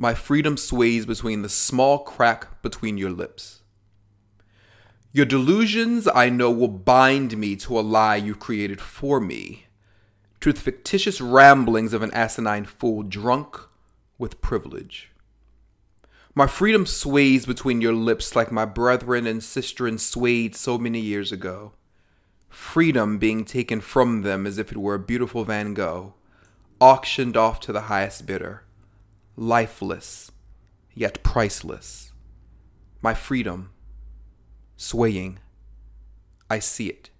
[0.00, 3.62] My freedom sways between the small crack between your lips.
[5.10, 9.66] Your delusions, I know, will bind me to a lie you've created for me,
[10.40, 13.58] to the fictitious ramblings of an asinine fool drunk
[14.18, 15.10] with privilege.
[16.32, 21.32] My freedom sways between your lips like my brethren and sistren swayed so many years
[21.32, 21.72] ago.
[22.48, 26.14] Freedom being taken from them as if it were a beautiful Van Gogh,
[26.80, 28.62] auctioned off to the highest bidder,
[29.38, 30.32] lifeless,
[30.94, 32.12] yet priceless.
[33.00, 33.70] My freedom,
[34.76, 35.38] swaying,
[36.50, 37.10] I see it,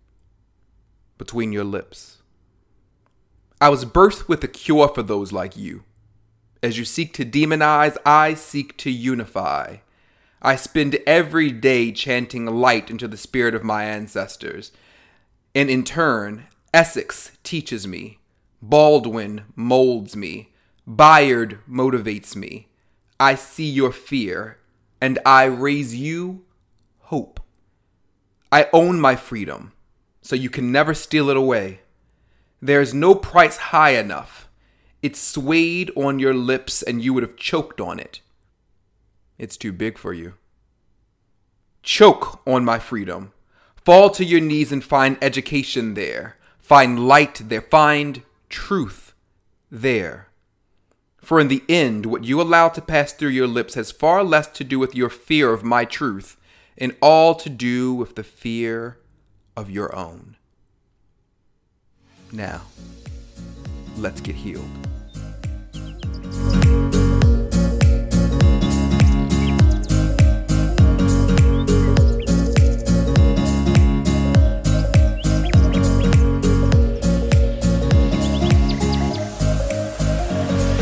[1.17, 2.19] between your lips.
[3.61, 5.85] I was birthed with a cure for those like you.
[6.61, 9.77] As you seek to demonize, I seek to unify.
[10.43, 14.73] I spend every day chanting light into the spirit of my ancestors.
[15.55, 18.19] And in turn, Essex teaches me,
[18.61, 20.51] Baldwin molds me,
[20.89, 22.69] Bayard motivates me.
[23.21, 24.59] I see your fear,
[25.01, 26.45] and I raise you
[27.01, 27.41] hope.
[28.51, 29.73] I own my freedom,
[30.23, 31.81] so you can never steal it away.
[32.63, 34.49] There is no price high enough
[35.03, 38.21] it swayed on your lips and you would have choked on it.
[39.39, 40.35] It's too big for you.
[41.83, 43.33] Choke on my freedom.
[43.77, 46.37] Fall to your knees and find education there.
[46.59, 47.63] Find light there.
[47.63, 49.15] Find truth
[49.71, 50.28] there.
[51.29, 54.47] For in the end, what you allow to pass through your lips has far less
[54.47, 56.39] to do with your fear of my truth
[56.79, 58.97] and all to do with the fear
[59.55, 60.37] of your own.
[62.33, 62.63] Now,
[63.99, 64.88] let's get healed.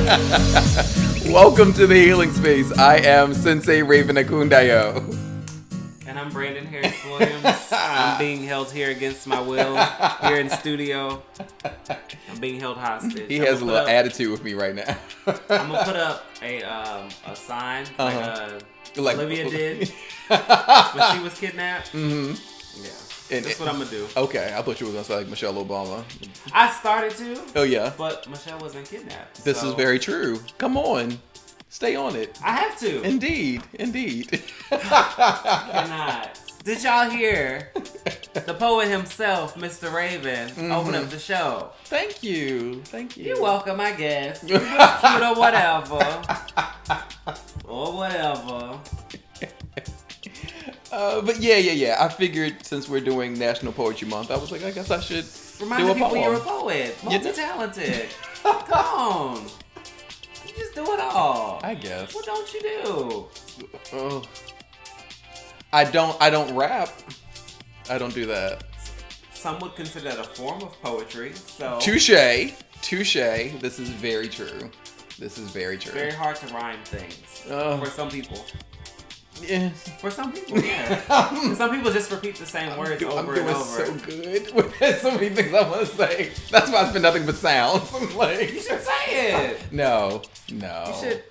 [1.26, 2.70] Welcome to the healing space.
[2.78, 4.98] I am Sensei Raven Akundayo.
[6.06, 7.44] And I'm Brandon Harris Williams.
[7.72, 9.74] I'm being held here against my will
[10.22, 11.20] here in studio.
[12.30, 13.26] I'm being held hostage.
[13.28, 14.96] He I'm has a little up- attitude with me right now.
[15.26, 18.60] I'm gonna put up a um, a sign like uh,
[18.96, 19.92] Like- Olivia did
[20.28, 21.90] when she was kidnapped.
[21.92, 22.84] Mm-hmm.
[22.84, 22.90] Yeah,
[23.30, 24.06] And that's it- what I'm gonna do.
[24.16, 26.04] Okay, I thought you were gonna say like Michelle Obama.
[26.52, 29.44] I started to, Oh yeah, but Michelle wasn't kidnapped.
[29.44, 30.40] this so is very true.
[30.58, 31.18] Come on,
[31.68, 32.38] stay on it.
[32.44, 33.02] I have to.
[33.02, 34.42] Indeed, indeed.
[34.70, 36.40] Cannot.
[36.64, 37.70] Did y'all hear
[38.34, 39.92] the poet himself, Mr.
[39.92, 40.72] Raven, Mm-hmm.
[40.72, 41.70] open up the show?
[41.84, 43.24] Thank you, thank you.
[43.24, 44.40] You're welcome, I guess.
[44.44, 46.22] Cute or whatever.
[47.68, 48.80] or whatever.
[50.92, 51.96] Uh, but yeah, yeah, yeah.
[51.98, 55.24] I figured since we're doing National Poetry Month, I was like, I guess I should
[55.60, 56.20] Remind do a people poem.
[56.22, 56.96] you're a poet.
[57.04, 58.08] Multi-talented.
[58.42, 59.42] Come on.
[60.46, 61.60] You just do it all.
[61.64, 62.14] I guess.
[62.14, 63.26] What don't you do?
[63.92, 64.22] Oh.
[65.72, 66.16] I don't.
[66.22, 66.90] I don't rap.
[67.90, 68.64] I don't do that.
[69.34, 71.32] Some would consider that a form of poetry.
[71.34, 72.52] So Touche.
[72.82, 73.14] Touche.
[73.14, 74.70] This is very true.
[75.18, 75.92] This is very true.
[75.92, 77.78] it's very hard to rhyme things Oh.
[77.78, 78.44] for some people.
[79.42, 79.70] Yeah.
[80.00, 81.54] For some people, yeah.
[81.54, 83.86] Some people just repeat the same words Do- I'm over doing and over.
[83.86, 84.72] so good.
[84.80, 86.30] There's so many things I want to say.
[86.50, 87.90] That's why it's been nothing but sounds.
[87.94, 88.02] I'm
[88.40, 89.04] You should say
[89.52, 89.72] it.
[89.72, 91.22] no, no, You should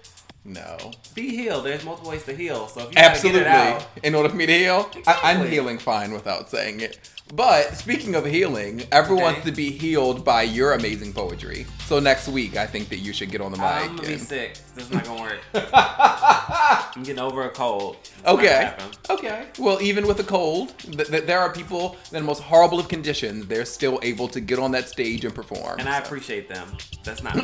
[0.44, 0.92] no.
[1.16, 1.66] be healed.
[1.66, 2.68] There's multiple ways to heal.
[2.68, 3.42] So if you Absolutely.
[3.42, 6.82] get it out, In order for me to heal, I, I'm healing fine without saying
[6.82, 7.00] it.
[7.34, 9.34] But speaking of healing, everyone Okay.
[9.34, 11.66] wants to be healed by your amazing poetry.
[11.88, 13.66] So next week, I think that you should get on the mic.
[13.68, 14.58] I'm gonna be sick.
[14.76, 15.40] This is not gonna work.
[15.74, 17.98] I'm getting over a cold.
[18.04, 18.74] It's Okay.
[19.10, 19.48] Okay.
[19.58, 22.88] Well, even with a cold, th- th- there are people in the most horrible of
[22.90, 23.48] conditions.
[23.48, 25.80] They're still able to get on that stage and perform.
[25.80, 26.78] And I appreciate them.
[27.04, 27.36] That's not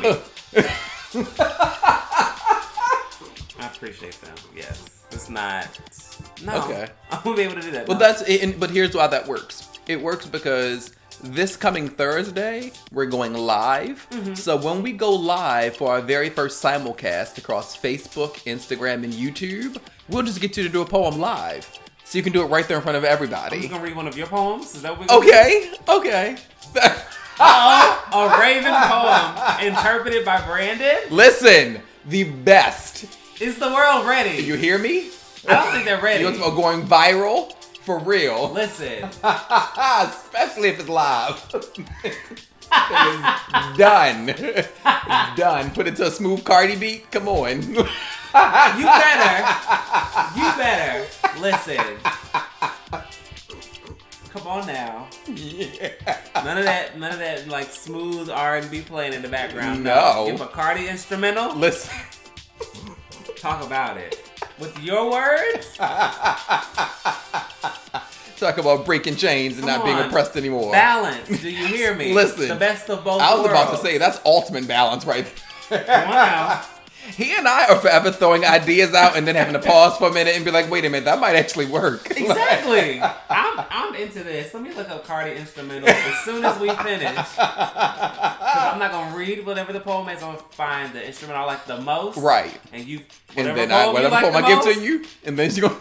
[3.58, 4.34] I appreciate them.
[4.56, 5.04] Yes.
[5.10, 5.68] It's not.
[6.44, 6.62] No.
[6.64, 6.88] Okay.
[7.10, 7.88] I'm gonna be able to do that.
[7.88, 8.06] Well, No.
[8.06, 8.42] that's it.
[8.42, 9.68] and- But here's why that works.
[9.86, 14.06] It works because this coming Thursday we're going live.
[14.10, 14.34] Mm-hmm.
[14.34, 19.78] So when we go live for our very first simulcast across Facebook, Instagram, and YouTube,
[20.08, 21.68] we'll just get you to do a poem live,
[22.04, 23.58] so you can do it right there in front of I'm everybody.
[23.58, 24.74] just gonna read one of your poems.
[24.74, 25.28] Is that what gonna do?
[25.28, 25.72] Okay.
[25.88, 26.36] Okay.
[27.44, 30.96] Oh, a Raven poem interpreted by Brandon.
[31.10, 33.06] Listen, the best.
[33.40, 34.42] Is the world ready?
[34.42, 35.10] You hear me?
[35.48, 36.20] I don't think they're ready.
[36.20, 38.50] You want to going viral for real?
[38.50, 41.44] Listen, Especially if it's live.
[42.04, 42.18] It's
[43.76, 44.26] done.
[45.36, 45.70] done.
[45.72, 47.10] Put it to a smooth Cardi beat.
[47.10, 47.62] Come on.
[47.74, 49.48] you better,
[50.36, 51.06] you better
[51.40, 51.84] listen.
[54.30, 55.08] Come on now.
[55.28, 59.84] None of that, none of that like smooth R and B playing in the background.
[59.84, 60.24] No.
[60.30, 61.54] Give a Cardi instrumental.
[61.54, 61.94] Listen.
[63.36, 64.31] talk about it
[64.62, 65.76] with your words.
[68.38, 70.08] Talk about breaking chains and Come not being on.
[70.08, 70.72] oppressed anymore.
[70.72, 71.28] Balance.
[71.40, 72.12] Do you hear me?
[72.14, 73.20] Listen, the best of both.
[73.20, 75.26] I was about to say that's ultimate balance, right?
[75.68, 76.64] Come on now.
[77.10, 80.12] He and I are forever throwing ideas out and then having to pause for a
[80.12, 83.00] minute and be like, "Wait a minute, that might actually work." Exactly.
[83.02, 84.54] I'm I'm into this.
[84.54, 87.16] Let me look up Cardi instrumentals as soon as we finish.
[87.16, 90.22] 'Cause I'm not gonna read whatever the poem is.
[90.22, 92.18] I'm gonna find the instrument I like the most.
[92.18, 92.56] right.
[92.72, 93.00] And you
[93.36, 95.38] And then poem I, you whatever like poem the I give most, to you, and
[95.38, 95.80] then you're gonna.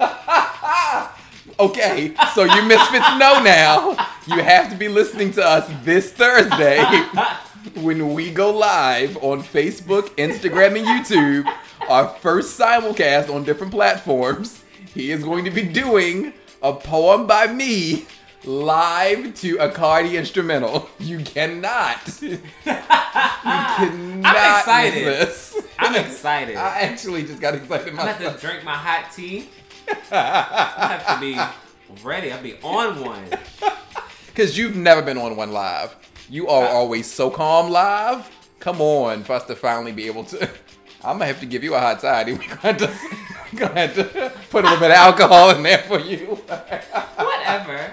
[1.60, 3.90] okay, so you misfits know now.
[4.26, 6.78] You have to be listening to us this Thursday
[7.76, 11.52] when we go live on Facebook, Instagram, and YouTube.
[11.88, 14.62] Our first simulcast on different platforms.
[14.94, 16.32] He is going to be doing
[16.62, 18.06] a poem by me
[18.44, 20.88] live to a Cardi instrumental.
[20.98, 22.22] You cannot.
[22.22, 24.58] You cannot.
[24.58, 25.04] excited.
[25.04, 25.66] miss this.
[25.78, 26.56] I'm excited.
[26.56, 29.48] I actually just got excited I'm have to drink my hot tea.
[30.10, 32.32] I have to be ready.
[32.32, 33.24] I'll be on one.
[34.26, 35.94] Because you've never been on one live.
[36.32, 38.30] You are always so calm live.
[38.58, 40.48] Come on, for us to finally be able to.
[41.04, 42.32] I'm gonna have to give you a hot toddy.
[42.32, 42.90] We're gonna have to,
[43.54, 46.28] gonna have to put a little bit of alcohol in there for you.
[47.16, 47.92] Whatever.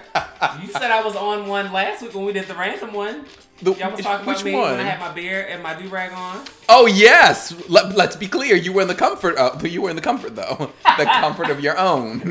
[0.61, 3.25] You said I was on one last week when we did the random one.
[3.61, 4.71] The- Y'all was talking which about me one?
[4.71, 6.45] when I had my beer and my do rag on.
[6.69, 7.53] Oh yes.
[7.67, 8.55] Let, let's be clear.
[8.55, 9.35] You were in the comfort.
[9.35, 10.71] Of, you were in the comfort though.
[10.97, 12.21] The comfort of your own.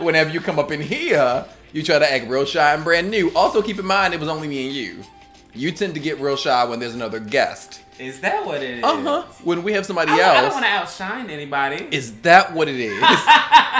[0.00, 3.30] Whenever you come up in here, you try to act real shy and brand new.
[3.34, 5.02] Also, keep in mind it was only me and you.
[5.54, 7.82] You tend to get real shy when there's another guest.
[7.98, 8.84] Is that what it is?
[8.84, 9.22] Uh huh.
[9.42, 11.88] When we have somebody I, don't- I don't want to outshine anybody.
[11.90, 13.02] Is that what it is?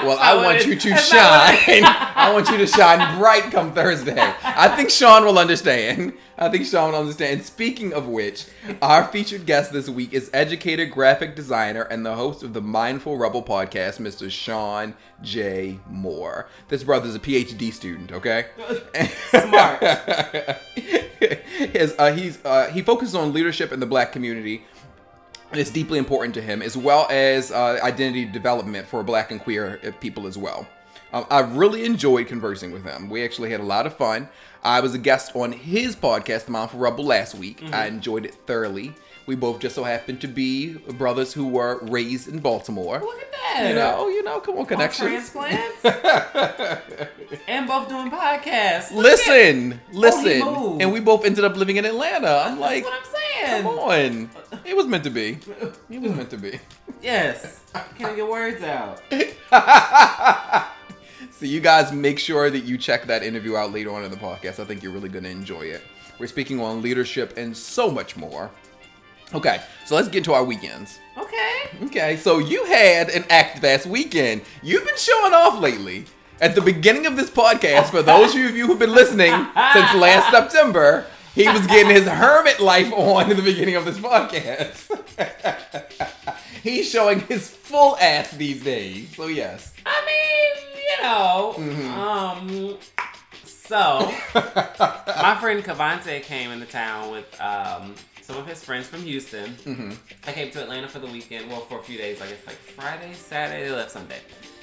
[0.00, 1.82] Well, I want you to That's not what shine.
[1.84, 4.14] I want you to shine bright come Thursday.
[4.44, 6.12] I think Shawn will understand.
[6.38, 7.44] I think Shawn will understand.
[7.44, 8.46] Speaking of which,
[8.80, 13.16] our featured guest this week is educator, graphic designer, and the host of the Mindful
[13.16, 14.30] Rebel podcast, Mr.
[14.30, 15.80] Shawn J.
[15.90, 16.48] Moore.
[16.68, 18.46] This brother's a PhD student, okay?
[19.30, 19.82] Smart.
[21.58, 24.64] His, uh, he's uh, he focuses on leadership in the black community
[25.50, 29.40] and it's deeply important to him, as well as uh, identity development for black and
[29.40, 30.68] queer uh, people as well.
[31.12, 33.08] Um, I really enjoyed conversing with him.
[33.08, 34.28] We actually had a lot of fun.
[34.64, 37.60] I was a guest on his podcast, The Mindful Rebel, last week.
[37.62, 37.94] I mm-hmm.
[37.96, 38.92] enjoyed it thoroughly.
[39.26, 42.98] We both just so happened to be brothers who were raised in Baltimore.
[43.00, 43.68] Look at that.
[43.68, 45.30] You know, you know, come on, Both connections.
[45.30, 45.84] transplants.
[47.48, 48.90] and both doing podcasts.
[48.90, 50.82] Look Listen, at- listen, Oh, he moved.
[50.82, 52.26] and we both ended up living in Atlanta.
[52.46, 53.62] I'm That's like, what I'm saying.
[53.64, 54.30] come on,
[54.64, 55.38] it was meant to be.
[55.90, 56.58] It was meant to be.
[57.02, 57.60] Yes.
[57.98, 59.02] Can't get words out.
[61.38, 64.16] So you guys make sure that you check that interview out later on in the
[64.16, 64.58] podcast.
[64.58, 65.82] I think you're really going to enjoy it.
[66.18, 68.50] We're speaking on leadership and so much more.
[69.32, 70.98] Okay, so let's get to our weekends.
[71.16, 71.60] Okay.
[71.84, 74.42] Okay, so you had an ActFest weekend.
[74.64, 76.06] You've been showing off lately.
[76.40, 80.30] At the beginning of this podcast, for those of you who've been listening since last
[80.32, 81.06] September,
[81.36, 84.90] he was getting his hermit life on in the beginning of this podcast.
[86.64, 89.14] He's showing his full ass these days.
[89.14, 89.72] So yes.
[89.86, 91.98] I mean, you know, Mm-hmm.
[91.98, 92.76] um,
[93.44, 94.10] so
[95.22, 99.50] my friend Cavante came into town with um some of his friends from Houston.
[99.64, 99.92] Mm-hmm.
[100.26, 102.56] I came to Atlanta for the weekend, well, for a few days, I guess like
[102.56, 104.18] Friday, Saturday, they left Sunday.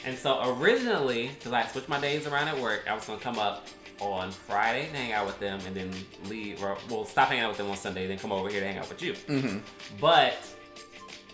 [0.05, 3.39] And so originally, because I switched my days around at work, I was gonna come
[3.39, 3.65] up
[3.99, 5.89] on Friday to hang out with them and then
[6.25, 8.67] leave, or well, stop hanging out with them on Sunday, then come over here to
[8.67, 9.13] hang out with you.
[9.13, 9.57] Mm-hmm.
[9.99, 10.37] But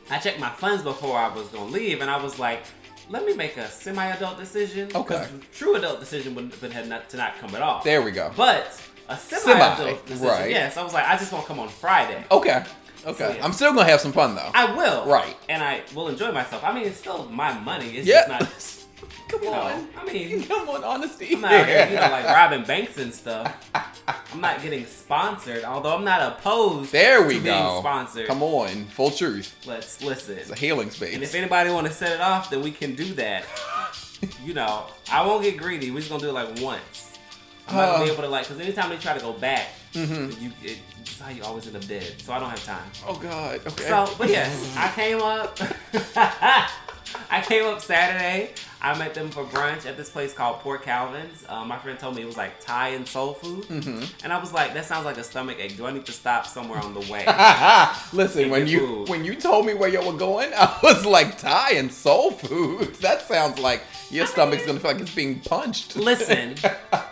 [0.10, 2.63] I checked my funds before I was gonna leave, and I was like,
[3.12, 4.89] let me make a semi-adult decision.
[4.96, 5.27] Okay.
[5.53, 7.84] true adult decision would, have not to not come at all.
[7.84, 8.32] There we go.
[8.36, 10.50] But a semi-adult decision, right.
[10.50, 10.77] yes.
[10.77, 12.24] I was like, I just want to come on Friday.
[12.32, 12.63] Okay.
[13.06, 13.18] Okay.
[13.18, 13.44] So, yeah.
[13.44, 14.51] I'm still gonna have some fun though.
[14.53, 15.06] I will.
[15.06, 15.36] Right.
[15.50, 16.63] And I will enjoy myself.
[16.63, 17.98] I mean, it's still my money.
[17.98, 18.27] It's yeah.
[18.27, 18.77] just not.
[19.27, 19.88] Come You know, on.
[19.98, 21.34] I mean, Come on, honesty.
[21.34, 23.72] I'm not out here, you know, like robbing banks and stuff.
[24.34, 27.43] I'm not getting sponsored, although I'm not opposed There we to go.
[27.43, 28.27] being sponsored.
[28.27, 29.55] Come on, full truth.
[29.65, 30.38] Let's listen.
[30.38, 31.13] It's a healing space.
[31.13, 33.46] And if anybody want to set it off, then we can do that.
[34.46, 35.91] you know, I won't get greedy.
[35.91, 37.17] We're just gonna do it like once.
[37.67, 38.13] I'm not gonna be Uh.
[38.13, 40.41] able to like, cause anytime they try to go back, Mhm.
[40.41, 42.22] you it, it's how you always end up dead.
[42.22, 42.89] So I don't have time.
[43.08, 43.60] oh God.
[43.65, 43.84] Okay.
[43.88, 45.58] So, but yes, I came up.
[47.31, 48.51] I came up Saturday.
[48.84, 51.46] I met them for brunch at this place called Poor Calvin's.
[51.48, 54.03] Um, my friend told me it was like Thai and soul food, Mm-hmm.
[54.24, 55.77] and I was like, that sounds like a stomach ache.
[55.77, 57.24] Do I need to stop somewhere on the way?
[58.13, 59.10] Listen, when you food.
[59.10, 62.96] when you told me where you were going, I was like Thai and soul food.
[62.96, 65.96] That sounds like your stomach's gonna feel like it's being punched.
[65.96, 66.55] Listen,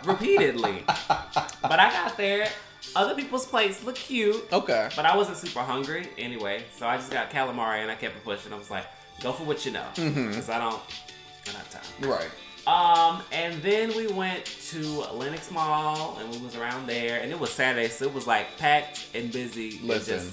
[0.04, 0.82] repeatedly.
[0.86, 2.48] But I got there.
[2.96, 4.88] Other people's plates look cute, Okay.
[4.96, 8.24] but I wasn't super hungry anyway, so I just got calamari and I kept it
[8.24, 8.52] pushing.
[8.52, 8.84] I was like,
[9.20, 12.10] go for what you know, because I don't, I don't have time.
[12.10, 12.30] Right.
[12.66, 14.78] Um, and then we went to
[15.12, 18.56] Lenox Mall and we was around there, and it was Saturday, so it was like
[18.58, 20.30] packed and busy, and just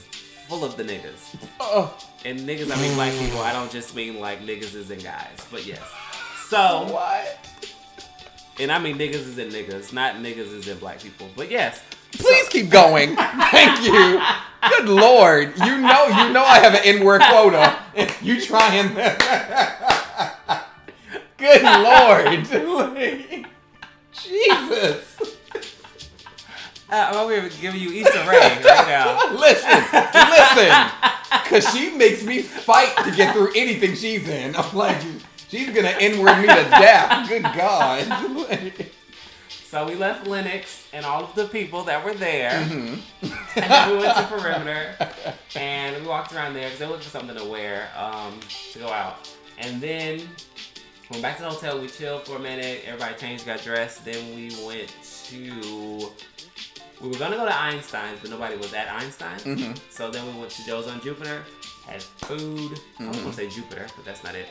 [0.47, 1.35] full of the niggas.
[1.59, 3.39] Oh, And niggas, I mean black people.
[3.39, 5.81] I don't just mean like niggas is in guys, but yes.
[6.47, 7.39] So, what?
[8.59, 11.27] and I mean niggas is in niggas, not niggas is in black people.
[11.35, 11.81] But yes,
[12.13, 13.15] Please keep going.
[13.15, 14.21] Thank you.
[14.69, 15.57] Good lord.
[15.57, 17.77] You know, you know I have an N-word quota.
[18.21, 18.93] You try trying
[21.37, 22.27] Good lord.
[24.11, 25.17] Jesus.
[26.89, 29.35] uh, I'm over here giving you Easter egg right now.
[29.35, 29.83] Listen,
[30.31, 30.91] listen.
[31.45, 34.55] Cause she makes me fight to get through anything she's in.
[34.55, 34.97] I'm like,
[35.49, 37.29] she's gonna N-word me to death.
[37.29, 38.87] Good God.
[39.69, 43.01] So we left Lenox and all of the people that were there, mm-hmm.
[43.59, 44.95] and then we went to Perimeter,
[45.57, 48.39] and we walked around there because they looked for something to wear um,
[48.71, 49.29] to go out.
[49.57, 50.21] And then
[51.11, 51.81] went back to the hotel.
[51.81, 52.83] We chilled for a minute.
[52.85, 54.05] Everybody changed, got dressed.
[54.05, 54.93] Then we went
[55.25, 56.11] to.
[57.01, 59.43] We were gonna go to Einstein's, but nobody was at Einstein's.
[59.43, 59.73] Mm-hmm.
[59.89, 61.43] So then we went to Joe's on Jupiter,
[61.85, 62.79] had food.
[62.99, 63.31] I was gonna mm-hmm.
[63.31, 64.47] say Jupiter, but that's not it.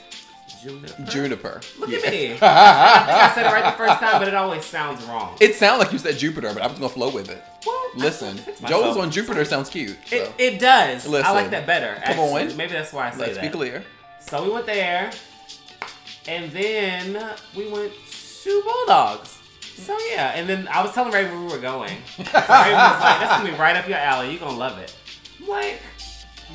[0.63, 1.03] Juniper.
[1.05, 1.61] Juniper.
[1.79, 1.99] Look Yeah.
[1.99, 2.27] at me.
[2.33, 5.37] I think I said it right the first time, but it always sounds wrong.
[5.41, 7.43] It sounds like you said Jupiter, but I'm just gonna flow with it.
[7.67, 9.97] Well, Listen, Joe's on Jupiter sounds cute.
[10.07, 10.17] So.
[10.17, 11.07] It, it does.
[11.07, 11.95] Listen, I like that better.
[11.95, 12.51] Come actually.
[12.53, 12.57] on.
[12.57, 13.43] Maybe that's why I say Let's that.
[13.43, 13.85] be clear.
[14.21, 15.11] So we went there,
[16.29, 17.93] and then we went
[18.43, 19.39] to Bulldogs.
[19.77, 21.93] So yeah, and then I was telling Ray where we were going.
[22.17, 24.31] So Ray was like, "That's gonna be right up your alley.
[24.31, 24.95] You're gonna love it."
[25.41, 25.81] I'm like,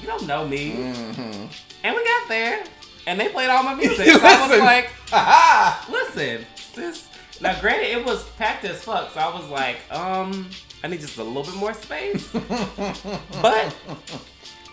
[0.02, 1.46] "You don't know me." Mm-hmm.
[1.84, 2.64] And we got there,
[3.08, 4.08] and they played all my music.
[4.08, 7.08] So I was like, Ha listen, sis.
[7.42, 10.50] now granted it was packed as fuck, so I was like, um,
[10.84, 12.28] I need just a little bit more space.
[13.42, 13.76] but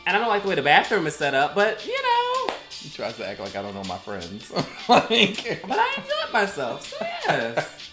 [0.07, 2.89] and I don't like the way the bathroom is set up, but you know, He
[2.89, 4.51] tries to act like I don't know my friends.
[4.89, 6.89] like, but I enjoyed myself.
[6.89, 6.97] So
[7.29, 7.91] yes.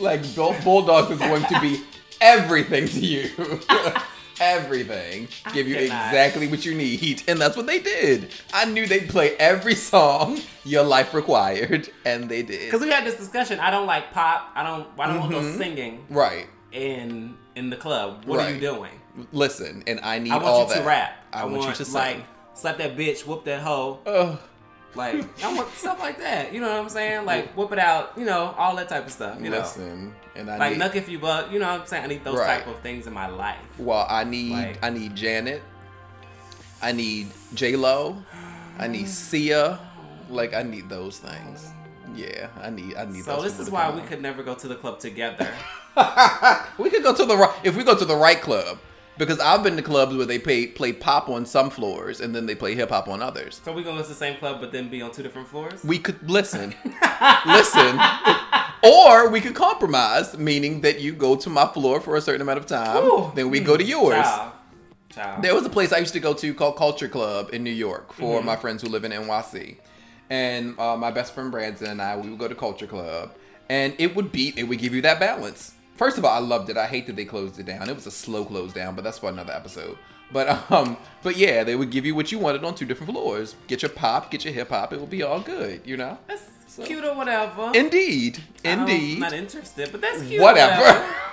[0.00, 1.82] like Bull- Bulldogs is going to be
[2.20, 3.30] everything to you.
[4.40, 5.28] Everything.
[5.44, 7.22] I Give you exactly what you need.
[7.28, 8.32] And that's what they did.
[8.52, 11.90] I knew they'd play every song your life required.
[12.04, 12.64] And they did.
[12.66, 13.60] Because we had this discussion.
[13.60, 14.50] I don't like pop.
[14.54, 15.42] I don't I don't want Mhm.
[15.52, 16.46] no singing Right.
[16.72, 18.24] in in the club.
[18.24, 18.92] What are you doing?
[19.32, 21.12] Listen, and I need I want all you to rap.
[21.32, 21.94] I, want, you to sing.
[21.94, 22.16] like
[22.54, 23.98] slap that bitch, whoop that hoe.
[24.06, 24.38] Ugh.
[24.94, 26.52] Like I want stuff like that.
[26.52, 27.24] You know what I'm saying?
[27.26, 28.12] Like whip it out.
[28.16, 29.38] You know all that type of stuff.
[29.40, 29.64] You know.
[30.40, 32.04] And I Like need knuck if you buck, you know what I'm saying?
[32.04, 32.58] I need those Right.
[32.64, 33.58] type of things in my life.
[33.78, 35.62] well, I need Like- I need Janet.
[36.82, 38.22] I need J Lo.
[38.78, 39.78] I need Sia.
[40.30, 41.68] Like I need those things.
[42.14, 43.24] Yeah, I need I need.
[43.24, 45.48] So this is why we could never go to the club together.
[46.78, 48.78] we could go to the right if we go to the right club
[49.18, 52.46] because I've been to clubs where they play play pop on some floors and then
[52.46, 53.60] they play hip hop on others.
[53.64, 55.84] so we gonna go to the same club but then be on two different floors?
[55.84, 56.74] We could listen,
[57.46, 58.00] listen,
[58.82, 62.58] or we could compromise, meaning that you go to my floor for a certain amount
[62.58, 63.32] of time, Ooh.
[63.34, 64.14] then we go to yours.
[64.24, 64.52] Child.
[65.10, 65.42] Child.
[65.42, 68.12] There was a place I used to go to called Culture Club in New York
[68.12, 68.46] for Mm-hmm.
[68.46, 69.76] my friends who live in NYC.
[70.30, 73.32] And uh, my best friend Branson and I, we would go to Culture Club.
[73.68, 75.74] And it would be, it would give you that balance.
[75.96, 76.76] First of all, I loved it.
[76.76, 77.88] I hate that they closed it down.
[77.88, 79.98] It was a slow close down, but that's for another episode.
[80.32, 83.56] But um, but yeah, they would give you what you wanted on two different floors.
[83.66, 84.92] Get your pop, get your hip hop.
[84.92, 86.18] It would be all good, you know.
[86.28, 86.44] That's
[86.84, 87.72] cute or whatever.
[87.74, 89.14] Indeed, Indeed.
[89.14, 90.40] I'm not interested, but that's cute.
[90.40, 90.82] Whatever.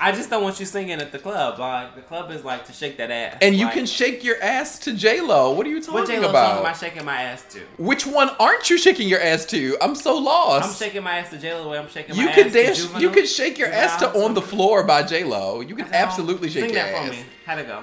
[0.00, 1.58] I just don't want you singing at the club.
[1.58, 3.38] Like the club is like to shake that ass.
[3.42, 5.52] and you Like, can shake your ass to J Lo.
[5.52, 6.56] What are you talking What J talking Lo about?
[6.56, 7.60] song am I shaking my ass to?
[7.78, 9.76] Which one aren't you shaking your ass to?
[9.80, 10.68] I'm so lost.
[10.68, 13.00] I'm shaking my ass to J Lo I'm shaking you ass dance.
[13.00, 14.42] You could shake your ass to "On the.
[14.44, 15.60] Floor" by J Lo.
[15.62, 17.08] You can absolutely shake Sing your that ass.
[17.08, 17.24] for me.
[17.46, 17.82] How'd it go?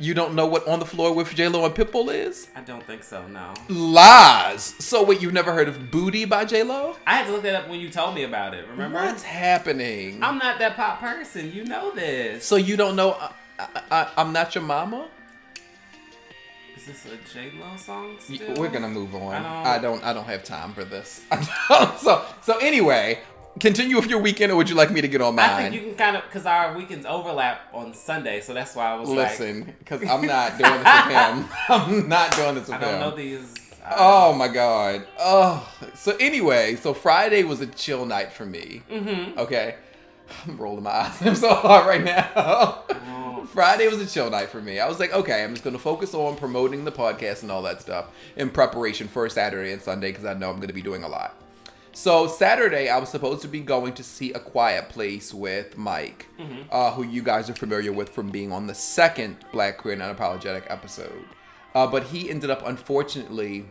[0.00, 2.48] You don't know what "On the Floor" with J Lo and Pitbull is?
[2.56, 3.26] I don't think so.
[3.28, 3.52] No.
[3.68, 4.62] Lies.
[4.78, 6.96] So wait, you've never heard of "Booty" by J Lo?
[7.06, 8.66] I had to look that up when you told me about it.
[8.68, 8.98] Remember?
[8.98, 10.22] What's happening?
[10.22, 11.52] I'm not that pop person.
[11.52, 12.44] You know this.
[12.46, 13.12] so you don't know?
[13.12, 15.08] I, I, I, I'm not your mama.
[16.76, 18.16] Is this a J Lo song?
[18.20, 18.54] Still?
[18.54, 19.34] We're gonna move on.
[19.34, 20.04] I I don't- don't.
[20.04, 21.22] I don't have time for this.
[21.98, 23.18] so so anyway,
[23.58, 25.50] continue with your weekend, or would you like me to get on mine?
[25.50, 28.92] I think you can kind of because our weekends overlap on Sunday, so that's why
[28.92, 31.48] I was like, Listen, because I'm not doing this with him.
[31.68, 33.00] I'm not doing this with I don't him.
[33.00, 33.54] know these.
[33.96, 35.06] Oh my god.
[35.18, 35.68] Oh.
[35.94, 38.82] So anyway, so Friday was a chill night for me.
[38.90, 39.38] Mm-hmm.
[39.38, 39.76] Okay.
[40.46, 41.20] I'm rolling my eyes.
[41.22, 42.28] I'm so hard right now.
[42.36, 43.48] Oh.
[43.52, 44.78] Friday was a chill night for me.
[44.78, 47.80] I was like, okay, I'm just gonna focus on promoting the podcast and all that
[47.80, 51.08] stuff in preparation for Saturday and Sunday because I know I'm gonna be doing a
[51.08, 51.39] lot.
[51.92, 56.26] So Saturday, I was supposed to be going to see A Quiet Place with Mike,
[56.70, 60.02] uh, who you guys are familiar with from being on the second Black Queer and
[60.02, 61.24] Unapologetic episode.
[61.74, 63.66] Uh, but he ended up, unfortunately,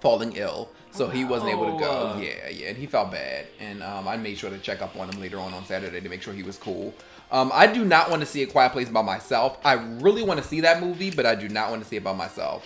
[0.00, 2.14] falling ill, so he wasn't able to go.
[2.14, 2.20] No.
[2.20, 5.08] Yeah, yeah, and he felt bad, and um, I made sure to check up on
[5.08, 6.94] him later on on Saturday to make sure he was cool.
[7.30, 9.58] Um, I do not want to see A Quiet Place by myself.
[9.64, 12.04] I really want to see that movie, but I do not want to see it
[12.04, 12.64] by myself.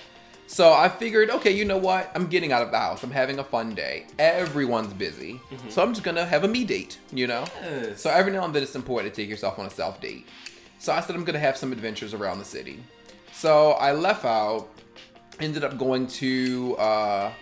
[0.51, 2.11] So I figured, okay, you know what?
[2.13, 3.05] I'm getting out of the house.
[3.05, 4.07] I'm having a fun day.
[4.19, 6.99] Everyone's busy, so I'm just gonna have a me date.
[7.13, 7.45] You know.
[7.63, 8.01] Yes.
[8.01, 10.27] So every now and then it's important to take yourself on a self date.
[10.81, 12.81] So I said I'm gonna have some adventures around the city.
[13.33, 14.69] So I left out,
[15.39, 17.33] ended up going to uh,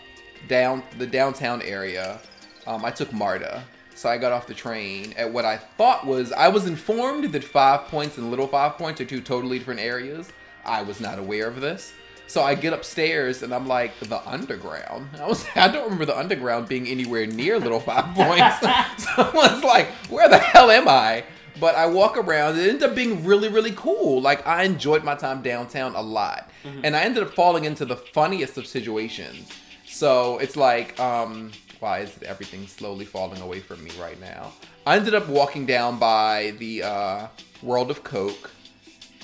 [0.46, 2.20] down the downtown area.
[2.66, 3.64] Um, I took MARTA.
[3.94, 7.42] So I got off the train at what I thought was I was informed that
[7.42, 10.30] Five Points and Little Five Points are two totally different areas.
[10.62, 11.94] I was not aware of this.
[12.28, 15.08] So I get upstairs and I'm like, the underground.
[15.18, 18.56] I was I don't remember the underground being anywhere near Little Five Points.
[19.16, 21.24] Someone's like, where the hell am I?
[21.58, 22.56] But I walk around.
[22.58, 24.20] It ended up being really, really cool.
[24.20, 26.48] Like I enjoyed my time downtown a lot,
[26.84, 29.50] and I ended up falling into the funniest of situations.
[29.84, 34.52] So it's like, um, why is everything slowly falling away from me right now?
[34.86, 37.26] I ended up walking down by the uh,
[37.62, 38.52] World of Coke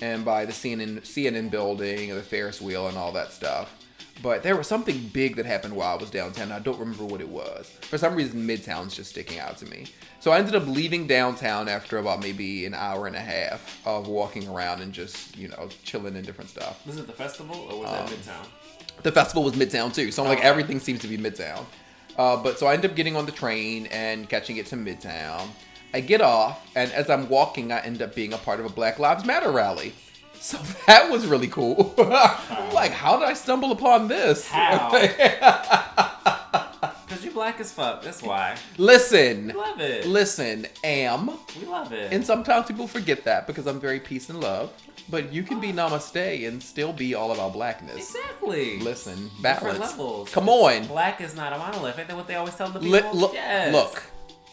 [0.02, 3.70] and by the CNN, CNN building and the Ferris wheel and all that stuff.
[4.22, 6.52] But there was something big that happened while I was downtown.
[6.52, 7.68] I don't remember what it was.
[7.82, 9.86] For some reason, Midtown's just sticking out to me.
[10.20, 14.06] So I ended up leaving downtown after about maybe an hour and a half of
[14.06, 16.86] walking around and just, you know, chilling and different stuff.
[16.86, 18.46] Was it the festival or was Um, that Midtown?
[19.02, 20.46] The festival was Midtown too, so I'm like Okay.
[20.48, 21.64] everything seems to be Midtown.
[22.16, 25.48] Uh, but so I end up getting on the train and catching it to Midtown.
[25.94, 28.68] I get off, and as I'm walking, I end up being a part of a
[28.68, 29.94] Black Lives Matter rally.
[30.40, 30.58] So
[30.88, 31.94] that was really cool.
[31.96, 34.48] I'm like, how did I stumble upon this?
[34.48, 34.90] How?
[37.06, 38.02] Because you black as fuck.
[38.02, 38.56] That's why.
[38.78, 40.06] listen, We love it.
[40.06, 41.30] listen, am.
[41.60, 42.12] We love it.
[42.12, 44.72] And sometimes people forget that because I'm very peace and love.
[45.10, 47.96] But you can be namaste and still be all about blackness.
[48.14, 48.80] exactly.
[48.80, 49.78] Listen, Different balance.
[49.92, 50.30] levels.
[50.30, 50.86] Come on.
[50.86, 51.98] Black is not a monolith.
[51.98, 53.12] Ain't that what they always tell the people?
[53.14, 53.72] Look, yes.
[53.72, 54.02] look.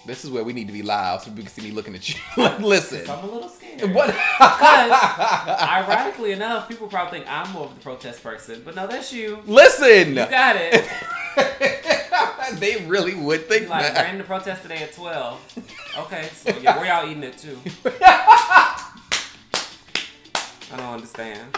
[0.06, 2.10] This is where we need to be live so people can see me looking at
[2.10, 2.16] you.
[2.44, 3.08] like, listen.
[3.10, 3.94] I'm a little scared.
[3.94, 4.08] What?
[4.08, 4.92] Because,
[5.62, 9.40] ironically enough, people probably think I'm more of the protest person, but no, that's you.
[9.46, 10.10] listen.
[10.10, 10.90] You got it.
[12.60, 14.04] they really would think Like, that.
[14.06, 15.94] ran the protest today at 12.
[16.00, 17.58] Okay, so yeah, where y'all eating it too?
[20.74, 21.58] I don't understand.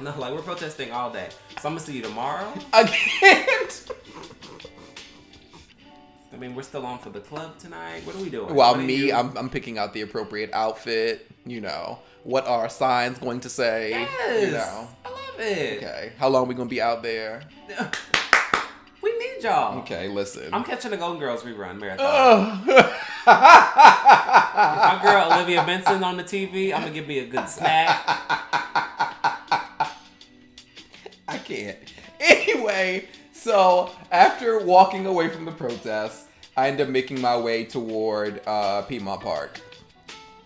[0.00, 1.28] No, like, we're protesting all day.
[1.60, 2.52] So I'm gonna see you tomorrow.
[2.72, 3.90] I can't.
[6.34, 8.02] I mean, we're still on for the club tonight.
[8.04, 8.58] What are we doing?
[8.58, 11.30] Are me, you- I'm, I'm picking out the appropriate outfit.
[11.46, 13.90] You know, what are signs going to say?
[13.90, 14.46] Yes.
[14.46, 14.88] You know.
[15.04, 15.78] I love it.
[15.78, 16.12] Okay.
[16.18, 17.42] How long we gonna be out there?
[19.02, 19.80] We need y'all.
[19.80, 20.48] Okay, listen.
[20.54, 22.62] I'm catching the Golden Girls rerun marathon.
[22.66, 22.94] Ugh.
[23.26, 26.72] My girl Olivia Benson on the TV.
[26.72, 28.00] I'm gonna give me a good snack.
[31.28, 31.76] I can't.
[32.18, 36.23] Anyway, so after walking away from the protest,
[36.56, 39.60] I end up making my way toward uh, Piedmont Park.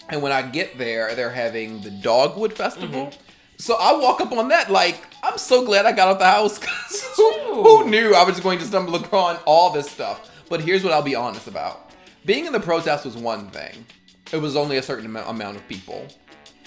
[0.08, 3.06] And when I get there, they're having the Dogwood Festival.
[3.06, 3.20] Mm-hmm.
[3.58, 6.58] So I walk up on that like, I'm so glad I got out the house.
[6.58, 10.30] 'cause who, who knew I was going to stumble upon all this stuff?
[10.48, 11.90] But here's what I'll be honest about.
[12.24, 13.84] Being in the protest was one thing.
[14.32, 16.06] It was only a certain amount of people.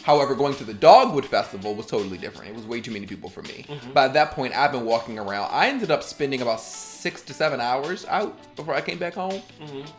[0.03, 2.49] However, going to the Dogwood Festival was totally different.
[2.49, 3.65] It was way too many people for me.
[3.93, 5.49] By that point, I've been walking around.
[5.51, 9.41] I ended up spending about six to seven hours out before I came back home.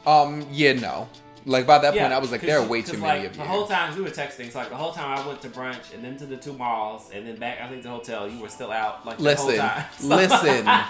[0.06, 1.08] Um, yeah, no.
[1.44, 3.38] Like by that point, I was like, there are way too like, many of The
[3.38, 3.44] you.
[3.44, 5.92] The whole time we were texting, so like the whole time I went to brunch
[5.92, 8.28] and then to the two malls and then back, I think the hotel.
[8.28, 9.84] You were still out like the whole Listen, time.
[9.98, 10.68] So- listen.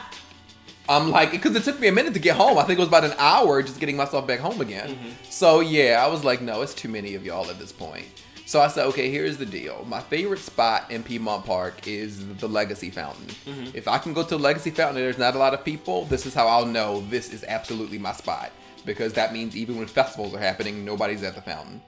[0.89, 2.59] I'm like, because it took me a minute to get home.
[2.59, 4.91] I think it was about an hour just getting myself back home again.
[4.91, 5.09] Mm-hmm.
[5.31, 8.05] So yeah, I was like, no, it's too many of y'all at this point.
[8.45, 9.85] So I said, okay, here's the deal.
[9.89, 13.27] My favorite spot in Piedmont Park is the Legacy Fountain.
[13.47, 13.77] Mm-hmm.
[13.77, 16.05] If I can go to the Legacy Fountain and there's not a lot of people,
[16.07, 18.51] this is how I'll know this is absolutely my spot.
[18.85, 21.81] Because that means even when festivals are happening, nobody's at the fountain.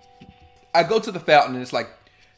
[0.75, 1.91] I go to the fountain and it's like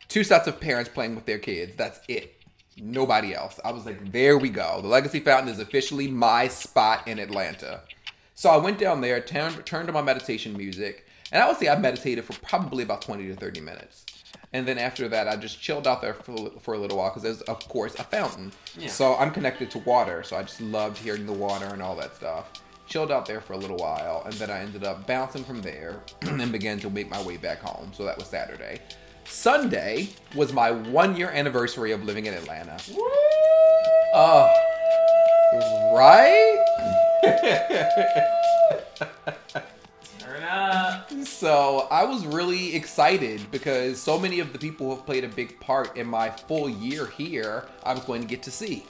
[0.09, 1.77] two sets of parents playing with their kids.
[1.77, 2.43] That's it.
[2.79, 3.61] Nobody else.
[3.65, 4.81] I was like, there we go.
[4.83, 7.81] The Legacy Fountain is officially my spot in Atlanta.
[8.35, 11.69] So I went down there, turned, turned to my meditation music, and I would say
[11.69, 14.06] I meditated for probably about 20 to 30 minutes.
[14.57, 17.23] And then after that, I just chilled out there for, for a little while because
[17.23, 18.53] there's, of course, a fountain.
[18.79, 18.89] Yeah.
[18.89, 22.17] So I'm connected to water, so I just loved hearing the water and all that
[22.17, 22.51] stuff.
[22.87, 26.01] Chilled out there for a little while, and then I ended up bouncing from there
[26.23, 27.93] and began to make my way back home.
[27.93, 28.81] So that was Saturday.
[29.27, 32.79] Sunday was my one year anniversary of living in Atlanta.
[34.15, 34.51] Oh,
[35.93, 36.65] right?
[40.49, 41.11] Up.
[41.25, 45.29] So I was really excited because so many of the people who have played a
[45.29, 48.87] big part in my full year here, I was going to get to see.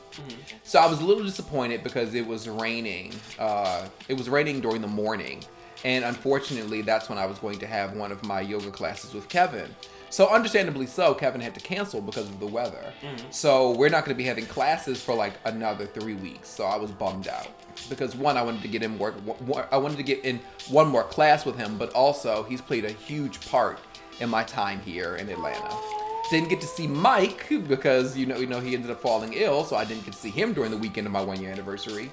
[0.62, 3.12] So I was a little disappointed because it was raining.
[3.38, 5.42] Uh, it was raining during the morning,
[5.84, 9.28] and unfortunately, that's when I was going to have one of my yoga classes with
[9.28, 9.74] Kevin.
[10.10, 12.92] So understandably so, Kevin had to cancel because of the weather.
[13.02, 13.30] Mm-hmm.
[13.30, 16.48] So we're not going to be having classes for like another three weeks.
[16.48, 17.48] So I was bummed out
[17.88, 19.14] because one, I wanted to get in work.
[19.16, 22.84] one- I wanted to get in one more class with him, but also he's played
[22.84, 23.78] a huge part
[24.20, 25.76] in my time here in Atlanta.
[26.30, 29.64] Didn't get to see Mike because you know you know he ended up falling ill,
[29.64, 32.10] so I didn't get to see him during the weekend of my one year anniversary.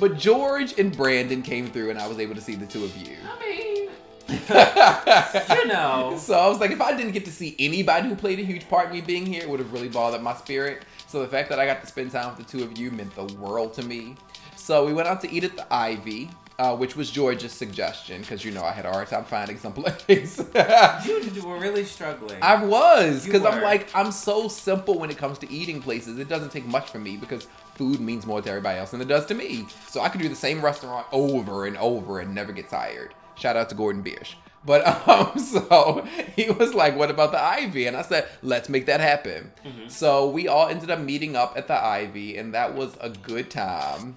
[0.00, 2.96] But George and Brandon came through, and I was able to see the two of
[2.96, 3.16] you.
[3.24, 3.90] I mean,
[4.28, 6.16] you know.
[6.24, 8.68] So I was like, if I didn't get to see anybody who played a huge
[8.68, 10.82] part in me being here, it would have really bothered my spirit.
[11.06, 13.14] So the fact that I got to spend time with the two of you meant
[13.14, 14.16] the world to me.
[14.56, 18.44] So we went out to eat at the Ivy, uh, which was George's suggestion because
[18.44, 20.38] you know I had a hard time finding some place.
[20.38, 22.38] You were really struggling.
[22.40, 26.18] I was because I'm like I'm so simple when it comes to eating places.
[26.18, 29.08] It doesn't take much from me because food means more to everybody else than it
[29.08, 29.66] does to me.
[29.88, 33.14] So I could do the same restaurant over and over and never get tired.
[33.36, 34.34] Shout out to Gordon Biersch.
[34.66, 38.86] But um, so he was like, "What about the Ivy?" And I said, "Let's make
[38.86, 39.52] that happen."
[39.88, 43.50] So we all ended up meeting up at the Ivy, and that was a good
[43.50, 44.16] time.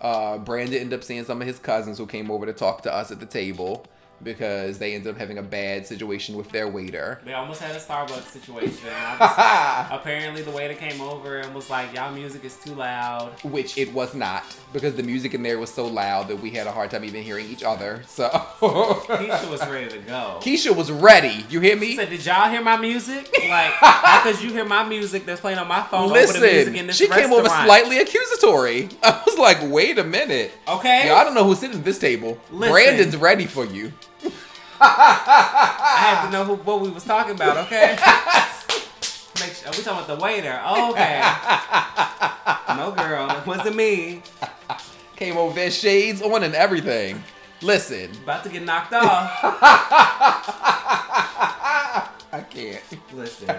[0.00, 2.94] Uh, Brandon ended up seeing some of his cousins who came over to talk to
[2.94, 3.84] us at the table
[4.22, 7.20] because they ended up having a bad situation with their waiter.
[7.24, 8.88] They almost had a Starbucks situation.
[9.18, 13.78] Was- apparently, the waiter came over and was like, "Y'all music is too loud." Which
[13.78, 16.72] it was not because the music in there was so loud that we had a
[16.72, 18.02] hard time even hearing each other.
[18.06, 20.38] So Keisha was ready to go.
[20.42, 21.44] Keisha was ready.
[21.48, 21.96] You hear She me?
[21.96, 23.30] said, "Did y'all hear my music?
[23.48, 26.86] Like, because you hear my music that's playing on my phone over the music in
[26.86, 28.88] Listen, she came over slightly accusatory.
[29.02, 30.52] I was like, wait a minute.
[30.68, 31.08] Okay.
[31.08, 32.38] Yo, I don't know who's sitting at this table.
[32.50, 32.72] Listen.
[32.72, 33.92] Brandon's ready for you.
[34.82, 37.56] I had to know who, what we was talking about.
[37.66, 37.96] Okay.
[39.40, 40.60] Make sure, we talking about the waiter.
[40.64, 41.20] Oh, okay.
[42.76, 44.22] No, girl, that wasn't me.
[45.16, 47.22] Came over there, shades on and everything.
[47.62, 49.38] Listen, About to get knocked off.
[52.32, 52.82] I can't.
[53.12, 53.54] Listen.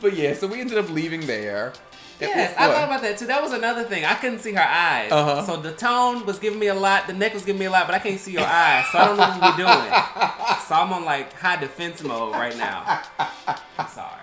[0.00, 1.72] But yeah, so we ended up leaving there.
[2.20, 3.26] Yes, I thought about that too.
[3.26, 4.04] That was another thing.
[4.04, 5.10] I couldn't see her eyes.
[5.10, 5.44] Uh-huh.
[5.44, 7.06] So the tone was giving me a lot.
[7.06, 8.86] The neck was giving me a lot, but I can't see your eyes.
[8.92, 9.92] So I don't know what we're doing.
[10.68, 13.02] So I'm on like high defense mode right now.
[13.78, 14.22] I'm sorry.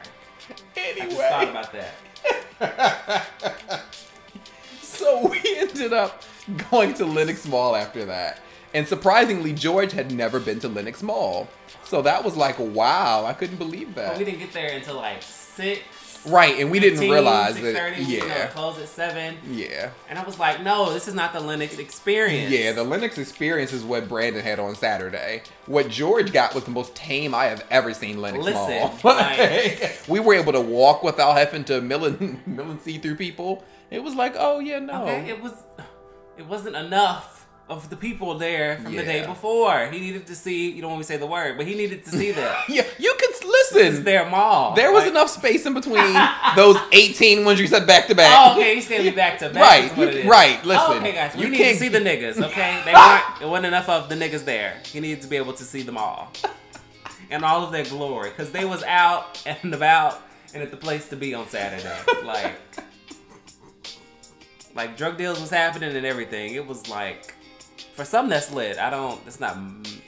[0.75, 1.93] I just thought about that.
[4.81, 6.23] so we ended up
[6.71, 8.39] going to Lenox Mall after that.
[8.73, 11.47] And surprisingly, George had never been to Lenox Mall.
[11.83, 15.21] So that was like, wow, I couldn't believe But we didn't get there until like
[15.21, 15.81] six.
[16.25, 17.75] Right, and we didn't realize that.
[17.75, 18.43] 6:30, You know, Yeah.
[18.45, 19.37] it closed at seven.
[19.49, 19.89] Yeah.
[20.09, 22.51] And I was like, no, this is not the Lenox experience.
[22.51, 25.43] Yeah, the Lenox experience is what Brandon had on Saturday.
[25.65, 30.19] What George got was the most tame I have ever seen Lenox Listen, like- we
[30.19, 33.63] were able to walk without having to mill and, mill and see through people.
[33.89, 35.03] It was like, oh yeah, no.
[35.03, 35.53] Okay, it was
[36.37, 39.87] it wasn't enough of the people there from the day before.
[39.87, 42.03] He needed to see, you don't want me to say the word, but he needed
[42.05, 42.65] to see that.
[42.69, 44.03] yeah, you could this is listen.
[44.03, 44.75] their mall.
[44.75, 46.13] There was Like, enough space in between
[46.57, 48.29] those 18 ones you said back to back.
[48.37, 49.95] Oh, okay, he's gonna be back to back.
[49.97, 52.41] Right, right, listen, Oh, okay, guys, we you need can't- to see the niggas.
[52.43, 53.25] Okay, they ah!
[53.29, 53.39] weren't.
[53.39, 54.77] There wasn't enough of the niggas there.
[54.85, 56.31] He needed to be able to see them all
[57.29, 60.21] and all of their glory, because they was out and about
[60.53, 61.95] and at the place to be on Saturday.
[62.25, 62.53] Like,
[64.75, 66.55] like drug deals was happening and everything.
[66.55, 67.33] It was like.
[67.93, 68.77] For some that's lit.
[68.77, 69.19] I don't.
[69.27, 69.57] It's not.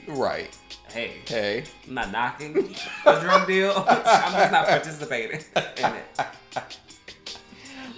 [0.08, 0.56] Right.
[0.92, 1.64] Hey, Hey.
[1.88, 3.74] I'm not knocking the drug deal.
[3.88, 5.40] I'm just not participating
[5.78, 6.06] in it.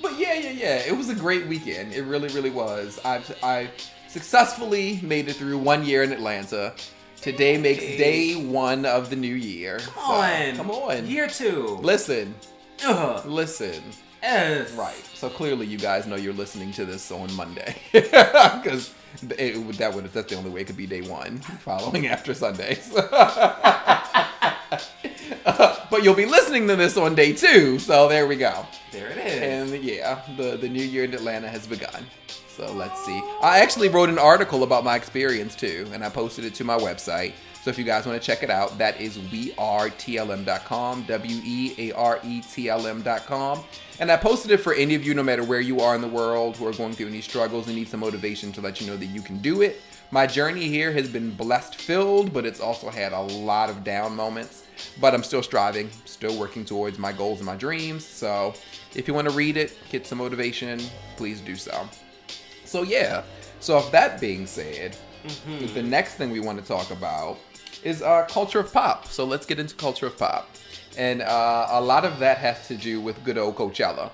[0.02, 0.76] But yeah, yeah, yeah.
[0.88, 1.94] It was a great weekend.
[1.94, 3.00] It really, really was.
[3.04, 3.70] I've I
[4.08, 6.74] successfully made it through one year in Atlanta.
[7.22, 9.80] Today makes day one of the new year.
[9.80, 10.56] Come So, on.
[10.58, 11.08] come on.
[11.08, 11.80] Year two.
[11.82, 12.36] Listen,
[12.86, 13.26] Ugh.
[13.26, 13.82] listen.
[14.22, 14.72] Yes.
[14.74, 14.96] Right.
[15.16, 20.30] So clearly, you guys know you're listening to this on Monday, because that would that's
[20.30, 22.92] the only way it could be day one, following after Sundays.
[25.44, 28.66] but you'll be listening to this on day two, so there we go.
[28.92, 29.74] There it is.
[29.74, 32.06] And yeah, the the new year in Atlanta has begun.
[32.56, 33.22] So let's see.
[33.42, 36.78] I actually wrote an article about my experience too, and I posted it to my
[36.78, 37.34] website.
[37.64, 41.92] So if you guys want to check it out, that is wearetlm.com, W E A
[41.94, 43.64] R E T L M.com.
[44.00, 46.08] And I posted it for any of you, no matter where you are in the
[46.08, 48.98] world, who are going through any struggles and need some motivation to let you know
[48.98, 49.82] that you can do it.
[50.12, 54.16] My journey here has been blessed filled, but it's also had a lot of down
[54.16, 54.64] moments.
[55.00, 58.06] But I'm still striving, still working towards my goals and my dreams.
[58.06, 58.54] So
[58.94, 60.80] if you want to read it, get some motivation,
[61.16, 61.88] please do so.
[62.66, 63.24] So yeah,
[63.62, 64.96] So, if that being said,
[65.74, 67.38] the next thing we want to talk about
[67.84, 69.08] is uh, culture of pop.
[69.08, 70.50] So, let's get into culture of pop.
[70.98, 74.12] And uh, a lot of that has to do with good old Coachella.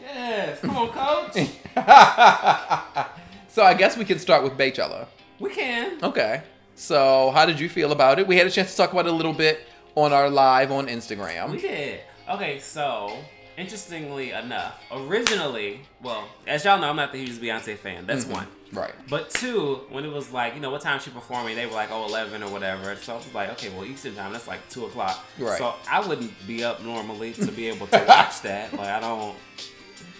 [0.00, 1.48] Yes, come on, coach.
[3.48, 5.06] So, I guess we can start with Beychella.
[5.38, 6.02] we can.
[6.02, 6.42] Okay.
[6.74, 8.26] So, how did you feel about it?
[8.26, 9.60] We had a chance to talk about it a little bit
[9.94, 11.52] on our live on Instagram.
[11.52, 12.00] We did.
[12.28, 13.16] Okay, so
[13.56, 18.06] interestingly enough, originally, well, as y'all know, I'm not the hugest Beyonce fan.
[18.06, 18.48] That's one.
[18.74, 18.92] Right.
[19.08, 21.90] But two, when it was like, you know, what time she performing, they were like,
[21.92, 22.94] oh, 11 or whatever.
[22.96, 25.24] So I was like, okay, well, Eastern time, that's like 2 o'clock.
[25.38, 25.58] Right.
[25.58, 28.72] So I wouldn't be up normally to be able to watch that.
[28.72, 29.36] Like, I don't.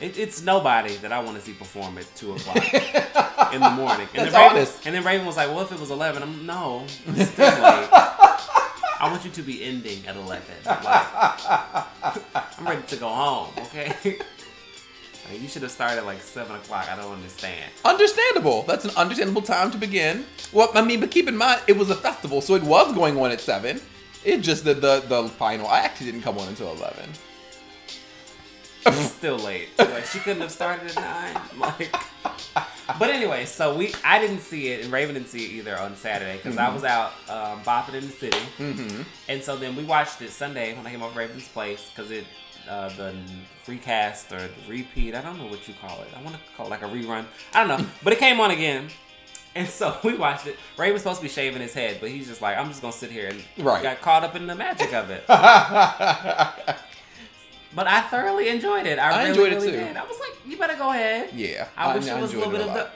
[0.00, 4.08] It, it's nobody that I want to see perform at 2 o'clock in the morning.
[4.14, 4.86] And That's then Raven, honest.
[4.86, 7.88] And then Raven was like, well, if it was 11, I'm, no, it's still late.
[9.00, 10.42] I want you to be ending at 11.
[10.64, 10.80] Like,
[12.58, 14.18] I'm ready to go home, okay?
[15.26, 16.88] I mean, you should have started at like 7 o'clock.
[16.90, 17.70] I don't understand.
[17.84, 18.62] Understandable.
[18.62, 20.24] That's an understandable time to begin.
[20.52, 23.18] Well, I mean, but keep in mind, it was a festival, so it was going
[23.18, 23.80] on at 7.
[24.24, 27.08] It just that the, the final act didn't come on until 11.
[28.92, 29.68] still late.
[29.78, 31.40] Like she couldn't have started at nine.
[31.58, 31.94] Like,
[32.98, 35.96] but anyway, so we I didn't see it and Raven didn't see it either on
[35.96, 39.02] Saturday because I was out um, bopping in the city, Mm-hmm.
[39.28, 42.26] and so then we watched it Sunday when I came over Raven's place because it.
[42.68, 43.14] Uh, the
[43.66, 46.08] recast or the repeat, I don't know what you call it.
[46.16, 47.24] I want to call it like a rerun.
[47.52, 48.88] I don't know, but it came on again,
[49.54, 50.56] and so we watched it.
[50.78, 52.92] Ray was supposed to be shaving his head, but he's just like, I'm just gonna
[52.92, 53.82] sit here and Right.
[53.82, 55.24] got caught up in the magic of it.
[57.76, 59.00] But I thoroughly enjoyed it.
[59.00, 59.76] I, I really, enjoyed it really too.
[59.84, 59.96] did.
[59.96, 61.30] I was like, you better go ahead.
[61.34, 61.66] Yeah.
[61.76, 62.88] I, wish I it was a little bit it of the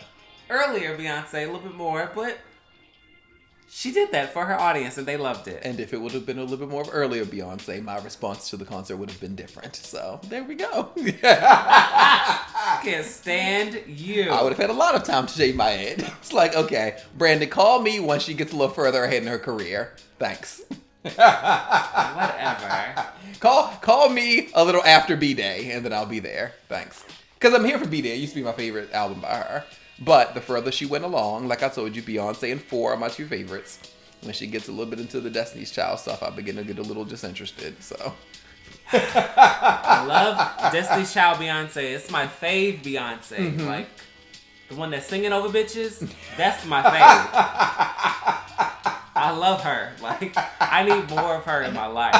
[0.48, 2.38] earlier Beyonce, a little bit more, but
[3.70, 5.62] she did that for her audience and they loved it.
[5.64, 8.50] And if it would have been a little bit more of earlier Beyonce, my response
[8.50, 9.76] to the concert would have been different.
[9.76, 10.90] So there we go.
[11.22, 14.30] I can't stand you.
[14.30, 16.10] I would have had a lot of time to shave my head.
[16.18, 19.38] It's like, okay, Brandon, call me once she gets a little further ahead in her
[19.38, 19.94] career.
[20.18, 20.60] Thanks.
[21.02, 22.94] Whatever.
[23.40, 26.52] Call call me a little after B Day, and then I'll be there.
[26.68, 27.04] Thanks.
[27.34, 28.14] Because I'm here for B Day.
[28.14, 29.64] It used to be my favorite album by her.
[30.00, 33.08] But the further she went along, like I told you, Beyonce and Four are my
[33.08, 33.78] two favorites.
[34.22, 36.78] When she gets a little bit into the Destiny's Child stuff, I begin to get
[36.78, 37.82] a little disinterested.
[37.82, 38.14] So
[38.92, 41.94] I love Destiny's Child Beyonce.
[41.94, 43.36] It's my fave Beyonce.
[43.36, 43.66] Mm-hmm.
[43.66, 43.88] Like
[44.68, 46.08] the one that's singing over bitches.
[46.36, 47.28] That's my fave.
[49.20, 49.92] I love her.
[50.02, 52.14] Like I need more of her in my life.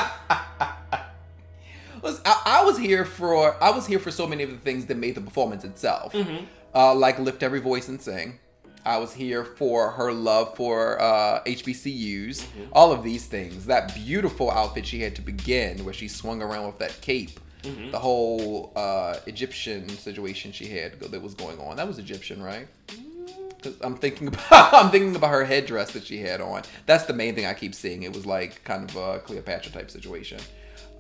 [2.25, 4.97] I, I was here for I was here for so many of the things that
[4.97, 6.45] made the performance itself, Mm-hmm.
[6.75, 8.39] Uh, like lift every voice and sing.
[8.85, 12.65] I was here for her love for uh, HBCUs, Mm-hmm.
[12.73, 13.67] all of these things.
[13.67, 17.39] That beautiful outfit she had to begin, where she swung around with that cape.
[17.65, 17.91] Mm-hmm.
[17.91, 21.77] The whole uh, Egyptian situation she had that was going on.
[21.77, 22.67] That was Egyptian, right?
[23.61, 26.63] 'Cause I'm thinking about I'm thinking about her headdress that she had on.
[26.87, 28.05] That's the main thing I keep seeing.
[28.05, 30.39] It was like kind of a Cleopatra type situation.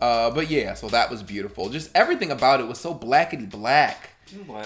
[0.00, 1.68] Uh, but yeah, so that was beautiful.
[1.68, 4.11] Just everything about it was so blackety black.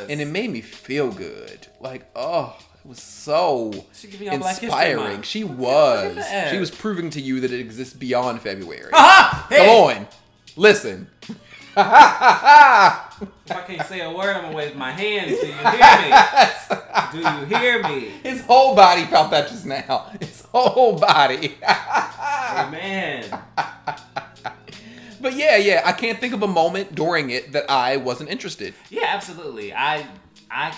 [0.09, 1.67] And it made me feel good.
[1.81, 5.23] Like oh, it was so She giving y'all Black History inspiring.
[5.23, 6.25] She was.
[6.51, 8.93] She was proving to you that it exists beyond February.
[8.93, 9.47] Aha!
[9.53, 9.67] Hey!
[9.67, 10.09] Come on,
[10.57, 11.09] listen.
[13.53, 15.39] If I can't say a word, I'm gonna wave my hands.
[15.39, 17.43] Do you hear me?
[17.45, 18.01] Do you hear me?
[18.23, 20.11] His whole body felt that just now.
[20.21, 21.57] His whole body.
[22.57, 23.25] Amen.
[25.23, 28.75] But yeah, yeah, I can't think of a moment during it that I wasn't interested.
[28.91, 29.73] Yeah, absolutely.
[29.73, 30.07] I
[30.51, 30.75] I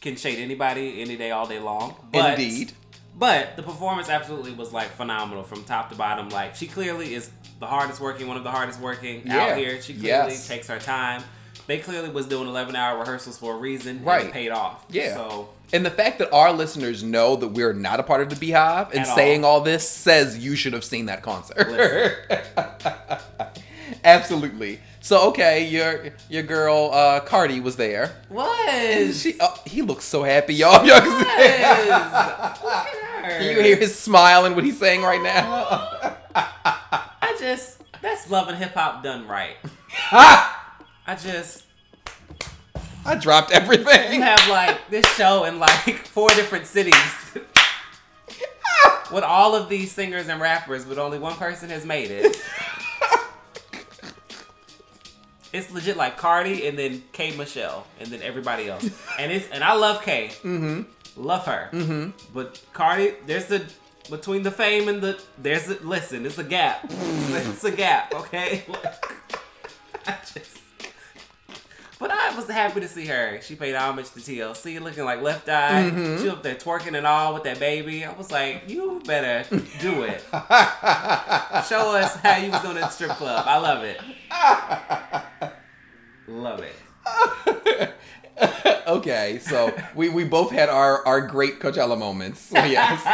[0.00, 1.94] can shade anybody any day, all day long.
[2.12, 2.72] But, Indeed.
[3.16, 6.28] But the performance absolutely was like phenomenal from top to bottom.
[6.30, 9.38] Like she clearly is the hardest working, one of the hardest working Yeah.
[9.46, 9.80] out here.
[9.82, 10.48] She clearly Yes.
[10.48, 11.22] takes her time.
[11.66, 13.98] They clearly was doing 11 hour rehearsals for a reason.
[13.98, 14.26] and Right.
[14.26, 14.84] it paid off.
[14.90, 15.14] Yeah.
[15.14, 18.36] So And the fact that our listeners know that we're not a part of the
[18.36, 19.14] Beehive and all.
[19.16, 21.68] saying all this says you should have seen that concert.
[24.04, 24.80] Absolutely.
[25.00, 28.12] So okay, your your girl uh, Cardi was there.
[28.28, 30.78] was She uh, he looks so happy, y'all.
[30.86, 31.12] Can was.
[31.20, 33.28] Look at her.
[33.38, 36.16] Can you hear his smile and what he's saying right now?
[36.34, 39.56] I just that's love and hip hop done right.
[41.10, 41.64] I just
[43.04, 44.12] I dropped everything.
[44.12, 46.94] you have like this show in like four different cities
[49.12, 52.40] with all of these singers and rappers, but only one person has made it.
[55.52, 58.88] It's legit like Cardi and then K Michelle and then everybody else.
[59.18, 60.28] And it's and I love K.
[60.44, 60.82] Mm-hmm.
[61.20, 61.70] Love her.
[61.72, 62.10] Mm-hmm.
[62.32, 63.66] But Cardi, there's a
[64.08, 66.84] between the fame and the there's a listen, it's a gap.
[66.88, 68.62] it's a gap, okay?
[70.06, 70.60] I just
[72.00, 73.40] But I was happy to see her.
[73.42, 75.82] She paid homage to TLC, looking like Left Eye.
[75.82, 76.16] Mm-hmm.
[76.16, 78.06] She was up there twerking and all with that baby.
[78.06, 79.44] I was like, you better
[79.80, 80.22] do it.
[81.68, 83.44] Show us how you was doing at the strip club.
[83.46, 84.00] I love it.
[86.26, 87.94] love it.
[88.86, 92.50] okay, so we, we both had our, our great Coachella moments.
[92.50, 93.04] Yes.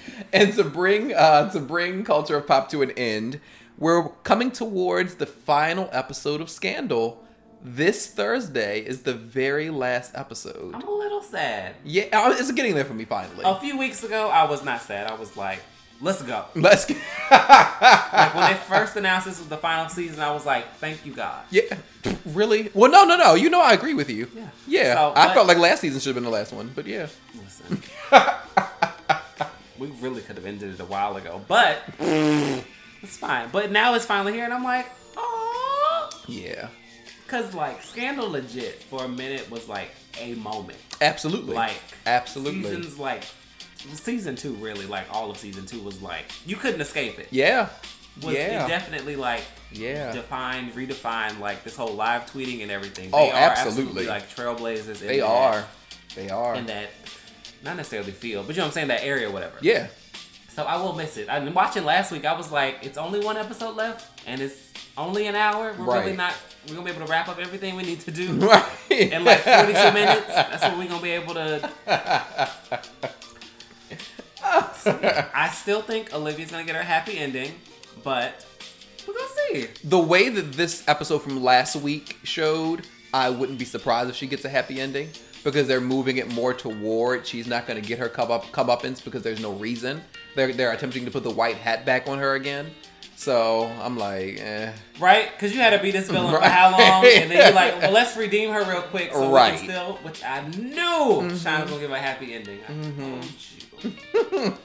[0.32, 3.40] and to bring uh, to bring culture of pop to an end,
[3.76, 7.25] we're coming towards the final episode of Scandal.
[7.62, 10.74] This Thursday is the very last episode.
[10.74, 11.74] I'm a little sad.
[11.84, 13.42] Yeah, it's getting there for me finally.
[13.44, 15.10] A few weeks ago, I was not sad.
[15.10, 15.60] I was like,
[16.00, 16.44] let's go.
[16.54, 16.96] Let's get.
[17.30, 21.12] Like when they first announced this was the final season, I was like, thank you,
[21.12, 21.42] God.
[21.50, 21.62] yeah,
[22.26, 22.70] really?
[22.72, 23.34] Well, no, no, no.
[23.34, 24.28] You know, I agree with you.
[24.34, 24.48] Yeah.
[24.66, 26.86] Yeah, So, I but- felt like last season should have been the last one, but
[26.86, 27.08] yeah.
[27.34, 27.82] Listen.
[29.78, 33.48] we really could have ended it a while ago, but it's fine.
[33.50, 36.68] But now it's finally here, and I'm like, oh, Yeah,
[37.26, 40.78] because like Scandal legit for a minute was like a moment.
[41.00, 41.54] absolutely.
[41.54, 42.62] Like absolutely.
[42.62, 43.24] seasons like
[43.94, 47.28] season two really like all of season two was like you couldn't escape it.
[47.30, 47.68] Yeah.
[48.22, 48.66] Was yeah.
[48.66, 50.12] definitely like Yeah.
[50.12, 53.10] defined, redefined like this whole live tweeting and everything.
[53.12, 54.06] Oh, They are absolutely.
[54.06, 55.00] like trailblazers.
[55.02, 55.64] in They that- are.
[56.14, 56.54] They are.
[56.54, 56.88] in that
[57.62, 59.58] not necessarily field, but you know what I'm saying, that area, whatever.
[59.60, 59.88] yeah.
[60.54, 61.28] So I will miss it.
[61.28, 62.24] I'm watching last week.
[62.24, 64.65] I was like, it's only one episode left, and it's
[64.98, 65.74] only an hour.
[65.78, 66.34] We're really not.
[66.68, 68.64] We're gonna be able to wrap up everything we need to do Right.
[68.90, 70.26] in like 42 minutes.
[70.26, 71.70] That's what we're gonna be able to.
[74.44, 77.52] I still think Olivia's gonna get her happy ending,
[78.04, 78.46] but
[79.06, 79.66] we're gonna see.
[79.84, 84.26] the way that this episode from last week showed, I wouldn't be surprised if she
[84.26, 85.08] gets a happy ending
[85.44, 89.22] because they're moving it more toward she's not to get her come up comeuppance because
[89.22, 90.02] there's no reason.
[90.34, 92.70] They're they're attempting to put the white hat back on her again.
[93.18, 94.72] So I'm like, eh.
[95.00, 95.30] Right?
[95.32, 97.04] Because you had to be this villain for how long?
[97.06, 99.52] And then you're like, well, let's redeem her real quick so Right.
[99.52, 102.60] we can still, which I knew Shine was going to give a happy ending.
[102.68, 103.24] I told
[103.54, 104.58] you.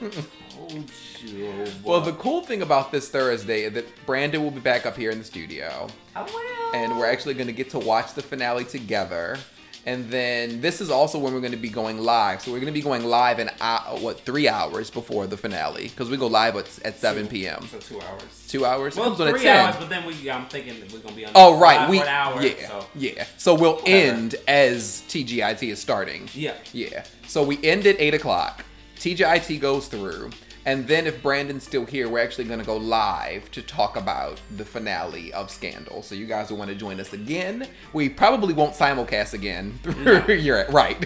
[0.50, 0.90] told
[1.24, 1.52] you.
[1.66, 4.96] oh Well, the cool thing about this Thursday is that Brandon will be back up
[4.96, 5.86] here in the studio.
[6.14, 6.74] I will.
[6.74, 9.38] and we're actually going to get to watch the finale together.
[9.84, 12.40] And then this is also when we're going to be going live.
[12.42, 15.88] So we're going to be going live in uh, what three hours before the finale
[15.88, 17.66] because we go live at, at 7 p.m.
[17.66, 18.46] So two hours.
[18.48, 18.96] Two hours.
[18.96, 19.56] It Well, comes on at three 10.
[19.66, 21.90] hours, but then we, I'm thinking that we're going to be on Oh right, live
[21.90, 22.42] we for an hour.
[22.42, 23.26] yeah So, yeah.
[23.38, 23.88] So we'll Whatever.
[23.90, 26.28] end as TGIT is starting.
[26.32, 26.54] yeah.
[26.72, 27.04] Yeah.
[27.26, 28.64] So we end at eight o'clock.
[28.98, 30.30] TGIT goes through,
[30.64, 34.40] and then if Brandon's still here, we're actually going to go live to talk about
[34.56, 36.02] the finale of Scandal.
[36.02, 37.66] So you guys will want to join us again.
[37.92, 39.80] We probably won't simulcast again.
[40.28, 41.00] You're right.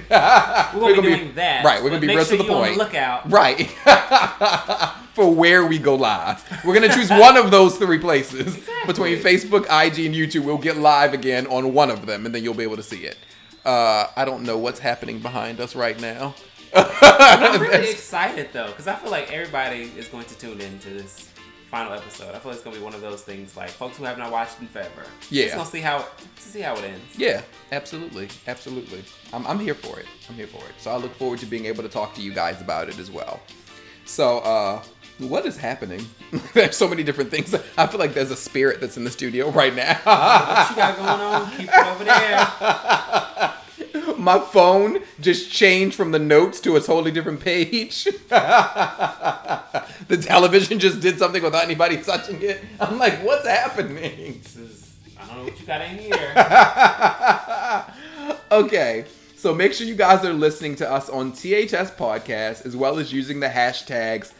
[0.75, 1.65] We're going to be doing that.
[1.65, 1.83] Right.
[1.83, 2.77] We're going to be real sure to the point.
[2.77, 3.31] Look out.
[3.31, 3.67] Right.
[5.15, 6.45] For where we go live.
[6.63, 8.59] We're going to choose one of those three places.
[8.59, 8.87] Exactly.
[8.87, 12.45] Between Facebook, IG, and YouTube, we'll get live again on one of them, and then
[12.45, 13.17] you'll be able to see it.
[13.65, 16.35] Uh, I don't know what's happening behind us right now.
[16.77, 20.91] I'm really excited though, because I feel like everybody is going to tune in to
[20.91, 21.31] this
[21.71, 22.35] final episode.
[22.35, 24.31] I feel like it's gonna be one of those things like folks who have not
[24.31, 25.03] watched in forever.
[25.31, 25.45] Yeah.
[25.45, 27.19] Just gonna see how to see how it ends.
[27.19, 29.05] yeah, absolutely, absolutely.
[29.33, 30.07] I'm, I'm here for it.
[30.29, 30.75] I'm here for it.
[30.79, 33.11] So I look forward to being able to talk to you guys about it as
[33.11, 33.41] well.
[34.05, 34.83] So, uh,
[35.19, 36.07] what is happening?
[36.55, 37.55] there's so many different things.
[37.77, 39.95] I feel like there's a spirit that's in the studio right now.
[40.05, 41.51] What you got going on?
[41.57, 43.53] Keep it over there.
[44.19, 48.05] My phone just changed from the notes to a totally different page.
[48.29, 49.73] the
[50.21, 52.63] television just did something without anybody touching it.
[52.81, 54.41] I'm like, what's happening?
[54.43, 56.35] This is I don't know what you got in here.
[58.53, 59.05] okay,
[59.37, 63.13] so make sure you guys are listening to us on THS Podcast as well as
[63.13, 64.33] using the hashtags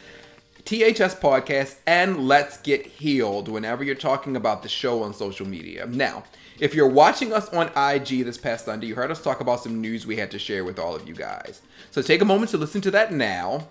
[0.67, 5.87] THS Podcast and Let's Get Healed whenever you're talking about the show on social media.
[5.87, 6.25] Now,
[6.59, 9.81] if you're watching us on IG this past Sunday, you heard us talk about some
[9.81, 11.61] news we had to share with all of you guys.
[11.91, 13.69] So take a moment to listen to that now.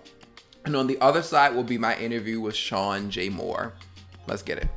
[0.64, 3.28] And on the other side will be my interview with Shawn J.
[3.28, 3.74] Moore.
[4.26, 4.68] Let's get it.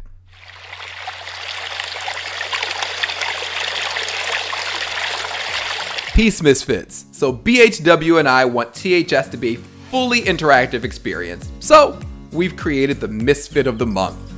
[6.14, 7.06] Peace Misfits.
[7.12, 11.50] So BHW and I want THS to be a fully interactive experience.
[11.60, 12.00] So
[12.32, 14.29] we've created the Misfit of the Month.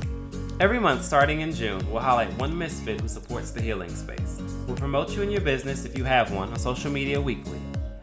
[0.62, 4.40] Every month, starting in June, we'll highlight one misfit who supports the healing space.
[4.64, 7.58] We'll promote you and your business if you have one on social media weekly.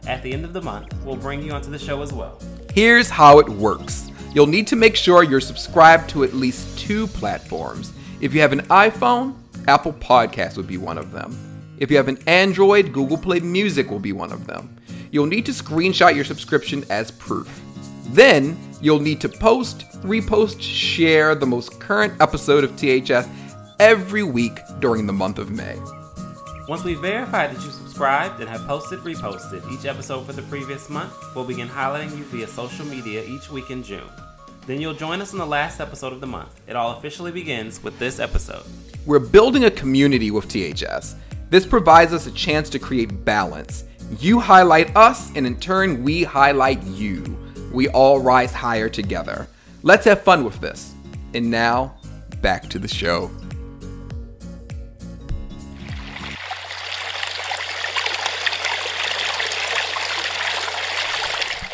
[0.06, 2.38] At the end of the month, we'll bring you onto the show as well.
[2.74, 4.10] Here's how it works.
[4.34, 7.94] You'll need to make sure you're subscribed to at least two platforms.
[8.20, 9.36] If you have an iPhone,
[9.66, 11.34] Apple Podcasts would be one of them.
[11.78, 14.76] If you have an Android, Google Play Music will be one of them.
[15.10, 17.62] You'll need to screenshot your subscription as proof.
[18.12, 23.28] Then, you'll need to post, repost, share the most current episode of THS
[23.78, 25.78] every week during the month of May.
[26.68, 30.90] Once we've verified that you subscribed and have posted, reposted each episode for the previous
[30.90, 34.08] month, we'll begin highlighting you via social media each week in June.
[34.66, 36.60] Then you'll join us in the last episode of the month.
[36.66, 38.64] It all officially begins with this episode.
[39.06, 41.14] We're building a community with THS.
[41.48, 43.84] This provides us a chance to create balance.
[44.18, 47.39] You highlight us, and in turn, we highlight you.
[47.70, 49.48] We all rise higher together.
[49.82, 50.94] Let's have fun with this.
[51.34, 51.94] And now,
[52.42, 53.30] back to the show.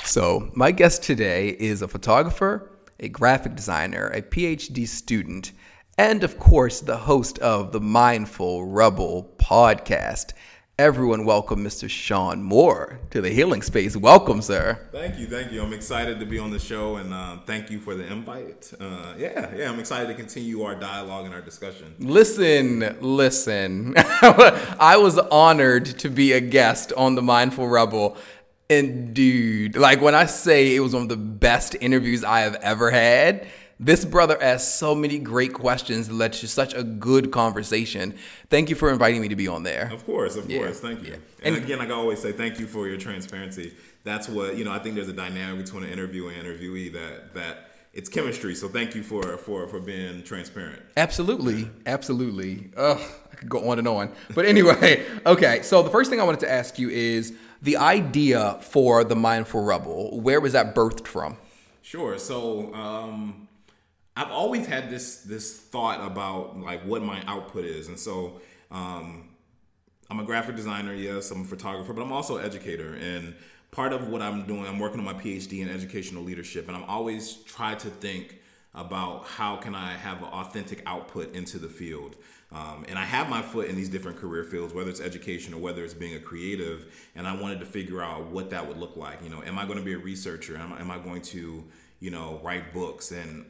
[0.05, 2.71] So, my guest today is a photographer,
[3.01, 5.53] a graphic designer, a PhD student,
[5.99, 10.33] and of course, the host of the Mindful Rebel podcast.
[10.79, 11.89] Everyone, welcome Mr.
[11.89, 13.97] Shawn Moore to the Healing Space.
[13.97, 14.79] Welcome, sir.
[14.93, 15.63] Thank you, thank you.
[15.63, 18.75] I'm excited to be on the show, and uh, thank you for the invite.
[18.79, 21.95] Uh, yeah, yeah, I'm excited to continue our dialogue and our discussion.
[21.99, 23.95] Listen, listen.
[23.97, 28.15] I was honored to be a guest on the Mindful Rebel.
[28.69, 32.57] And dude, like when I say it was one of the best interviews I have
[32.57, 33.49] ever had,
[33.79, 38.15] this brother asked so many great questions, led to such a good conversation.
[38.49, 39.91] Thank you for inviting me to be on there.
[39.93, 40.81] Of course, of Yeah, course.
[40.81, 41.11] Thank you.
[41.11, 41.17] yeah.
[41.43, 43.75] And, And- again, like I always say, thank you for your transparency.
[44.05, 44.73] That's what you know.
[44.73, 48.55] I think there's a dynamic between an interview and interviewee that that it's chemistry.
[48.55, 50.81] So thank you for for for being transparent.
[50.97, 52.71] Absolutely, absolutely.
[52.77, 53.01] Ugh,
[53.33, 54.13] I could go on and on.
[54.35, 55.63] But anyway, okay.
[55.63, 59.65] So the first thing I wanted to ask you is the idea for the Mindful
[59.65, 60.21] Rebel.
[60.21, 61.37] Where was that birthed from?
[61.83, 62.17] Sure.
[62.17, 63.49] So um,
[64.17, 68.41] I've always had this this thought about like what my output is, and so
[68.71, 69.29] um,
[70.11, 70.95] I'm a graphic designer.
[70.95, 72.95] Yes, I'm a photographer, but I'm also an educator.
[72.95, 73.35] And
[73.71, 76.85] part of what I'm doing, I'm working on my PhD in educational leadership, and I'm
[76.85, 78.41] always try to think
[78.75, 82.17] about how can I have an authentic output into the field.
[82.53, 85.59] Um, and I have my foot in these different career fields, whether it's education or
[85.59, 87.11] whether it's being a creative.
[87.15, 89.23] And I wanted to figure out what that would look like.
[89.23, 90.57] You know, am I going to be a researcher?
[90.57, 91.65] Am, I- am I going to,
[92.01, 93.11] you know, write books?
[93.11, 93.47] And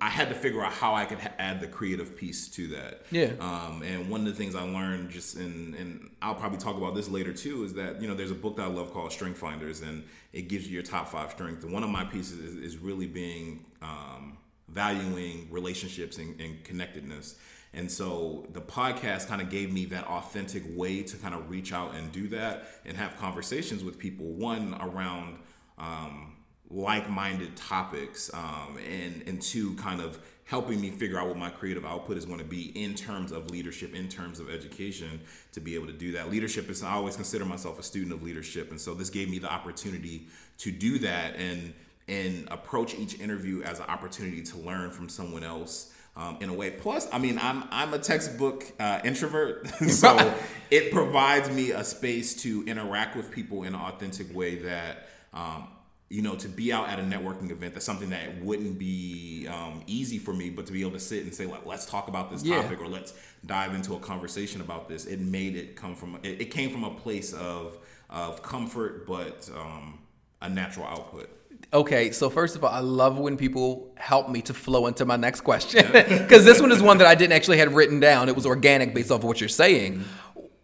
[0.00, 3.02] I had to figure out how I could ha- add the creative piece to that.
[3.10, 3.32] Yeah.
[3.38, 6.94] Um, and one of the things I learned just in, and I'll probably talk about
[6.94, 9.38] this later too, is that, you know, there's a book that I love called Strength
[9.38, 11.64] Finders and it gives you your top five strengths.
[11.64, 14.38] And one of my pieces is, is really being, um,
[14.68, 17.36] valuing relationships and, and connectedness.
[17.72, 21.72] And so the podcast kind of gave me that authentic way to kind of reach
[21.72, 24.26] out and do that and have conversations with people.
[24.26, 25.38] One around,
[25.78, 26.36] um,
[26.70, 31.84] like-minded topics um, and and two kind of helping me figure out what my creative
[31.84, 35.20] output is going to be in terms of leadership in terms of education
[35.52, 38.22] to be able to do that leadership is i always consider myself a student of
[38.22, 40.26] leadership and so this gave me the opportunity
[40.58, 41.72] to do that and
[42.08, 46.52] and approach each interview as an opportunity to learn from someone else um, in a
[46.52, 46.70] way.
[46.70, 50.34] Plus, I mean, I'm I'm a textbook uh, introvert, so
[50.70, 55.08] it provides me a space to interact with people in an authentic way that.
[55.32, 55.68] Um,
[56.10, 59.80] you know, to be out at a networking event, that's something that wouldn't be um,
[59.86, 62.30] easy for me, but to be able to sit and say, like, let's talk about
[62.32, 62.60] this Yeah.
[62.62, 63.14] topic or let's
[63.46, 66.82] dive into a conversation about this, it made it come from, it, it came from
[66.82, 67.78] a place of,
[68.10, 70.00] of comfort, but um,
[70.42, 71.30] a natural output.
[71.72, 75.16] Okay, so first of all, I love when people help me to flow into my
[75.16, 78.28] next question because this one is one that I didn't actually had written down.
[78.28, 80.02] It was organic based off of what you're saying.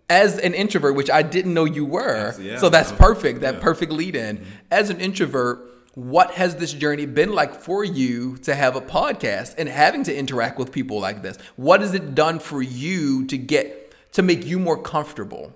[0.08, 2.58] As an introvert, which I didn't know you were, yeah.
[2.58, 3.40] so that's perfect.
[3.40, 3.60] That Yeah.
[3.60, 4.36] perfect lead in.
[4.38, 4.44] Mm-hmm.
[4.70, 5.58] As an introvert,
[5.94, 10.14] what has this journey been like for you to have a podcast and having to
[10.14, 11.38] interact with people like this?
[11.56, 15.52] What has it done for you to get to make you more comfortable?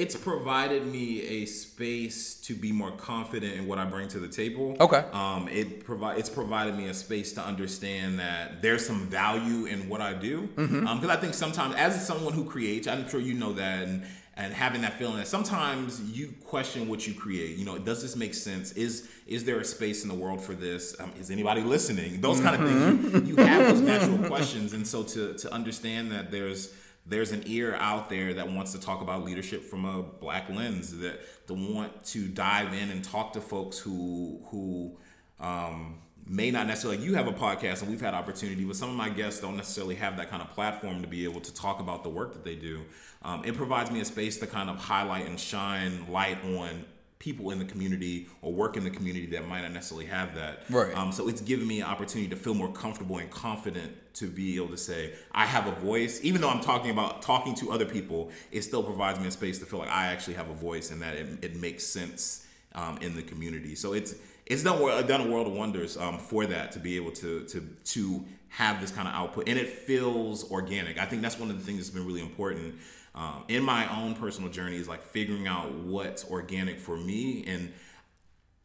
[0.00, 4.28] It's provided me a space to be more confident in what I bring to the
[4.28, 4.76] table.
[4.80, 5.04] Okay.
[5.12, 9.88] Um, it provide it's provided me a space to understand that there's some value in
[9.88, 10.48] what I do.
[10.56, 10.86] Mm-hmm.
[10.86, 14.06] Um, because I think sometimes, as someone who creates, I'm sure you know that, and
[14.38, 17.56] and having that feeling that sometimes you question what you create.
[17.56, 18.72] You know, does this make sense?
[18.72, 20.94] Is is there a space in the world for this?
[21.00, 22.20] Um, is anybody listening?
[22.20, 23.28] Those kind of things.
[23.28, 26.72] You, you have those natural questions, and so to to understand that there's
[27.08, 30.98] there's an ear out there that wants to talk about leadership from a black lens
[30.98, 34.96] that to want to dive in and talk to folks who who
[35.38, 38.96] um, may not necessarily you have a podcast and we've had opportunity but some of
[38.96, 42.02] my guests don't necessarily have that kind of platform to be able to talk about
[42.02, 42.82] the work that they do.
[43.22, 46.84] Um, it provides me a space to kind of highlight and shine light on
[47.26, 50.62] people in the community or work in the community that might not necessarily have that
[50.70, 50.96] Right.
[50.96, 54.54] um, so it's given me an opportunity to feel more comfortable and confident to be
[54.56, 56.20] able to say I have a voice.
[56.22, 59.58] Even though I'm talking about talking to other people, it still provides me a space
[59.58, 62.46] to feel like I actually have a voice and that it, it makes sense
[62.76, 63.74] um, in the community.
[63.74, 64.14] So it's
[64.46, 67.58] it's done done a world of wonders um, for that to be able to to
[67.94, 70.98] to have this kind of output and it feels organic.
[70.98, 72.76] I think that's one of the things that's been really important
[73.16, 77.44] um, in my own personal journey is like figuring out what's organic for me.
[77.46, 77.72] And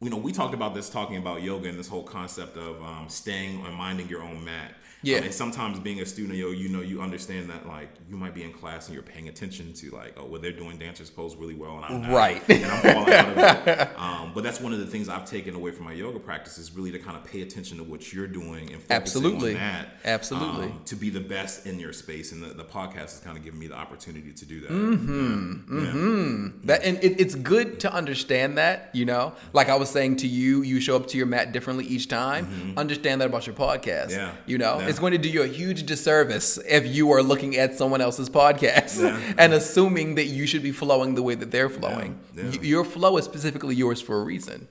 [0.00, 3.08] you know we talked about this talking about yoga and this whole concept of um,
[3.08, 5.18] staying and minding your own mat Yeah.
[5.18, 8.16] Um, and sometimes being a student of yoga you know you understand that like you
[8.16, 11.10] might be in class and you're paying attention to like oh well they're doing dancers
[11.10, 12.42] pose really well and i'm not Right.
[12.48, 13.38] and i'm falling out of
[13.68, 16.56] it um, but that's one of the things i've taken away from my yoga practice
[16.58, 19.54] is really to kind of pay attention to what you're doing and Absolutely.
[19.54, 20.66] on that Absolutely.
[20.66, 23.42] um, to be the best in your space and the, the podcast has kind of
[23.44, 25.78] given me the opportunity to do that Mm-hmm.
[25.78, 25.92] Yeah.
[25.94, 26.48] Yeah.
[26.64, 29.34] That and it, it's good to understand that, you know.
[29.52, 32.74] Like I was saying to you, you show up to your mat differently each time.
[32.76, 34.08] Understand that about your podcast.
[34.10, 34.20] Mm-hmm.
[34.20, 34.32] Yeah.
[34.46, 34.78] You know.
[34.92, 38.28] It's going to do you a huge disservice if you are looking at someone else's
[38.28, 39.34] podcast Yeah.
[39.38, 42.20] and assuming that you should be flowing the way that they're flowing.
[42.36, 42.44] Yeah.
[42.50, 44.68] Y- your flow is specifically yours for a reason.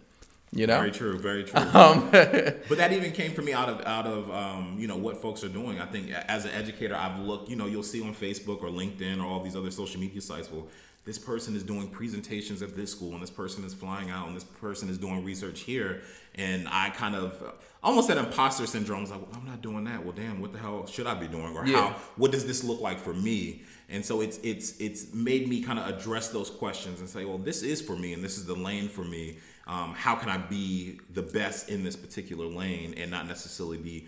[0.54, 0.78] You know.
[0.80, 1.60] Very true, very true.
[1.82, 5.22] Um, but that even came for me out of out of um, you know what
[5.22, 5.80] folks are doing.
[5.80, 7.50] I think as an educator, I've looked.
[7.50, 10.52] You know, you'll see on Facebook or LinkedIn or all these other social media sites.
[10.52, 10.68] Well,
[11.04, 14.36] this person is doing presentations at this school, and this person is flying out, and
[14.36, 16.02] this person is doing research here.
[16.36, 17.42] And I kind of
[17.82, 19.00] almost had imposter syndrome.
[19.00, 20.04] I was like, well, I'm not doing that.
[20.04, 21.56] Well, damn, what the hell should I be doing?
[21.56, 21.90] Or Yeah.
[21.90, 21.96] how?
[22.18, 23.64] What does this look like for me?
[23.90, 27.40] And so it's it's it's made me kind of address those questions and say, well,
[27.40, 29.40] this is for me, and this is the lane for me.
[29.68, 34.08] Um, how can I be the best in this particular lane and not necessarily be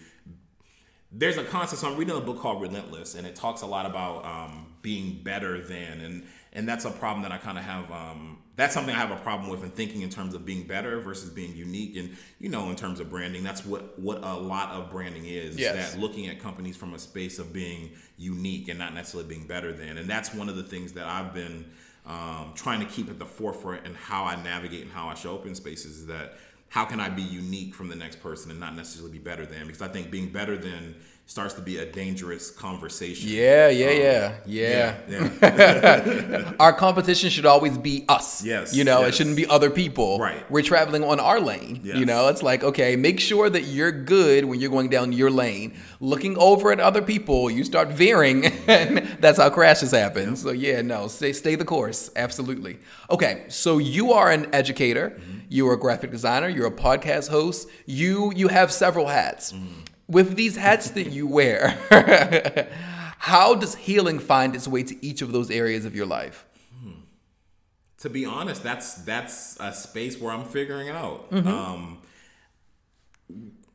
[1.16, 1.82] there's a concept.
[1.82, 5.22] So I'm reading a book called Relentless, and it talks a lot about um, being
[5.24, 6.24] better than, and
[6.54, 7.92] and that's a problem that I kind of have.
[7.92, 11.00] Um, that's something I have a problem with in thinking in terms of being better
[11.00, 14.72] versus being unique, and you know, in terms of branding, that's what what a lot
[14.72, 15.58] of branding is.
[15.58, 15.94] Yes.
[15.94, 19.74] That looking at companies from a space of being unique and not necessarily being better
[19.74, 21.66] than, and that's one of the things that I've been
[22.06, 25.36] um, trying to keep at the forefront and how I navigate and how I show
[25.36, 26.38] up in spaces is that
[26.70, 29.68] how can I be unique from the next person and not necessarily be better than?
[29.68, 30.96] Because I think being better than
[31.34, 33.28] starts to be a dangerous conversation.
[33.28, 34.96] yeah, yeah, yeah, yeah.
[35.42, 36.52] yeah.
[36.60, 38.46] Our competition should always be us.
[38.46, 40.20] Yes, You know, it shouldn't be other people.
[40.20, 40.44] Right.
[40.52, 41.82] We're traveling on our lane.
[41.84, 45.32] You know, it's like, okay, make sure that you're good when you're going down your
[45.32, 45.74] lane.
[46.00, 50.36] Looking over at other people, you start veering, and that's how crashes happen.
[50.36, 52.12] So, yeah, no, stay, stay the course.
[52.16, 52.78] Absolutely.
[53.10, 55.38] Okay, so you are an educator, Mm-hmm.
[55.50, 59.52] you're a graphic designer, you're a podcast host, you you have several hats.
[59.54, 59.80] Mm-hmm.
[60.14, 61.70] With these hats that you wear,
[63.18, 66.46] how does healing find its way to each of those areas of your life?
[68.04, 71.32] to be honest, that's that's a space where I'm figuring it out.
[71.32, 71.48] Mm-hmm.
[71.48, 72.02] Um,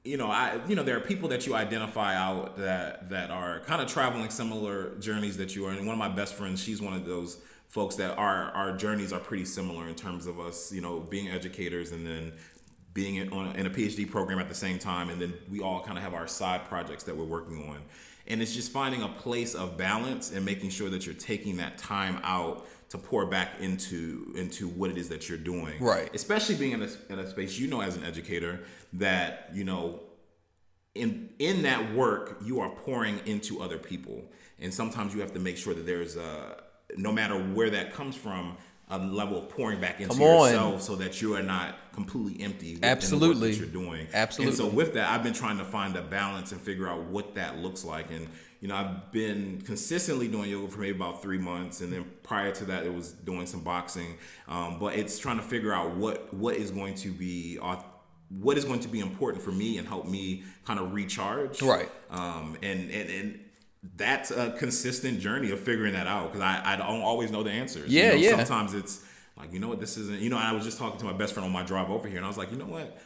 [0.05, 3.61] you know, I you know there are people that you identify out that that are
[3.61, 5.71] kind of traveling similar journeys that you are.
[5.71, 9.15] And one of my best friends, she's one of those folks that our our journeys
[9.15, 12.35] are pretty similar in terms of us, you know, being educators and then
[12.95, 15.61] being in, on a, in a PhD program at the same time, and then we
[15.61, 17.79] all kind of have our side projects that we're working on.
[18.27, 21.79] And it's just finding a place of balance and making sure that you're taking that
[21.79, 25.83] time out to pour back into into what it is that you're doing.
[25.83, 26.11] Right.
[26.15, 28.61] Especially being in a, in a space you know as an educator
[28.95, 30.01] that you know
[30.95, 34.25] in in that work you are pouring into other people
[34.59, 36.63] and sometimes you have to make sure that there's a
[36.97, 38.57] no matter where that comes from
[38.91, 43.51] a level of pouring back into yourself so that you are not completely empty Absolutely.
[43.51, 44.51] that you're doing Absolutely.
[44.51, 47.35] and so with that i've been trying to find a balance and figure out what
[47.35, 48.29] that looks like and
[48.61, 52.51] you know i've been consistently doing yoga for maybe about three months and then prior
[52.53, 54.17] to that it was doing some boxing
[54.49, 57.59] um, but it's trying to figure out what what is going to be
[58.31, 61.91] what is going to be important for me and help me kind of recharge Right.
[62.11, 63.41] um, and and and
[63.97, 67.51] that's a consistent journey of figuring that out because I, I don't always know the
[67.51, 67.93] answers.
[67.93, 68.37] You Yeah, know, yeah.
[68.37, 69.05] Sometimes it's
[69.37, 71.33] like, you know what, this isn't, you know, I was just talking to my best
[71.35, 73.01] friend on my drive over here and I was like, you know what,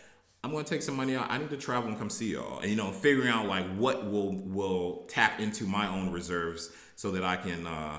[0.45, 1.30] I'm going to take some money out.
[1.30, 2.59] I need to travel and come see y'all.
[2.61, 7.11] And, you know, figuring out like what will, will tap into my own reserves so
[7.12, 7.99] that I can, uh,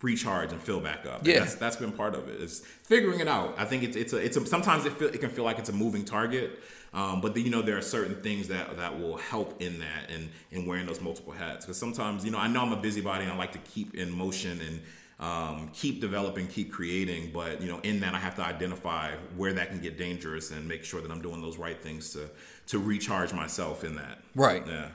[0.00, 1.18] recharge and fill back up.
[1.20, 1.38] And Yeah.
[1.40, 2.40] that's that's been part of it.
[2.40, 3.54] Is figuring it out.
[3.56, 5.68] I think it's it's a it's a sometimes it feel, it can feel like it's
[5.68, 6.58] a moving target.
[6.94, 10.10] Um, but then, you know there are certain things that that will help in that
[10.10, 13.24] and in wearing those multiple hats because sometimes you know I know I'm a busybody
[13.24, 14.80] and I like to keep in motion and
[15.18, 17.30] um, keep developing, keep creating.
[17.32, 20.68] But you know in that I have to identify where that can get dangerous and
[20.68, 22.28] make sure that I'm doing those right things to
[22.66, 24.18] to recharge myself in that.
[24.34, 24.66] Right.
[24.66, 24.88] Yeah.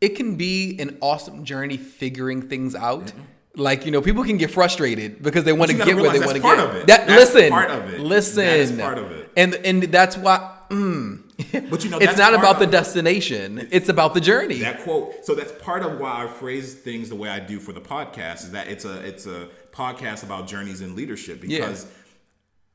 [0.00, 3.12] it can be an awesome journey figuring things out.
[3.56, 6.36] Like you know, people can get frustrated because they want to get where they want
[6.36, 6.58] to get.
[6.60, 6.86] of it.
[6.86, 7.98] That That's listen, part of it.
[7.98, 9.32] listen, That is part of it.
[9.36, 10.54] and and that's why.
[10.70, 14.58] Mm, But you know, it's not about the destination; it's about the journey.
[14.60, 17.72] that quote so that's part of why i phrase things the way i do for
[17.72, 21.86] the podcast is that it's a it's a podcast about journeys in leadership because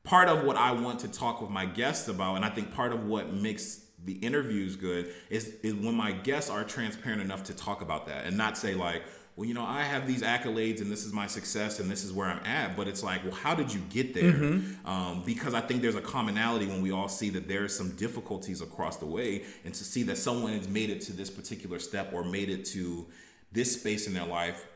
[0.04, 2.92] part of what I want to talk with my guests about, and I think part
[2.92, 7.54] of what makes the interviews good is, is when my guests are transparent enough to
[7.56, 9.02] talk about that and not say like,
[9.36, 12.12] well, you know, I have these accolades and this is my success and this is
[12.12, 12.76] where I'm at.
[12.76, 14.32] But it's like, well, how did you get there?
[14.32, 14.88] Mm-hmm.
[14.88, 18.60] Um, because I think there's a commonality when we all see that there's some difficulties
[18.60, 22.12] across the way, and to see that someone has made it to this particular step
[22.12, 23.06] or made it to
[23.50, 24.66] this space in their life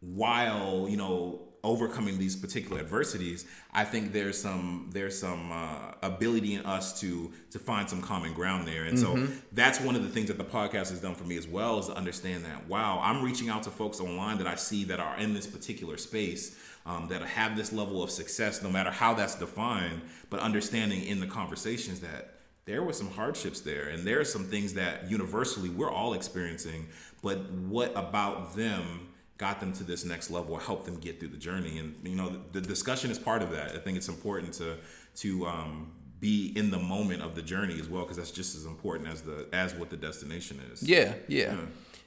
[0.00, 3.44] while you know overcoming these particular adversities
[3.74, 8.32] i think there's some there's some uh, ability in us to to find some common
[8.32, 8.84] ground there.
[8.84, 11.46] And so that's one of the things that the podcast has done for me as
[11.46, 14.84] well is to understand that wow i'm reaching out to folks online that i see
[14.84, 18.90] that are in this particular space um, that have this level of success no matter
[18.90, 22.34] how that's defined but understanding in the conversations that
[22.66, 23.90] there were some hardships there.
[23.90, 26.88] And there are some things that universally we're all experiencing
[27.22, 29.08] but what about them
[29.38, 32.16] got them to this next level or helped them get through the journey and you
[32.16, 34.76] know the, the discussion is part of that i think it's important to
[35.14, 38.64] to um, be in the moment of the journey as well because that's just as
[38.64, 41.56] important as the as what the destination is Yeah, yeah.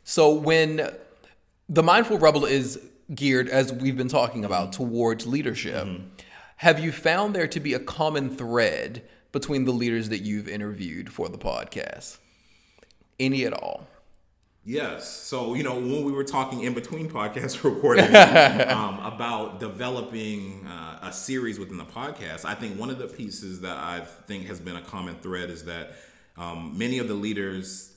[0.03, 0.89] So when
[1.67, 2.80] the mindful rebel is
[3.13, 5.88] geared, as we've been talking about, towards leadership,
[6.57, 11.11] have you found there to be a common thread between the leaders that you've interviewed
[11.11, 12.17] for the podcast?
[13.19, 13.88] Any at all?
[14.70, 15.09] Yes.
[15.09, 20.99] So, you know, when we were talking in between podcast recording um, about developing uh,
[21.01, 24.59] a series within the podcast, I think one of the pieces that I think has
[24.59, 25.93] been a common thread is that
[26.38, 27.95] um, many of the leaders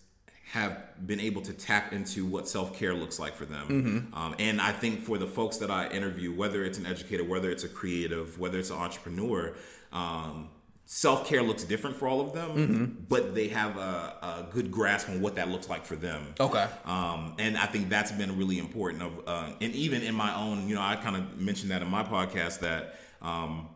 [0.53, 3.67] have been able to tap into what self care looks like for them.
[4.15, 7.51] Um, and I think for the folks that I interview, whether it's an educator, whether
[7.51, 9.55] it's a creative, whether it's an entrepreneur,
[9.93, 10.49] um,
[10.95, 15.09] self care looks different for all of them, but they have a, a good grasp
[15.09, 16.35] on what that looks like for them.
[16.39, 16.67] Okay.
[16.85, 19.03] Um, and I think that's been really important.
[19.03, 21.89] Of uh, and even in my own, you know, I kind of mentioned that in
[21.89, 23.71] my podcast that um,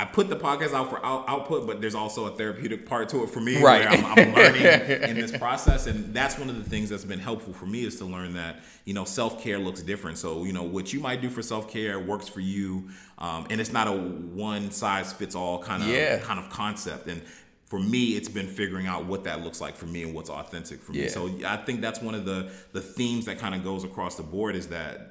[0.00, 3.22] I put the podcast out for out- output, but there's also a therapeutic part to
[3.24, 3.80] it for me, Right.
[3.88, 4.62] where I'm, I'm learning
[5.10, 7.96] in this process, and that's one of the things that's been helpful for me is
[7.98, 10.16] to learn that you know self care looks different.
[10.18, 12.88] So you know what you might do for self care works for you,
[13.18, 16.18] um, and it's not a one size fits all kind of Yeah.
[16.20, 17.06] kind of concept.
[17.06, 17.20] And
[17.66, 20.82] for me, it's been figuring out what that looks like for me and what's authentic
[20.82, 21.02] for me.
[21.02, 21.08] Yeah.
[21.08, 24.22] So I think that's one of the the themes that kind of goes across the
[24.24, 25.09] board is that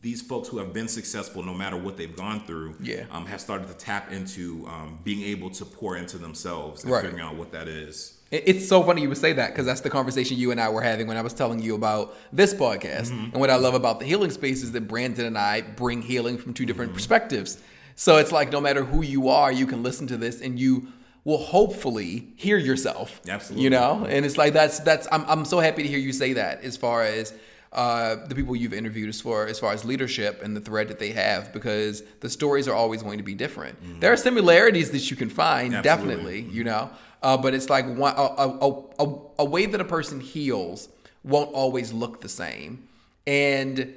[0.00, 3.04] these folks who have been successful, no matter what they've gone through, Yeah.
[3.10, 7.02] um, have started to tap into um, being able to pour into themselves and Right.
[7.02, 8.14] figuring out what that is.
[8.30, 10.80] It's so funny you would say that because that's the conversation you and I were
[10.80, 13.10] having when I was telling you about this podcast.
[13.10, 16.38] And what I love about the healing space is that Brandon and I bring healing
[16.38, 17.58] from two different perspectives.
[17.94, 20.88] So it's like no matter who you are, you can listen to this and you
[21.24, 23.20] will hopefully hear yourself.
[23.28, 23.64] Absolutely.
[23.64, 24.06] You know?
[24.08, 26.76] And it's like that's that's I'm I'm so happy to hear you say that as
[26.78, 27.34] far as
[27.72, 30.98] uh, the people you've interviewed as far as far as leadership and the thread that
[30.98, 34.00] they have because the stories are always going to be different.
[34.00, 36.14] There are similarities that you can find, Absolutely.
[36.14, 36.90] definitely you know
[37.22, 40.88] uh, but it's like one, a, a, a, a way that a person heals
[41.22, 42.88] won't always look the same
[43.26, 43.94] and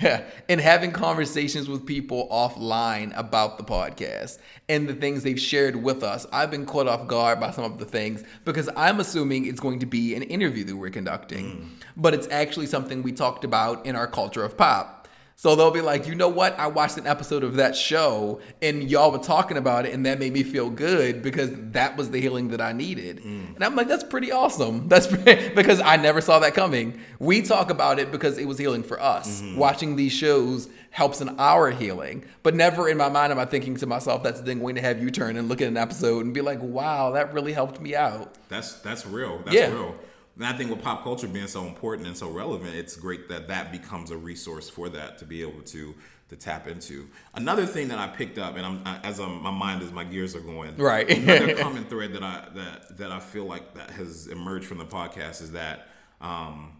[0.48, 6.02] and having conversations with people offline about the podcast and the things they've shared with
[6.02, 9.60] us i've been caught off guard by some of the things because i'm assuming it's
[9.60, 11.44] going to be an interview that we're conducting.
[11.44, 11.66] Mm.
[11.96, 14.95] But it's actually something we talked about in our culture of pop
[15.38, 16.58] so they'll be like, you know what?
[16.58, 20.18] I watched an episode of that show and y'all were talking about it, and that
[20.18, 23.18] made me feel good because that was the healing that I needed.
[23.18, 23.54] Mm.
[23.54, 24.88] And I'm like, that's pretty awesome.
[24.96, 26.98] That's because I never saw that coming.
[27.18, 29.42] We talk about it because it was healing for us.
[29.42, 29.58] Mm-hmm.
[29.58, 33.76] Watching these shows helps in our healing, but never in my mind am I thinking
[33.76, 36.32] to myself, that's then going to have you turn and look at an episode and
[36.32, 38.34] be like, wow, that really helped me out.
[38.48, 39.42] That's that's real.
[39.44, 39.70] That's Yeah.
[39.72, 39.94] real.
[40.36, 43.48] And I think with pop culture being so important and so relevant, it's great that
[43.48, 45.94] that becomes a resource for that to be able to
[46.28, 47.08] to tap into.
[47.34, 50.02] Another thing that I picked up, and I'm I- as I'm, my mind as my
[50.04, 51.08] gears are going, Right.
[51.08, 54.84] another common thread that I that that I feel like that has emerged from the
[54.84, 55.88] podcast is that
[56.20, 56.72] um,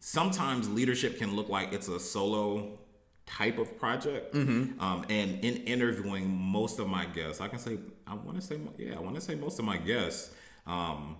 [0.00, 2.78] sometimes leadership can look like it's a solo
[3.26, 4.34] type of project.
[4.34, 8.58] Um, and in interviewing most of my guests, I can say I want to say
[8.78, 10.34] yeah, I want to say most of my guests.
[10.66, 11.16] Um,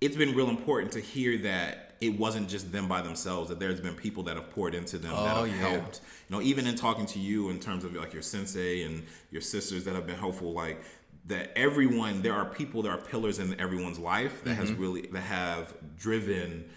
[0.00, 3.80] it's been real important to hear that it wasn't just them by themselves that there's
[3.80, 5.68] been people that have poured into them that Oh, have yeah.
[5.70, 6.00] helped.
[6.28, 9.40] You know even in talking to you in terms of like your sensei and your
[9.42, 10.82] sisters that have been helpful like
[11.26, 15.20] that everyone there are people there are pillars in everyone's life that has really that
[15.20, 16.68] have driven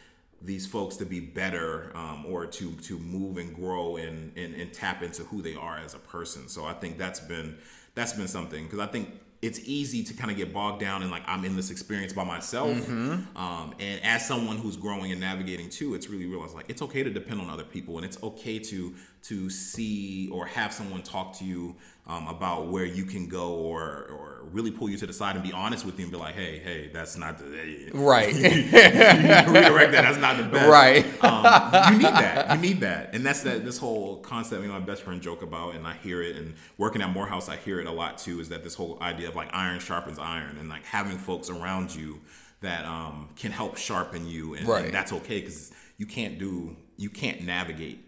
[0.42, 4.74] these folks to be better um, or to to move and grow and, and and
[4.74, 6.48] tap into who they are as a person.
[6.50, 7.58] So i think that's been
[7.94, 9.10] that's been something because i think
[9.42, 12.24] it's easy to kind of get bogged down and like I'm in this experience by
[12.24, 12.78] myself.
[12.78, 13.38] Mm-hmm.
[13.38, 17.04] Um, and as someone who's growing and navigating too, it's really realized like it's okay
[17.04, 21.38] to depend on other people, and it's okay to to see or have someone talk
[21.38, 21.76] to you
[22.08, 25.44] um, about where you can go, or or really pull you to the side and
[25.44, 28.34] be honest with you and be like, hey, hey, that's not the Right.
[28.34, 30.02] redirect that.
[30.04, 30.70] That's not the best.
[30.70, 31.06] Right.
[31.24, 32.56] Um, you need that.
[32.56, 33.64] You need that, and that's that.
[33.64, 34.62] This whole concept.
[34.62, 36.36] You know, my best friend joke about, and I hear it.
[36.36, 38.40] And working at Morehouse, I hear it a lot too.
[38.40, 41.94] Is that this whole idea of like iron sharpens iron, and like having folks around
[41.96, 42.20] you
[42.62, 44.86] that um, can help sharpen you, and, Right.
[44.86, 48.08] and that's okay because you can't do, you can't navigate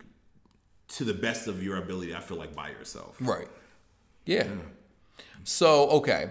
[0.89, 2.15] to the best of your ability.
[2.15, 3.15] I feel like by yourself.
[3.19, 3.47] Right.
[4.25, 4.47] Yeah.
[5.43, 6.29] So, okay.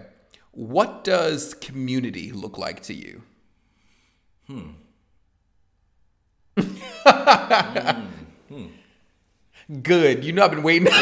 [0.53, 3.23] What does community look like to you?
[4.47, 4.73] Hmm.
[9.83, 10.25] Good.
[10.25, 10.89] You know I've been waiting.
[10.91, 10.97] it's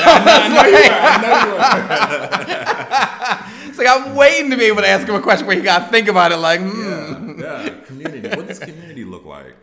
[3.78, 5.86] like I'm waiting to be able to ask him a question where he got to
[5.86, 6.36] think about it.
[6.36, 7.40] Like, hmm.
[7.40, 8.28] yeah, community.
[8.28, 9.56] What does community look like?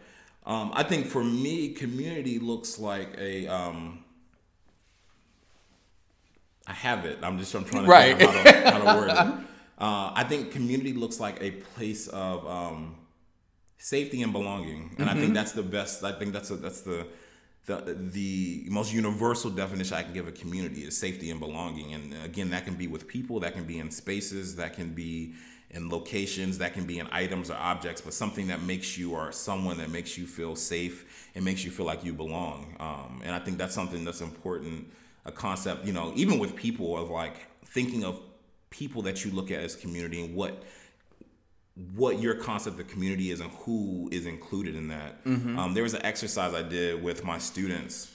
[0.47, 3.47] Um, I think for me, community looks like a.
[3.47, 4.05] Um,
[6.65, 7.19] I have it.
[7.23, 8.17] I'm just I'm trying to Right.
[8.17, 9.45] think of how to, how to word it.
[9.79, 12.95] Uh, I think community looks like a place of um,
[13.77, 16.03] safety and belonging, and I think that's the best.
[16.03, 17.07] I think that's a, that's the
[17.67, 21.93] the the most universal definition I can give a community is safety and belonging.
[21.93, 25.33] And again, that can be with people, that can be in spaces, that can be
[25.71, 29.31] in locations, that can be in items or objects, but something that makes you or
[29.31, 32.75] someone that makes you feel safe and makes you feel like you belong.
[32.79, 34.87] Um, and I think that's something that's important.
[35.25, 38.19] A concept, you know, even with people of like thinking of
[38.69, 40.63] people that you look at as community and what
[41.95, 45.23] what your concept of community is and who is included in that.
[45.59, 48.11] Um, there was an exercise I did with my students.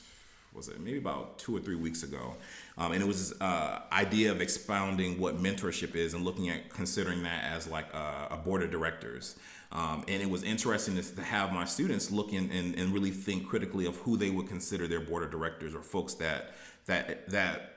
[0.53, 2.34] Was it maybe about two or three weeks ago?
[2.79, 6.70] Um, and it was this uh, idea of expounding what mentorship is and looking at
[6.70, 9.37] considering that as like a, a board of directors.
[9.73, 13.11] Um, and it was interesting to, to have my students look in and, and really
[13.11, 16.55] think critically of who they would consider their board of directors or folks that
[16.87, 17.68] that that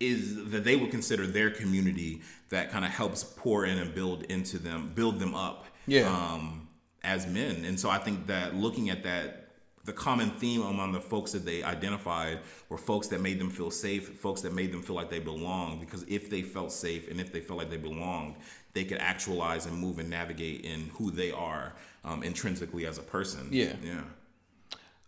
[0.00, 4.24] is that they would consider their community that kind of helps pour in and build
[4.24, 6.08] into them, build them up Yeah.
[6.08, 6.66] um,
[7.04, 7.64] as men.
[7.64, 9.41] And so I think that looking at that,
[9.84, 13.70] the common theme among the folks that they identified were folks that made them feel
[13.70, 15.80] safe, folks that made them feel like they belonged.
[15.80, 18.36] Because if they felt safe and if they felt like they belonged,
[18.74, 21.74] they could actualize and move and navigate in who they are
[22.04, 23.48] um, intrinsically as a person.
[23.50, 23.74] Yeah.
[23.82, 24.02] Yeah.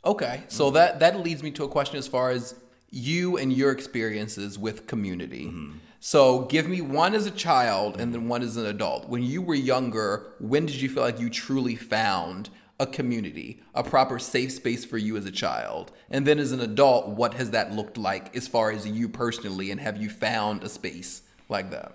[0.05, 2.55] Okay, so that that leads me to a question as far as
[2.91, 5.51] you and your experiences with community.
[5.99, 9.09] So, give me one as a child and then one as an adult.
[9.09, 12.51] When you were younger, when did you feel like you truly found
[12.81, 15.93] a community, a proper safe space for you as a child?
[16.11, 19.70] And then as an adult, what has that looked like as far as you personally
[19.70, 21.93] and have you found a space like that?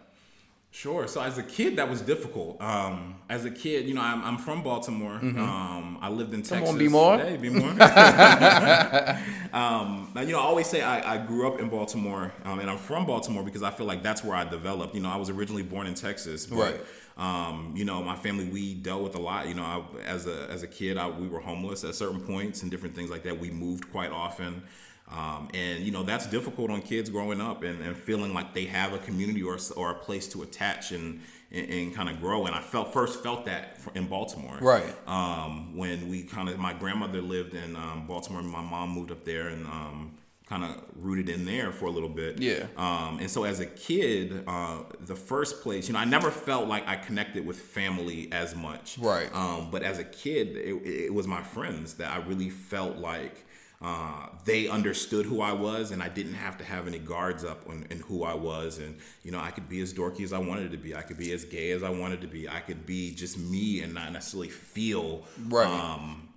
[0.71, 1.07] Sure.
[1.07, 2.61] So as a kid, that was difficult.
[2.61, 5.15] Um, as a kid, you know, I'm, I'm from Baltimore.
[5.15, 6.59] Um, I lived in Texas.
[6.59, 7.17] Come on, be more.
[7.17, 7.69] Hey, be more.
[9.51, 12.69] um, now, you know, I always say I, I grew up in Baltimore, um, and
[12.69, 14.93] I'm from Baltimore because I feel like that's where I developed.
[14.93, 16.81] You know, I was originally born in Texas, but Right.
[17.19, 19.47] Um, you know, my family we dealt with a lot.
[19.49, 22.61] You know, I, as a as a kid, I, we were homeless at certain points
[22.61, 23.37] and different things like that.
[23.37, 24.63] We moved quite often.
[25.11, 28.65] Um, and you know that's difficult on kids growing up and, and feeling like they
[28.65, 32.45] have a community or, or a place to attach and, and, and kind of grow.
[32.45, 34.95] And I felt first felt that in Baltimore, Right.
[35.07, 39.11] Um, when we kind of my grandmother lived in um, Baltimore, and my mom moved
[39.11, 40.13] up there and um,
[40.49, 42.41] kind of rooted in there for a little bit.
[42.41, 42.65] Yeah.
[42.75, 46.67] Um, and so as a kid, uh, the first place, you know, I never felt
[46.67, 48.97] like I connected with family as much.
[48.97, 49.29] Right.
[49.33, 50.73] Um, but as a kid, it,
[51.07, 53.45] it was my friends that I really felt like
[53.81, 57.69] uh, they understood who I was, and I didn't have to have any guards up
[57.69, 58.77] on, in who I was.
[58.79, 60.95] And you know, I could be as dorky as I wanted to be.
[60.95, 62.49] I could be as gay as I wanted to be.
[62.49, 65.65] I could be just me and not necessarily feel Right.
[65.67, 66.27] um,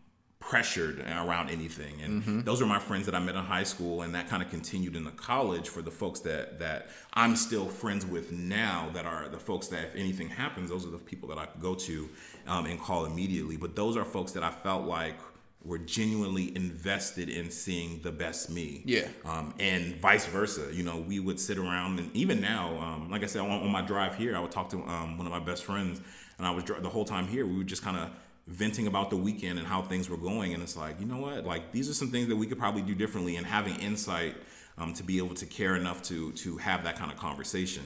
[0.42, 2.02] pressured around anything.
[2.02, 4.50] And those are my friends that I met in high school, and that kind of
[4.50, 8.90] continued into college for the folks that that I'm still friends with now.
[8.92, 11.62] That are the folks that if anything happens, those are the people that I could
[11.62, 12.08] go to
[12.46, 13.56] um, and call immediately.
[13.56, 15.16] But those are folks that I felt like
[15.64, 18.82] were genuinely invested in seeing the best me.
[18.84, 19.06] Yeah.
[19.24, 20.68] Um, and vice versa.
[20.72, 23.70] You know, we would sit around, and even now, um, like I said, on, on
[23.70, 26.00] my drive here, I would talk to um, one of my best friends,
[26.38, 27.46] and I was the whole time here.
[27.46, 28.10] We would just kind of
[28.46, 31.44] venting about the weekend and how things were going, and it's like, you know what?
[31.44, 34.36] Like these are some things that we could probably do differently, and having insight
[34.78, 37.84] um, to be able to care enough to to have that kind of conversation.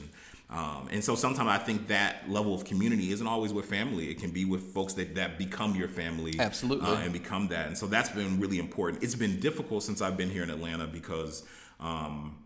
[0.49, 4.09] Um, and so sometimes I think that level of community isn't always with family.
[4.09, 6.35] It can be with folks that, that become your family.
[6.39, 6.87] Absolutely.
[6.87, 7.67] uh, and become that.
[7.67, 9.03] And so that's been really important.
[9.03, 11.43] It's been difficult since I've been here in Atlanta because
[11.81, 12.37] um,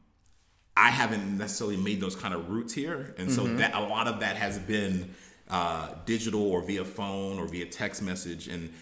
[0.75, 4.21] I haven't necessarily made those kind of roots here, and so that a lot of
[4.21, 5.13] that has been
[5.51, 8.73] uh, digital or via phone or via text message, and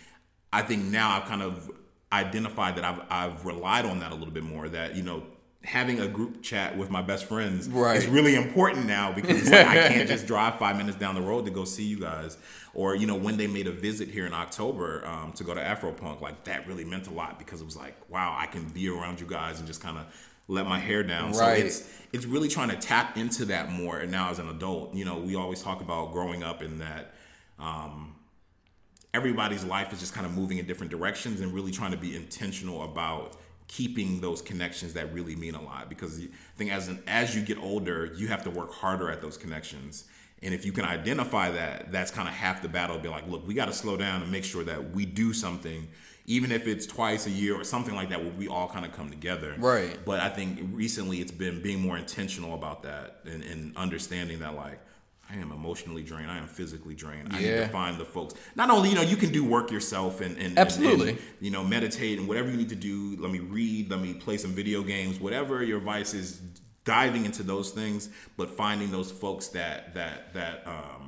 [0.54, 1.70] I think now I've kind of
[2.14, 4.70] identified that I've I've relied on that a little bit more.
[4.70, 5.24] That you know.
[5.66, 7.98] Having a group chat with my best friends Right.
[7.98, 11.44] is really important now because like I can't just drive five minutes down the road
[11.48, 12.38] to go see you guys.
[12.74, 15.60] Or you know when they made a visit here in October um, to go to
[15.60, 18.88] Afropunk, like that really meant a lot because it was like, wow, I can be
[18.88, 20.06] around you guys and just kind of
[20.50, 21.34] let my hair down.
[21.34, 24.00] So it's it's really trying to tap into that more.
[24.00, 27.14] And now as an adult, you know, we always talk about growing up in that.
[27.60, 28.16] Um,
[29.14, 32.16] everybody's life is just kind of moving in different directions and really trying to be
[32.16, 33.38] intentional about
[33.68, 36.28] keeping those connections that really mean a lot because I
[36.58, 40.06] think as an as you get older you have to work harder at those connections
[40.42, 43.48] and if you can identify that that's kind of half the battle be like look
[43.48, 45.88] we got to slow down and make sure that we do something
[46.30, 48.92] even if it's twice a year or something like that where we all kind of
[48.94, 49.98] come together Right.
[50.06, 54.56] but I think recently it's been being more intentional about that and, and understanding that
[54.56, 54.80] like
[55.32, 56.32] I am emotionally drained.
[56.32, 57.28] I am physically drained.
[57.34, 57.38] Yeah.
[57.38, 58.34] I need to find the folks.
[58.56, 61.10] Not only you know you can do work yourself and and and- Absolutely.
[61.12, 63.16] and, you know meditate and whatever you need to do.
[63.24, 63.92] Let me read.
[63.92, 65.20] Let me play some video games.
[65.20, 66.42] Whatever your vice is,
[66.84, 70.99] diving into those things, but finding those folks that that that um,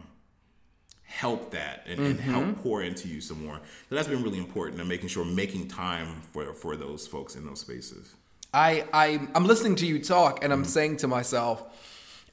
[1.11, 2.31] help that and, and Mm-hmm.
[2.31, 3.59] help pour into you some more.
[3.89, 7.45] So that's been really important and making sure making time for for those folks in
[7.45, 8.15] those spaces.
[8.53, 11.63] I, I I'm listening to you talk and I'm saying to myself,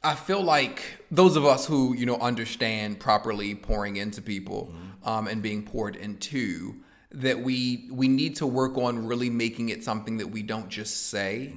[0.02, 4.72] I feel like those of us who you know understand properly pouring into people
[5.04, 6.74] um, and being poured into
[7.12, 11.08] that we we need to work on really making it something that we don't just
[11.08, 11.54] say,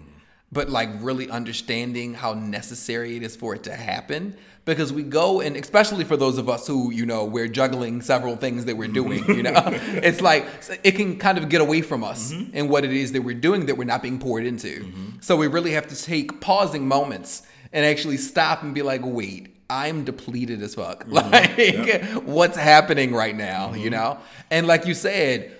[0.51, 4.35] but like really understanding how necessary it is for it to happen.
[4.63, 8.35] Because we go and especially for those of us who you know we're juggling several
[8.35, 10.45] things that we're doing, you know, it's like
[10.83, 12.51] it can kind of get away from us mm-hmm.
[12.55, 14.83] and what it is that we're doing that we're not being poured into.
[14.83, 15.09] Mm-hmm.
[15.21, 17.43] So we really have to take pausing moments
[17.73, 21.05] and actually stop and be like, wait, I'm depleted as fuck.
[21.11, 22.15] Mm-hmm.
[22.17, 24.19] Like, what's happening right now, you know?
[24.49, 25.51] And like you said,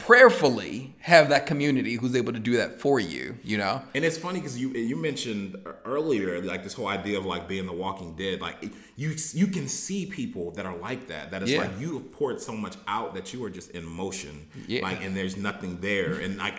[0.00, 3.80] prayerfully have that community who's able to do that for you, you know?
[3.94, 7.66] And it's funny because you you mentioned earlier like this whole idea of like being
[7.66, 8.40] the Walking Dead.
[8.40, 8.56] Like
[8.96, 11.30] you you can see people that are like that.
[11.30, 11.60] That it's Yeah.
[11.60, 14.48] like you have poured so much out that you are just in motion.
[14.66, 14.82] Yeah.
[14.82, 16.14] Like and there's nothing there.
[16.14, 16.54] And like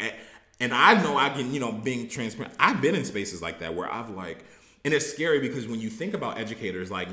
[0.60, 2.54] and I know I can you know being transparent.
[2.60, 4.46] I've been in spaces like that where I've like.
[4.84, 7.08] And it's scary because when you think about educators, like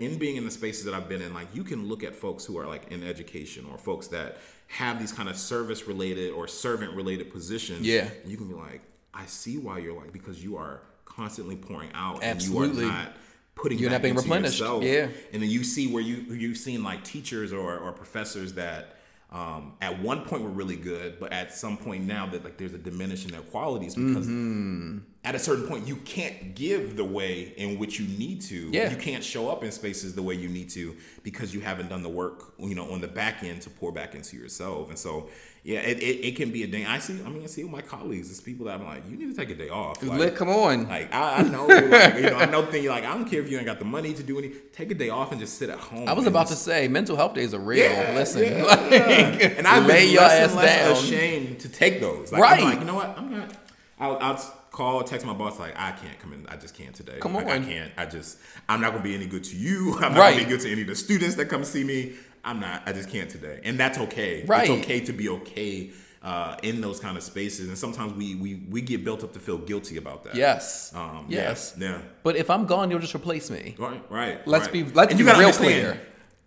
[0.00, 2.46] in being in the spaces that I've been in, like you can look at folks
[2.46, 6.48] who are like in education or folks that have these kind of service related or
[6.48, 7.82] servant related positions.
[7.86, 8.08] Yeah.
[8.24, 8.80] You can be like,
[9.12, 12.68] I see why you're like because you are constantly pouring out Absolutely.
[12.68, 13.12] and you are not
[13.54, 14.58] putting You're back not being replenished.
[14.60, 14.82] yourself.
[14.84, 15.08] Yeah.
[15.34, 18.96] And then you see where you you've seen like teachers or, or professors that
[19.30, 22.72] um, at one point were really good, but at some point now that like there's
[22.72, 24.98] a diminish in their qualities because Mm-hmm.
[25.22, 28.70] At a certain point you can't give the way in which you need to.
[28.70, 28.90] Yeah.
[28.90, 32.02] You can't show up in spaces the way you need to because you haven't done
[32.02, 34.88] the work, you know, on the back end to pour back into yourself.
[34.88, 35.28] And so
[35.62, 37.70] yeah, it, it, it can be a day I see I mean I see with
[37.72, 40.02] my colleagues, it's people that I'm like, you need to take a day off.
[40.02, 40.88] Like, come on.
[40.88, 42.86] like I, I know, like, you know, I know thing.
[42.86, 44.48] Like I don't care if you ain't got the money to do any.
[44.72, 46.08] Take a day off and just sit at home.
[46.08, 47.84] I was about to say, mental health days are real.
[47.90, 51.04] Yeah, Listen, yeah, like, and I've lay your less ass and less down.
[51.04, 52.32] ashamed to take those.
[52.32, 52.60] Like, Right.
[52.60, 53.18] I'm like, you know what?
[53.18, 53.50] I'm not.
[53.98, 55.58] I'll, I'll call, text my boss.
[55.58, 56.46] Like, I can't come in.
[56.48, 57.18] I just can't today.
[57.20, 57.92] Come Like, I can't.
[57.96, 58.38] I just.
[58.68, 59.94] I'm not gonna be any good to you.
[60.00, 60.32] I'm not Right.
[60.32, 62.12] gonna be good to any of the students that come see me.
[62.44, 62.82] I'm not.
[62.86, 64.44] I just can't today, and that's okay.
[64.46, 64.68] Right.
[64.70, 65.90] It's okay to be okay.
[66.22, 69.38] Uh, in those kind of spaces, and sometimes we we we get built up to
[69.38, 70.34] feel guilty about that.
[70.34, 71.74] yes, Um, yes.
[71.78, 71.92] Yeah.
[71.92, 71.98] yeah.
[72.22, 73.74] But if I'm gone, you'll just replace me.
[73.78, 74.46] Right, right.
[74.46, 74.72] Let's right.
[74.74, 76.00] be- let's And be real understand, clear.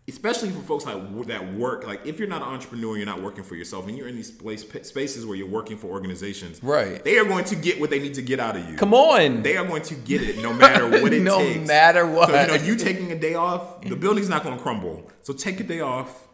[0.06, 3.44] Especially for folks like that work, like if you're not an entrepreneur, you're not working
[3.44, 7.02] for yourself, and you're in these place, spaces where you're working for organizations, Right.
[7.04, 8.76] They are going to get what they need to get out of you.
[8.76, 9.44] Come on.
[9.44, 11.66] they are going to get it no matter what it No takes.
[11.68, 12.30] matter what.
[12.30, 15.10] So you know, you taking a day off, the building's not going to crumble.
[15.22, 16.28] So take a day off,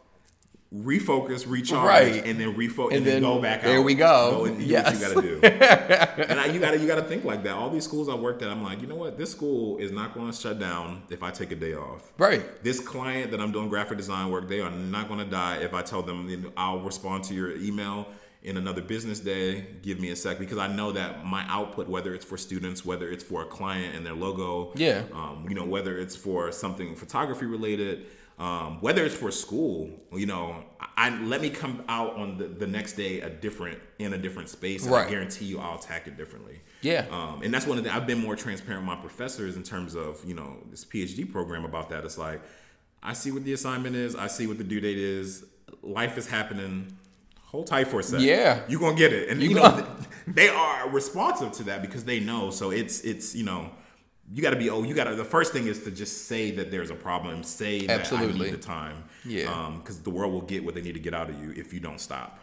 [0.73, 2.25] refocus, recharge, Right.
[2.25, 3.65] and then refocus, And and, then, go back out.
[3.65, 4.45] there we go.
[4.45, 4.85] and do Yes.
[4.85, 5.39] what you got to do.
[6.23, 7.53] and I, you got to you got to think like that.
[7.55, 9.17] All these schools I worked at, I'm like, you know what?
[9.17, 12.11] This school is not going to shut down if I take a day off.
[12.19, 12.43] Right.
[12.63, 15.73] This client that I'm doing graphic design work, they are not going to die if
[15.73, 18.07] I tell them I'll respond to your email
[18.43, 19.65] in another business day.
[19.81, 23.09] Give me a sec because I know that my output, whether it's for students, whether
[23.09, 25.01] it's for a client and their logo, Yeah.
[25.13, 28.05] um, you know, whether it's for something photography related,
[28.39, 30.63] um, whether it's for school, you know,
[30.95, 34.47] I let me come out on the, the next day a different in a different
[34.49, 35.07] space, and Right.
[35.07, 36.61] I guarantee you I'll attack it differently.
[36.81, 37.05] Yeah.
[37.11, 39.93] Um, and that's one of the I've been more transparent with my professors in terms
[39.95, 42.05] of you know this PhD program about that.
[42.05, 42.41] It's like
[43.03, 45.43] I see what the assignment is, I see what the due date is.
[45.83, 46.95] Life is happening.
[47.43, 48.25] Hold tight for a second.
[48.25, 48.61] Yeah.
[48.69, 49.29] You're gonna get it.
[49.29, 49.85] And you, You know,
[50.27, 52.51] they are responsive to that because they know.
[52.51, 53.71] So it's it's you know
[54.33, 56.51] you got to be oh you got to the first thing is to just say
[56.51, 58.45] that there's a problem say that I Absolutely.
[58.47, 59.71] need the time Yeah.
[59.77, 61.79] because the world will get what they need to get out of you if you
[61.79, 62.39] don't stop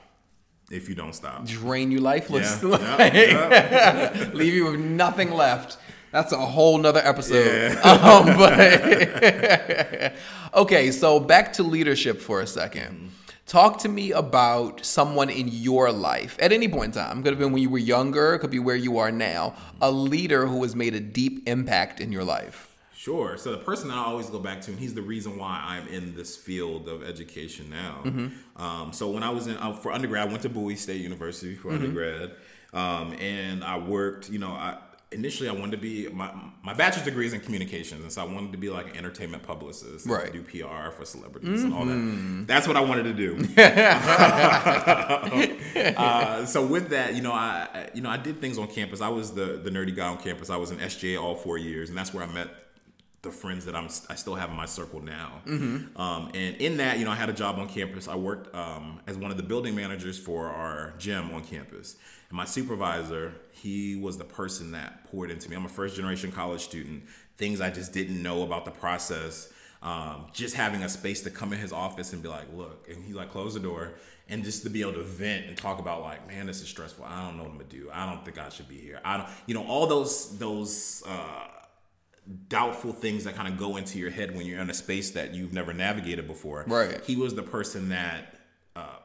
[0.70, 2.60] if you don't stop Drain you lifeless.
[2.62, 2.68] yeah,
[2.98, 4.30] Like, yeah, yeah.
[4.34, 5.78] leave you with nothing left.
[6.12, 7.46] That's a whole nother episode.
[7.46, 7.80] Yeah.
[8.10, 10.14] Um, but
[10.62, 13.10] okay, so back to leadership for a second.
[13.46, 17.22] Talk to me about someone in your life at any point in time.
[17.22, 19.54] Could have been when you were younger, could be where you are now.
[19.80, 22.74] A leader who has made a deep impact in your life.
[22.96, 23.36] Sure.
[23.38, 25.86] So the person that I always go back to, and he's the reason why I'm
[25.86, 28.00] in this field of education now.
[28.04, 28.60] Mm-hmm.
[28.60, 31.54] Um, so when I was in uh, for undergrad, I went to Bowie State University
[31.54, 31.84] for Mm-hmm.
[31.84, 32.32] undergrad,
[32.74, 34.28] um, and I worked.
[34.28, 34.78] You know, I
[35.16, 36.30] initially I wanted to be my
[36.62, 39.42] my bachelor's degree is in communications, and so I wanted to be like an entertainment
[39.42, 40.32] publicist, Right.
[40.32, 40.58] Mm-hmm.
[40.60, 42.44] Do PR for celebrities and all that.
[42.46, 43.36] That's what I wanted to do.
[45.96, 49.00] uh, so with that, you know, I I- you know I did things on campus.
[49.00, 50.50] I was the the nerdy guy on campus.
[50.50, 52.48] I was in SJA all four years, and that's where I met
[53.26, 55.42] the friends that I'm I still have in my circle now.
[55.96, 58.08] Um, and in that, you know, I had a job on campus.
[58.08, 61.96] I worked um, as one of the building managers for our gym on campus.
[62.30, 65.56] And my supervisor, he was the person that poured into me.
[65.56, 67.02] I'm a first generation college student.
[67.36, 69.52] Things I just didn't know about the process.
[69.82, 73.04] Um, just having a space to come in his office and be like, look, and
[73.04, 73.92] he like close the door
[74.28, 77.04] and just to be able to vent and talk about like, man, this is stressful.
[77.04, 77.90] I don't know what I'm gonna do.
[77.92, 79.00] I don't think I should be here.
[79.04, 81.02] I don't, you know, all those those.
[81.06, 81.48] Uh,
[82.48, 85.34] doubtful things that kind of go into your head when you're in a space that
[85.34, 86.64] you've never navigated before.
[86.66, 87.04] Right.
[87.04, 88.34] He was the person that
[88.74, 88.96] uh,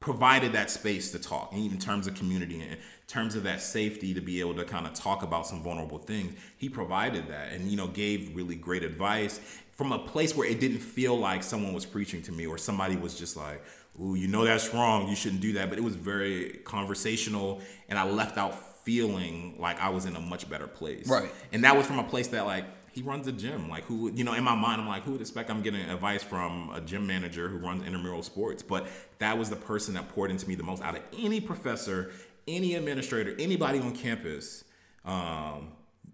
[0.00, 2.78] provided that space to talk, and in terms of community, and in
[3.08, 6.38] terms of that safety to be able to kind of talk about some vulnerable things.
[6.58, 9.40] He provided that, and you know, gave really great advice
[9.72, 12.96] from a place where it didn't feel like someone was preaching to me or somebody
[12.96, 13.62] was just like.
[13.98, 15.08] Ooh, you know that's wrong.
[15.08, 15.70] You shouldn't do that.
[15.70, 18.52] But it was very conversational, and I left out
[18.86, 21.08] feeling like I was in a much better place.
[21.08, 21.28] Right.
[21.52, 23.68] And that was from a place that like he runs a gym.
[23.68, 26.22] Like who you know, in my mind I'm like, who would expect I'm getting advice
[26.22, 28.62] from a gym manager who runs intramural sports?
[28.62, 28.86] But
[29.18, 32.12] that was the person that poured into me the most out of any professor,
[32.46, 34.62] any administrator, anybody on campus.
[35.04, 35.72] Um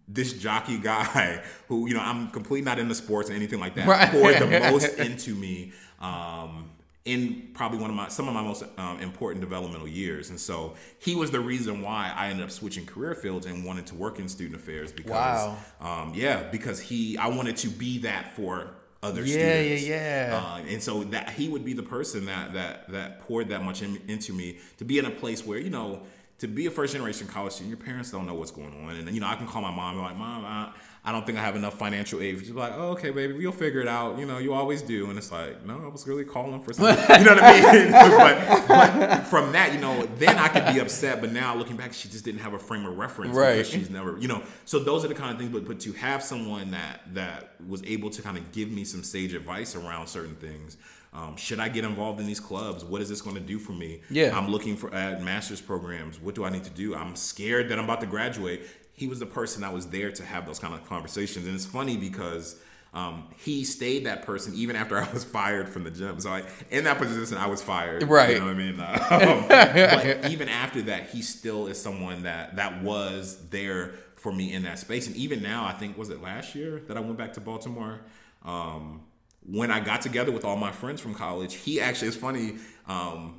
[0.09, 3.87] this jockey guy who, you know, I'm completely not into sports or anything like that,
[3.87, 4.11] Right.
[4.11, 5.73] poured the most into me.
[6.01, 6.71] Um
[7.05, 10.75] in probably one of my some of my most um, important developmental years, and so
[11.01, 14.19] he was the reason why I ended up switching career fields and wanted to work
[14.21, 15.49] in student affairs because,
[15.81, 16.03] Wow.
[16.03, 18.71] um, yeah, because he I wanted to be that for
[19.03, 19.85] other Yeah, students.
[19.89, 20.37] yeah, yeah.
[20.39, 23.83] Uh, and so that he would be the person that that that poured that much
[23.83, 26.03] in, into me to be in a place where you know
[26.43, 29.09] to be a first generation college student, your parents don't know what's going on, and
[29.15, 30.73] you know I can call my mom and be like, mom, I,
[31.05, 32.41] I don't think I have enough financial aid.
[32.41, 34.19] She's like, oh, okay, baby, we'll figure it out.
[34.19, 36.97] You know, you always do, and it's like, no, I was really calling for something.
[37.21, 37.93] you know what I mean?
[38.69, 38.69] but,
[38.99, 41.21] but from that, you know, then I could be upset.
[41.21, 43.59] But now looking back, she just didn't have a frame of reference Right.
[43.59, 44.43] because she's never, you know.
[44.65, 45.53] So those are the kind of things.
[45.53, 49.05] But but to have someone that that was able to kind of give me some
[49.05, 50.77] sage advice around certain things.
[51.15, 52.85] Um, should I get involved in these clubs?
[52.85, 54.01] What is this going to do for me?
[54.09, 54.37] Yeah.
[54.37, 56.19] I'm looking for at master's programs.
[56.19, 56.95] What do I need to do?
[56.95, 58.63] I'm scared that I'm about to graduate.
[58.95, 61.67] He was the person that was there to have those kind of conversations, and it's
[61.67, 62.57] funny because.
[62.95, 66.21] Um, he stayed that person even after I was fired from the gym.
[66.21, 68.03] So I, in that position, I was fired.
[68.03, 68.35] Right.
[68.35, 68.79] You know what I mean?
[68.79, 74.53] Um, but even after that, he still is someone that that was there for me
[74.53, 75.07] in that space.
[75.07, 78.01] And even now, I think was it last year that I went back to Baltimore.
[78.45, 79.01] Um,
[79.45, 82.57] when I got together with all my friends from college, he actually is funny.
[82.87, 83.39] Um,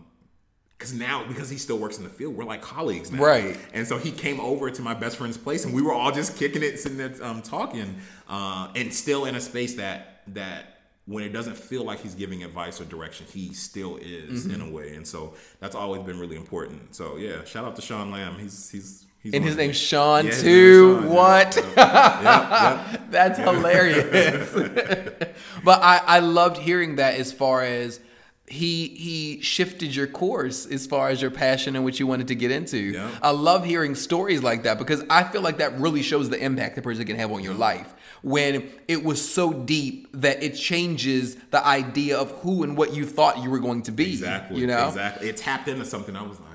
[0.78, 3.24] because now, because he still works in the field, we're like colleagues now.
[3.24, 3.58] Right.
[3.74, 6.36] And so he came over to my best friend's place, and we were all just
[6.36, 7.95] kicking it, sitting there um, talking,
[8.28, 12.43] uh, and still in a space that that when it doesn't feel like he's giving
[12.43, 14.56] advice or direction, he still is Mm-hmm.
[14.56, 14.95] in a way.
[14.95, 16.95] And so that's always been really important.
[16.95, 18.38] So yeah, shout out to Sean Lamb.
[18.39, 20.95] He's he's he's And his name's Sean Yeah, too.
[21.01, 21.55] Sean, what?
[21.55, 23.01] Yep, yep, yep.
[23.09, 24.51] That's hilarious.
[25.63, 27.99] but I, I loved hearing that as far as
[28.45, 32.36] he he shifted your course as far as your passion and what you wanted to
[32.36, 32.78] get into.
[32.78, 33.09] Yeah.
[33.21, 36.76] I love hearing stories like that because I feel like that really shows the impact
[36.76, 37.93] the person can have on your life.
[38.21, 43.05] When it was so deep that it changes the idea of who and what you
[43.05, 44.11] thought you were going to be.
[44.11, 44.59] Exactly.
[44.61, 44.88] You know?
[44.88, 45.30] Exactly.
[45.30, 46.15] It tapped into something.
[46.15, 46.53] I was like,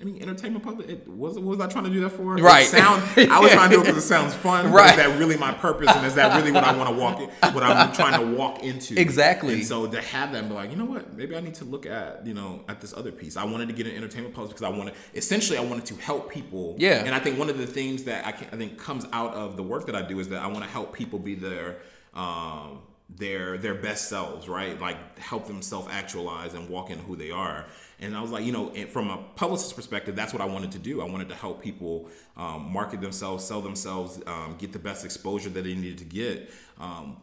[0.00, 0.88] I mean, entertainment public.
[0.88, 2.36] It, was, what was I trying to do that for?
[2.38, 2.66] It Right.
[2.66, 4.72] sound, I was trying to do it because it sounds fun.
[4.72, 4.90] Right.
[4.90, 5.88] is that really my purpose?
[5.94, 8.62] And is that really what I want to walk in, what I'm trying to walk
[8.62, 8.98] into?
[9.00, 9.54] Exactly.
[9.54, 11.14] And so to have that and be like, you know what?
[11.14, 13.36] Maybe I need to look at, you know, at this other piece.
[13.36, 16.30] I wanted to get an entertainment public because I wanted, essentially, I wanted to help
[16.30, 16.76] people.
[16.78, 17.04] Yeah.
[17.04, 19.56] And I think one of the things that I, can, I think comes out of
[19.56, 21.78] the work that I do is that I want to help people be their,
[22.14, 24.80] um, their their best selves, right?
[24.80, 27.66] Like help them self actualize and walk in who they are.
[27.98, 30.78] And I was like, you know, from a publicist perspective, that's what I wanted to
[30.78, 31.00] do.
[31.00, 35.48] I wanted to help people um, market themselves, sell themselves, um, get the best exposure
[35.50, 36.50] that they needed to get.
[36.78, 37.16] Um,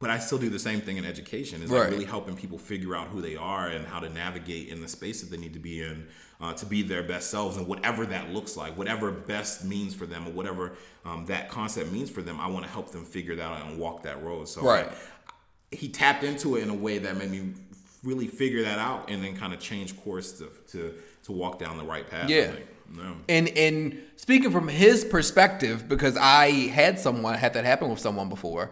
[0.00, 1.62] but I still do the same thing in education.
[1.62, 1.80] Is Right.
[1.82, 4.88] like really helping people figure out who they are and how to navigate in the
[4.88, 6.06] space that they need to be in
[6.40, 10.06] uh, to be their best selves and whatever that looks like, whatever best means for
[10.06, 12.40] them or whatever um, that concept means for them.
[12.40, 14.48] I want to help them figure that out and walk that road.
[14.48, 14.88] So Right.
[15.72, 17.54] he tapped into it in a way that made me
[18.04, 20.94] really figure that out and then kind of change course to to
[21.24, 22.28] to walk down the right path.
[22.28, 22.52] Yeah.
[22.96, 23.14] Yeah.
[23.28, 28.30] And and speaking from his perspective, because I had someone had that happen with someone
[28.30, 28.70] before,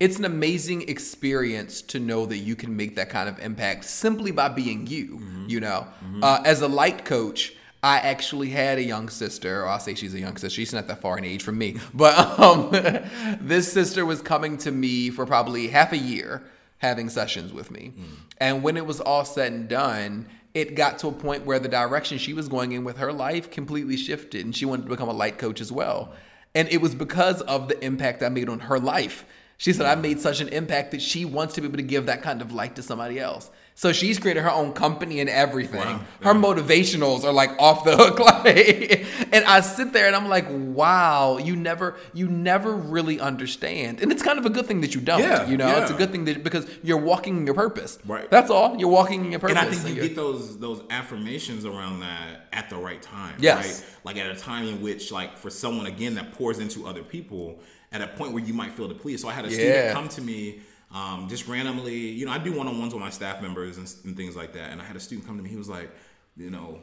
[0.00, 4.30] it's an amazing experience to know that you can make that kind of impact simply
[4.30, 5.20] by being you.
[5.48, 5.86] You know,
[6.22, 7.54] uh, as a light coach.
[7.80, 10.56] I actually had a young sister, or I'll say she's a young sister.
[10.56, 12.70] She's not that far in age from me, but um,
[13.40, 16.42] this sister was coming to me for probably half a year,
[16.78, 17.92] having sessions with me.
[17.98, 18.04] Mm.
[18.38, 21.68] And when it was all said and done, it got to a point where the
[21.68, 25.08] direction she was going in with her life completely shifted and she wanted to become
[25.08, 26.12] a light coach as well.
[26.54, 29.24] And it was because of the impact I made on her life.
[29.58, 32.06] She said I made such an impact that she wants to be able to give
[32.06, 33.50] that kind of light to somebody else.
[33.78, 35.78] So she's created her own company and everything.
[35.78, 36.00] Wow.
[36.20, 40.46] Her motivationals are like off the hook like and I sit there and I'm like,
[40.50, 44.96] "Wow, you never you never really understand." And it's kind of a good thing that
[44.96, 45.80] you don't, Yeah, you know?
[45.80, 48.00] It's a good thing that because you're walking in your purpose.
[48.04, 48.28] Right.
[48.28, 48.76] That's all.
[48.80, 49.56] You're walking in your purpose.
[49.56, 53.36] And I think So you get those those affirmations around that at the right time.
[53.38, 53.64] Yes.
[53.64, 54.16] Right?
[54.16, 57.60] Like at a time in which, like for someone again that pours into other people,
[57.92, 59.20] at a point where you might feel depleted.
[59.20, 59.54] So I had a Yeah.
[59.54, 60.62] student come to me
[60.92, 61.96] um, just randomly.
[61.96, 64.52] You know, I do one on ones with my staff members and, and things like
[64.54, 64.70] that.
[64.70, 65.50] And I had a student come to me.
[65.50, 65.90] He was like,
[66.36, 66.80] you know,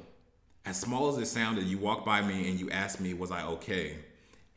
[0.66, 3.44] as small as it sounded, you walked by me and you asked me, was I
[3.44, 3.98] okay?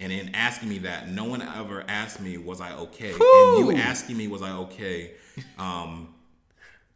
[0.01, 3.11] And in asking me that, no one ever asked me, was I okay?
[3.11, 5.13] And you asking me, was I okay?
[5.59, 6.15] Um,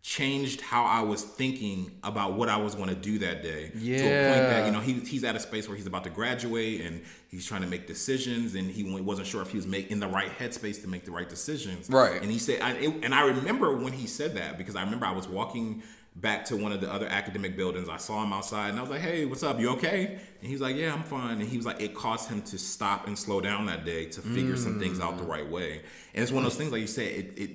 [0.02, 3.68] changed how I was thinking about what I was going to do that day.
[3.68, 4.48] To a point Yeah.
[4.48, 7.46] that, you know, he, he's at a space where he's about to graduate and he's
[7.46, 10.36] trying to make decisions and he wasn't sure if he was make, in the right
[10.36, 11.88] headspace to make the right decisions.
[11.88, 12.20] Right.
[12.20, 15.06] And he said, I, it, and I remember when he said that because I remember
[15.06, 15.84] I was walking
[16.16, 17.88] back to one of the other academic buildings.
[17.88, 19.60] I saw him outside and I was like, hey, what's up?
[19.60, 20.18] You okay?
[20.40, 21.40] And he was like, yeah, I'm fine.
[21.40, 24.20] And he was like, it caused him to stop and slow down that day to
[24.20, 25.28] figure some things out the mm.
[25.28, 25.80] right way.
[26.12, 27.50] And it's one of those things, like you said, it, it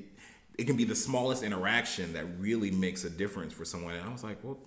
[0.58, 3.94] it can be the smallest interaction that really makes a difference for someone.
[3.96, 4.58] And I was like, well,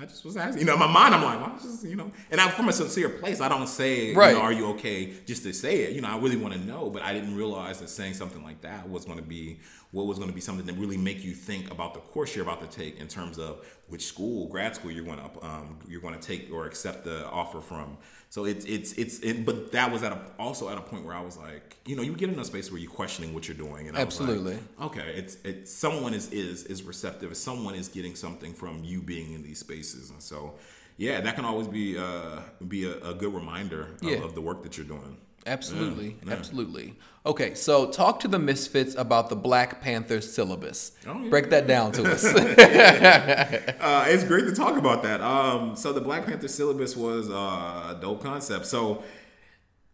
[0.00, 0.60] I just was asking.
[0.60, 2.50] You know, in my mind, I'm like, well, I was just, you know, and I'm
[2.50, 3.40] from a sincere place.
[3.40, 4.30] I don't say, Right.
[4.30, 5.92] you know, are you okay just to say it.
[5.92, 8.60] You know, I really want to know, but I didn't realize that saying something like
[8.62, 9.60] that was going to be
[9.92, 12.44] what was going to be something that really make you think about the course you're
[12.44, 16.02] about to take in terms of which school, grad school you're going to um, you're
[16.02, 17.96] going to take or accept the offer from.
[18.30, 21.14] So it's it's it's it, but that was at a, also at a point where
[21.14, 23.56] I was like, you know, you get in a space where you're questioning what you're
[23.56, 24.58] doing, and I was like, Absolutely.
[24.82, 29.32] okay it's it's someone is is is receptive someone is getting something from you being
[29.32, 30.54] in these spaces and so
[30.98, 34.24] yeah that can always be uh be a, a good reminder of, Yeah.
[34.26, 35.16] of the work that you're doing
[35.48, 36.94] Absolutely, absolutely.
[37.26, 40.92] Okay, so talk to the misfits about the Black Panther syllabus.
[41.06, 41.28] Oh, yeah.
[41.28, 42.24] Break that down to us.
[42.24, 47.94] uh, it's great to talk about that um so the black panther syllabus was uh,
[47.94, 49.02] a dope concept so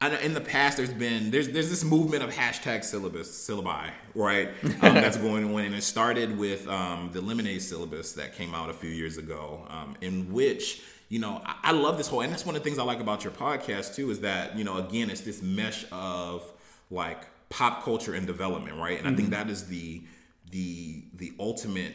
[0.00, 3.90] I know in the past there's been there's there's this movement of hashtag syllabus syllabi
[4.14, 4.48] right
[4.82, 8.70] um, that's going on and it started with um, the lemonade syllabus that came out
[8.70, 10.82] a few years ago um, in which
[11.14, 13.00] you know I, I love this whole and that's one of the things I like
[13.00, 16.42] about your podcast too is that you know again it's this mesh of
[16.90, 18.98] like pop culture and development right?
[18.98, 20.02] And I think that is the
[20.50, 21.94] the the ultimate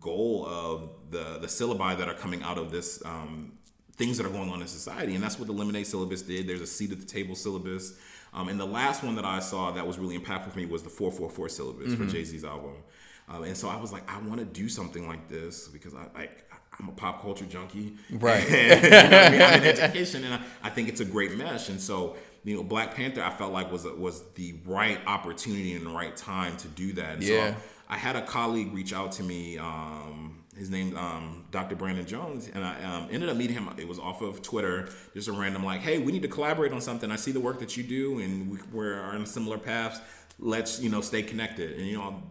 [0.00, 3.52] goal of the the syllabi that are coming out of this um,
[3.94, 6.48] things that are going on in society, and that's what the lemonade syllabus did.
[6.48, 7.94] There's a seat at the table syllabus,
[8.34, 10.82] um, and the last one that I saw that was really impactful for me was
[10.82, 12.74] the 444 syllabus for Jay Z's album.
[13.28, 16.06] Um, and so I was like, I want to do something like this because I
[16.14, 16.45] like
[16.78, 18.44] I'm a pop culture junkie, Right.
[18.50, 19.42] And, you know I mean?
[19.42, 21.68] I'm in education, and I, I think it's a great mesh.
[21.68, 25.84] And so you know, Black Panther, I felt like was was the right opportunity and
[25.84, 27.14] the right time to do that.
[27.14, 27.50] And Yeah.
[27.50, 27.56] So
[27.88, 29.58] I had a colleague reach out to me.
[29.58, 31.76] Um, his name, um, Dr.
[31.76, 33.68] Brandon Jones, and I um, ended up meeting him.
[33.76, 36.80] It was off of Twitter, just a random like, "Hey, we need to collaborate on
[36.80, 37.10] something.
[37.10, 40.00] I see the work that you do, and we, we're on similar paths.
[40.38, 42.22] Let's, you know, stay connected." And you know,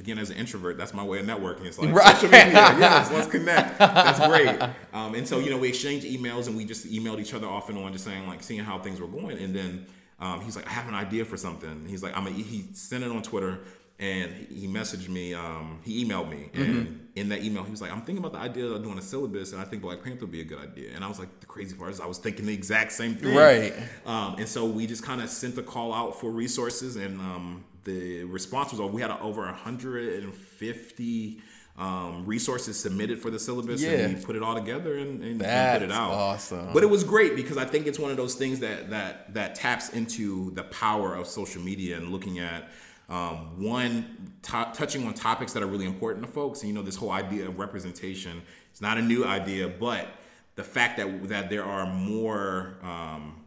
[0.00, 1.66] again, as an introvert, that's my way of networking.
[1.66, 2.14] It's like Right.
[2.16, 3.78] social media, yes, let's connect.
[3.78, 4.60] That's great.
[4.92, 7.68] Um, and so, you know, we exchanged emails, and we just emailed each other off
[7.68, 9.86] and on, just saying like, seeing how things were going, and then.
[10.22, 11.86] Um, he's like, I have an idea for something.
[11.88, 13.60] He's like, I'm a, he sent it on Twitter
[13.98, 15.34] and he messaged me.
[15.34, 18.38] Um, he emailed me, and in that email, he was like, I'm thinking about the
[18.38, 20.90] idea of doing a syllabus, and I think Black Panther would be a good idea.
[20.94, 23.34] And I was like, the crazy part is, I was thinking the exact same thing.
[23.34, 23.74] Right.
[24.06, 27.64] Um, and so we just kind of sent the call out for resources, and um,
[27.84, 31.40] the response was, oh, we had over 150
[31.78, 33.90] um, resources submitted for the syllabus, Yeah.
[33.92, 36.10] and we put it all together and, and, and put it out.
[36.10, 36.72] awesome.
[36.74, 39.54] But it was great because I think it's one of those things that that that
[39.54, 42.68] taps into the power of social media and looking at
[43.08, 46.60] um, one to- touching on topics that are really important to folks.
[46.60, 48.42] And you know, this whole idea of representation.
[48.72, 50.06] It's not a new idea, but
[50.56, 53.39] the fact that that there are more um,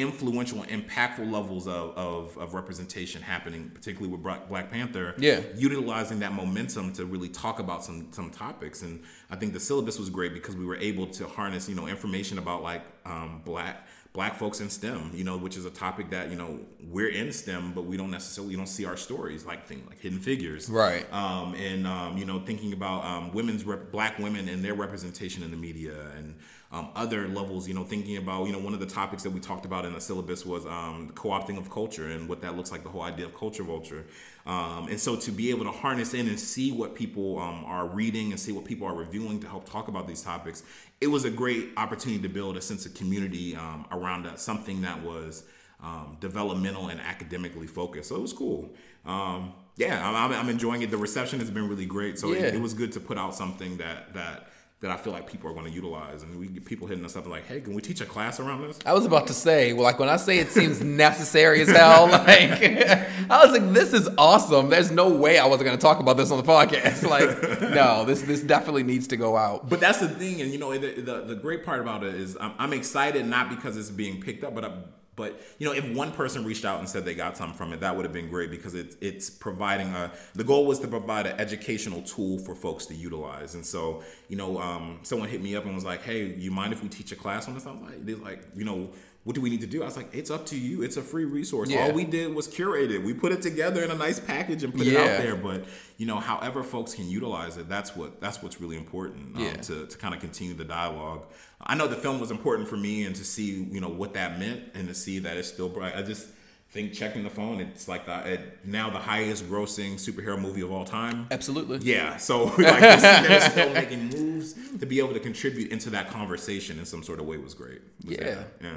[0.00, 5.14] influential and impactful levels of, of, of representation happening, particularly with Black, Panther.
[5.18, 5.40] Yeah.
[5.56, 9.98] Utilizing that momentum to really talk about some some topics, and I think the syllabus
[9.98, 13.86] was great because we were able to harness you know information about like um, black
[14.14, 16.58] black folks in STEM, you know, which is a topic that you know
[16.88, 20.00] we're in STEM, but we don't necessarily you don't see our stories like things like
[20.00, 21.06] Hidden Figures, Right.
[21.12, 25.42] um, and um, you know thinking about um, women's rep- black women and their representation
[25.42, 26.34] in the media and
[26.70, 29.40] um, other levels you know thinking about you know one of the topics that we
[29.40, 32.82] talked about in the syllabus was um, co-opting of culture and what that looks like
[32.82, 34.04] the whole idea of culture vulture
[34.46, 37.86] um, and so to be able to harness in and see what people um, are
[37.86, 40.62] reading and see what people are reviewing to help talk about these topics
[41.00, 44.80] it was a great opportunity to build a sense of community um, around that, something
[44.82, 45.44] that was
[45.80, 48.08] um, developmental and academically focused.
[48.08, 48.68] So it was cool.
[49.06, 50.90] Um, yeah, I'm, I'm- I'm enjoying it.
[50.90, 52.18] The reception has been really great.
[52.18, 52.46] So Yeah.
[52.46, 54.48] it, it was good to put out something that that
[54.80, 57.16] that I feel like people are going to utilize, and we get people hitting us
[57.16, 59.72] up like, "Hey, can we teach a class around this?" I was about to say,
[59.72, 62.28] well, like when I say it seems necessary as hell, like
[63.30, 64.68] I was like, this is awesome.
[64.68, 67.02] There's no way I wasn't gonna talk about this on the podcast.
[67.08, 69.68] Like, no, this this definitely needs to go out.
[69.68, 72.36] But that's the thing, and you know, the the, the great part about it is
[72.40, 74.72] I'm, I'm excited not because it's being picked up, but I,
[75.18, 77.80] but you know, if one person reached out and said they got something from it,
[77.80, 80.10] that would have been great because it's it's providing a.
[80.34, 84.36] The goal was to provide an educational tool for folks to utilize, and so you
[84.36, 87.12] know, um, someone hit me up and was like, "Hey, you mind if we teach
[87.12, 88.88] a class on this?" I was like, "They're like, you know."
[89.24, 89.82] What do we need to do?
[89.82, 90.80] I was like, it's up to you.
[90.80, 91.68] It's a free resource.
[91.68, 91.80] Yeah.
[91.82, 93.02] All we did was curate it.
[93.02, 95.36] We put it together in a nice package and put it out there.
[95.36, 95.66] But
[95.98, 99.52] you know, however folks can utilize it, that's what that's what's really important um, Yeah.
[99.54, 101.24] to, to kind of continue the dialogue.
[101.60, 104.38] I know the film was important for me and to see you know what that
[104.38, 105.94] meant and to see that it's still bright.
[105.96, 106.28] I just
[106.70, 110.70] think checking the phone, it's like the, it, now the highest grossing superhero movie of
[110.70, 111.26] all time.
[111.30, 111.78] Absolutely.
[111.78, 113.00] Yeah, so like to
[113.40, 117.20] see still making moves to be able to contribute into that conversation in some sort
[117.20, 117.80] of way was great.
[118.04, 118.24] Was Yeah.
[118.24, 118.46] there.
[118.62, 118.74] yeah.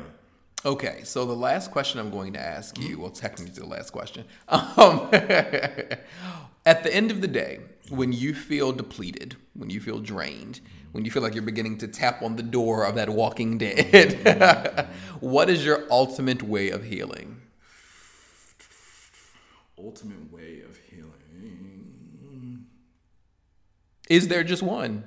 [0.64, 4.26] Okay, so the last question I'm going to ask you, well, technically the last question.
[4.48, 5.10] Um,
[6.66, 7.60] at the end of the day,
[7.90, 10.60] when you feel depleted, when you feel drained,
[10.92, 14.88] when you feel like you're beginning to tap on the door of that walking dead,
[15.20, 17.42] what is your ultimate way of healing?
[19.78, 21.12] Ultimate way of healing.
[24.10, 25.06] Is there just one?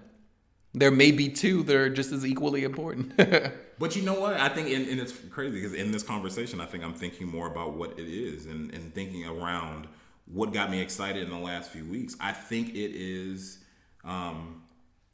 [0.73, 3.13] There may be two that are just as equally important.
[3.79, 4.35] But you know what?
[4.39, 7.49] I think, and, and it's crazy because in this conversation, I think I'm thinking more
[7.49, 9.89] about what it is and, and thinking around
[10.27, 12.17] what got me excited in the last few weeks.
[12.21, 13.59] I think it is.
[14.05, 14.63] Um,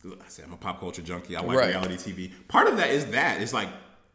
[0.05, 1.36] I say I'm a pop culture junkie.
[1.36, 1.68] I like Right.
[1.68, 2.32] reality TV.
[2.48, 3.68] Part of that is that it's like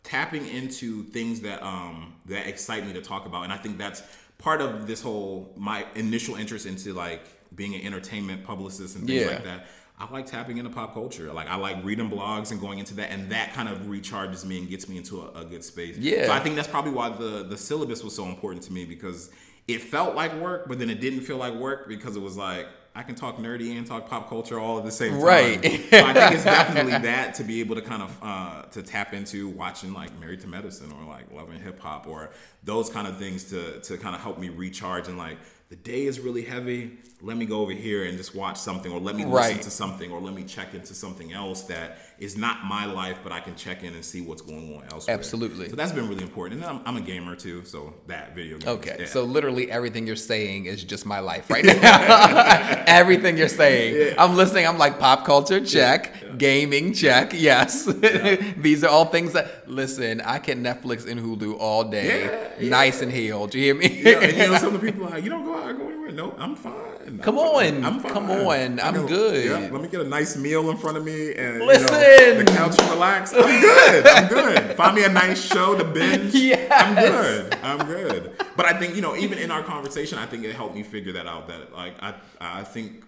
[0.04, 4.02] tapping into things that um that excite me to talk about, and I think that's
[4.38, 7.22] part of this whole my initial interest into like
[7.56, 9.28] being an entertainment publicist and things Yeah.
[9.30, 9.68] like that.
[9.98, 11.32] I like tapping into pop culture.
[11.32, 14.58] Like I like reading blogs and going into that, and that kind of recharges me
[14.58, 15.98] and gets me into a, a good space.
[15.98, 16.26] Yeah.
[16.28, 19.30] So I think that's probably why the the syllabus was so important to me because
[19.68, 22.68] it felt like work, but then it didn't feel like work because it was like
[22.96, 25.22] I can talk nerdy and talk pop culture all at the same time.
[25.22, 25.64] Right.
[25.64, 29.14] so I think it's definitely that to be able to kind of uh, to tap
[29.14, 32.32] into watching like Married to Medicine or like Love and Hip Hop or
[32.64, 35.38] those kind of things to to kind of help me recharge and like
[35.70, 36.98] the day is really heavy.
[37.22, 40.12] Let me go over here and just watch something, or let me listen to something,
[40.12, 43.56] or let me check into something else that is not my life, but I can
[43.56, 45.18] check in and see what's going on elsewhere.
[45.18, 45.70] Absolutely.
[45.70, 46.62] So that's been really important.
[46.62, 48.70] And I'm, I'm a gamer too, so that video game.
[48.70, 49.06] Okay, yeah.
[49.06, 52.84] so literally everything you're saying is just my life right now.
[52.88, 54.16] everything you're saying.
[54.18, 56.38] I'm listening, I'm like pop culture, check.
[56.38, 57.32] Gaming, check.
[57.34, 57.86] Yes.
[58.58, 62.70] These are all things that, listen, I can Netflix and Hulu all day, Yeah, yeah.
[62.70, 63.52] nice and healed.
[63.52, 64.02] Do you hear me?
[64.04, 65.88] Yeah, and you know, some of the people are like, you don't go out, go
[65.88, 66.12] anywhere.
[66.12, 66.74] No, I'm fine.
[67.08, 69.46] I'm Come on, come on, I'm go- good.
[69.46, 71.86] yeah, let me get a nice meal in front of me and you Listen.
[71.92, 73.32] know, the couch and relax.
[73.34, 74.08] I'm good.
[74.08, 74.76] I'm good.
[74.78, 76.34] Find me a nice show to binge.
[76.36, 76.72] Yes.
[76.72, 77.56] I'm good.
[77.64, 78.44] I'm good.
[78.58, 81.12] But I think you know, even in our conversation, I think it helped me figure
[81.14, 81.48] that out.
[81.48, 83.04] That like I, I think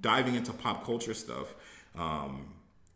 [0.00, 1.54] diving into pop culture stuff.
[1.96, 2.46] Um,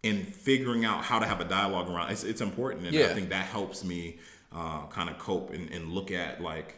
[0.04, 3.06] and figuring out how to have a dialogue around it's, it's important and Yeah.
[3.06, 4.18] i think that helps me
[4.52, 6.74] uh, kind of cope and, and look at like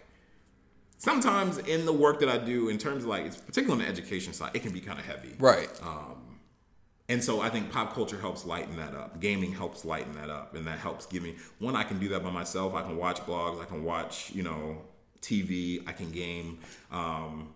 [0.99, 3.91] sometimes in the work that I do, in terms of like, it's particularly on the
[3.91, 5.35] education side, it can be kind of heavy.
[5.39, 5.69] Right.
[5.83, 6.23] Um,
[7.09, 9.21] And so I think pop culture helps lighten that up.
[9.21, 11.77] Gaming helps lighten that up, and that helps give me one.
[11.77, 12.75] I can do that by myself.
[12.75, 13.63] I can watch blogs.
[13.63, 14.83] I can watch, you know,
[15.23, 15.83] TV.
[15.87, 16.59] I can game.
[16.91, 17.53] Um,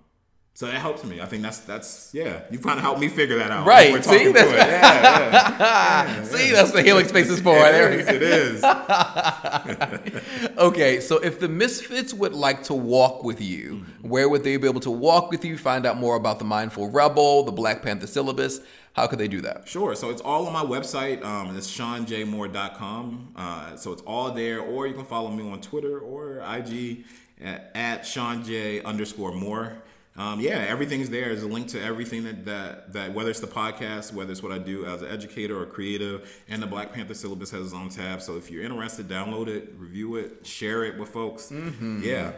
[0.55, 1.20] so that helps me.
[1.20, 2.43] I think that's that's yeah.
[2.51, 3.66] You kind of helped me figure that out.
[3.66, 3.93] Right.
[3.93, 4.10] We're See?
[4.10, 4.56] talking through it.
[4.59, 6.24] Yeah, yeah.
[6.24, 7.56] See, that's the healing space is for.
[7.56, 8.12] It There we is, go.
[8.14, 8.64] it is.
[10.59, 14.68] Okay, so if the Misfits would like to walk with you, where would they be
[14.68, 18.06] able to walk with you, find out more about the Mindful Rebel, the Black Panther
[18.06, 18.60] syllabus?
[18.93, 19.66] How could they do that?
[19.68, 19.94] Sure.
[19.94, 21.24] So it's all on my website.
[21.24, 23.32] Um, it's shawnjmoore.com.
[23.36, 24.60] Uh, so it's all there.
[24.60, 27.05] Or you can follow me on Twitter or IG
[27.40, 29.82] at, at shawnj underscore moore.
[30.16, 31.26] Um, yeah, everything's there.
[31.26, 34.52] There's a link to everything that, that that whether it's the podcast, whether it's what
[34.52, 37.88] I do as an educator or creative, and the Black Panther syllabus has its own
[37.88, 38.20] tab.
[38.20, 41.52] So if you're interested, download it, review it, share it with folks.
[41.52, 42.32] Yeah.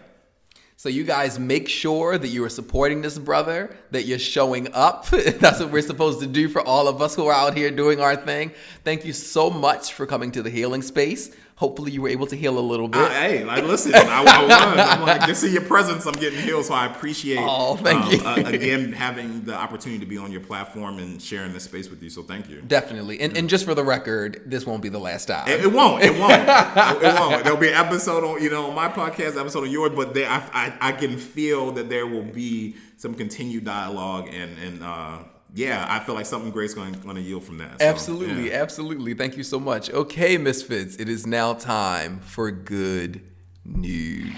[0.77, 5.07] So you guys make sure that you are supporting this brother, that you're showing up.
[5.11, 8.01] That's what we're supposed to do for all of us who are out here doing
[8.01, 8.51] our thing.
[8.83, 11.31] Thank you so much for coming to the healing space.
[11.63, 13.01] Hopefully you were able to heal a little bit.
[13.01, 14.51] I, hey, like listen, I, I was.
[14.89, 16.65] I'm like, just in your presence, I'm getting healed.
[16.65, 18.19] So I appreciate, Oh, thank you.
[18.27, 22.03] uh, again, having the opportunity to be on your platform and sharing this space with
[22.03, 22.11] you.
[22.11, 22.63] So thank you.
[22.63, 23.21] Definitely.
[23.21, 25.47] And, and just for the record, this won't be the last time.
[25.49, 26.03] It, it won't.
[26.03, 26.33] It won't.
[26.33, 27.45] it won't.
[27.45, 30.29] There'll be an episode on, you know, on my podcast, episode on yours, but there,
[30.29, 35.19] I, I, I can feel that there will be some continued dialogue, and and uh,
[35.55, 37.81] yeah, I feel like something great's going going to yield from that.
[37.81, 38.63] So, Absolutely, yeah.
[38.63, 39.15] absolutely.
[39.15, 39.91] Thank you so much.
[39.91, 43.23] Okay, Misfits, it is now time for good
[43.65, 44.33] news.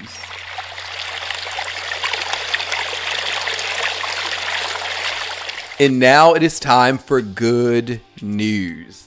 [5.81, 9.07] And now it is time for good news.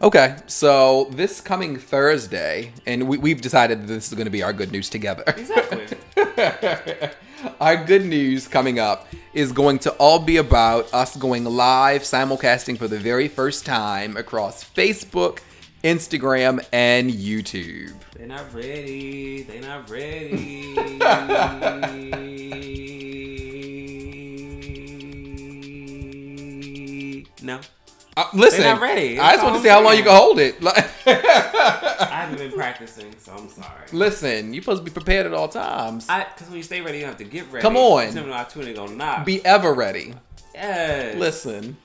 [0.00, 4.42] Okay, so this coming Thursday, and we, we've decided that this is going to be
[4.42, 5.24] our good news together.
[5.26, 5.86] Exactly.
[7.60, 12.78] Our good news coming up is going to all be about us going live simulcasting
[12.78, 15.40] for the very first time across Facebook,
[15.84, 17.94] Instagram, and YouTube.
[18.16, 19.42] They're not ready.
[19.42, 20.74] They're not ready.
[27.42, 27.60] no.
[28.18, 29.16] Uh, listen, They're not ready.
[29.20, 30.56] I just want to see how long you can hold it.
[30.66, 33.68] I haven't been practicing, so I'm sorry.
[33.92, 36.08] listen, you're supposed to be prepared at all times.
[36.08, 37.62] I, cause when you stay ready, you don't have to get ready.
[37.62, 38.12] Come on.
[38.12, 39.24] Tell me I tune gonna knock.
[39.24, 40.14] Be ever ready.
[40.52, 41.14] yes.
[41.16, 41.76] Listen.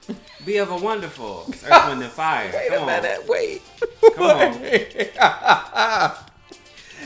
[0.44, 1.46] Be ever wonderful.
[1.50, 2.50] It's Earth, Wind, and Fire.
[2.56, 3.02] Wait Come a on.
[3.04, 3.28] minute.
[3.28, 3.62] Wait.
[4.16, 4.26] Come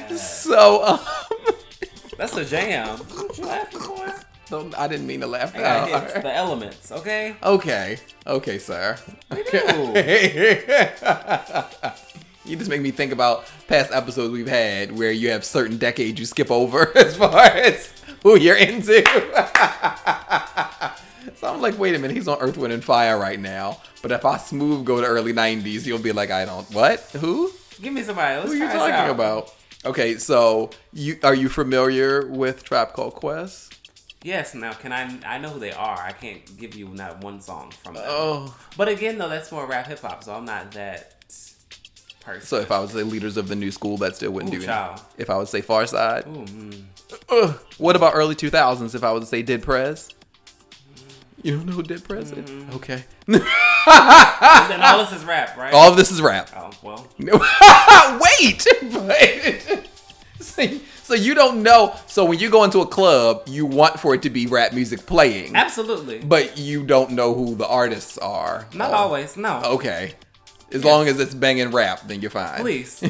[0.09, 0.17] on.
[0.17, 0.99] so, um,
[2.17, 2.97] That's a jam.
[2.97, 4.13] What you laughing for?
[4.49, 5.55] Don't- I didn't mean to laugh.
[5.55, 7.35] I got hits, the elements, okay?
[7.43, 7.97] Okay.
[8.25, 8.97] Okay, sir.
[9.29, 9.37] do.
[12.45, 16.17] you just make me think about past episodes we've had where you have certain decades
[16.19, 17.91] you skip over as far as
[18.23, 19.03] who you're into.
[21.35, 23.81] so I'm like, wait a minute, he's on Earth, Wind, and Fire right now.
[24.01, 26.69] But if I smooth go to early 90s, you'll be like, I don't.
[26.73, 26.99] What?
[27.19, 27.51] Who?
[27.81, 28.37] Give me somebody.
[28.39, 29.53] Let's Who are you talking about?
[29.85, 33.76] Okay, so you are you familiar with Tribe Called Quest?
[34.27, 34.53] Yes.
[34.53, 35.17] Now, can I?
[35.25, 35.97] I know who they are.
[35.97, 38.03] I can't give you not one song from them.
[38.05, 38.53] Oh.
[38.75, 41.15] But again, though, that's more rap hip hop, so I'm not that
[42.19, 42.45] person.
[42.45, 44.65] So if I was the leaders of the new school, that still wouldn't Ooh, do
[44.65, 44.91] child.
[44.91, 45.07] anything.
[45.17, 46.83] If I would say Pharcyde, Ooh, mm.
[47.29, 47.57] Ugh.
[47.77, 50.09] What about early 2000s if I was to say Dead Prez?
[51.41, 52.49] You don't know who Dead Prez is?
[52.49, 52.75] Mm-hmm.
[52.75, 53.05] Okay.
[53.27, 55.73] and all this is rap, right?
[55.73, 56.49] All of this is rap.
[56.53, 57.07] Oh well.
[58.19, 58.67] Wait!
[58.91, 59.87] But-
[60.39, 60.63] so,
[61.07, 61.95] so you don't know.
[62.05, 65.05] So when you go into a club, you want for it to be rap music
[65.05, 66.19] playing, Absolutely.
[66.19, 68.67] but you don't know who the artists are.
[68.73, 69.37] Not Oh, always.
[69.37, 69.61] No.
[69.63, 70.13] Okay.
[70.73, 72.59] As long as it's banging rap, then you're fine.
[72.59, 72.99] Please.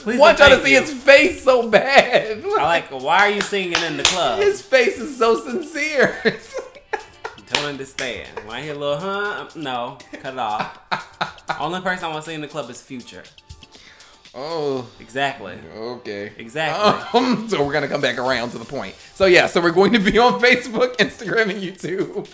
[0.00, 0.20] Please.
[0.20, 0.80] And trying to see you.
[0.80, 2.42] his face so bad.
[2.44, 2.90] I like.
[2.90, 4.40] Why are you singing in the club?
[4.40, 6.18] His face is so sincere.
[7.52, 8.28] Don't understand.
[8.44, 10.78] When I hear a little huh, um, no, cut it off.
[11.60, 13.22] Only person I want to see in the club is Future.
[14.34, 14.88] Oh.
[15.00, 15.58] Exactly.
[15.74, 16.32] Okay.
[16.38, 17.20] Exactly.
[17.20, 18.94] Um, so we're gonna come back around to the point.
[19.14, 22.28] So yeah, so we're going to be on Facebook, Instagram, and YouTube.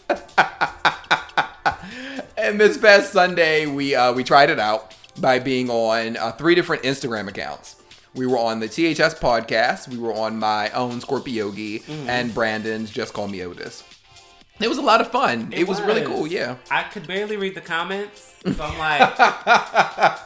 [2.36, 6.54] and this past Sunday, we uh, we tried it out by being on uh, three
[6.54, 7.76] different Instagram accounts.
[8.14, 9.88] We were on the THS podcast.
[9.88, 12.08] We were on my own Scorpiyogi Mm-hmm.
[12.08, 13.84] and Brandon's Just Call Me Otis.
[14.60, 15.52] It was a lot of fun.
[15.52, 15.82] It, was.
[15.82, 16.26] really cool.
[16.26, 16.56] Yeah.
[16.70, 20.18] I could barely read the comments, so I'm like,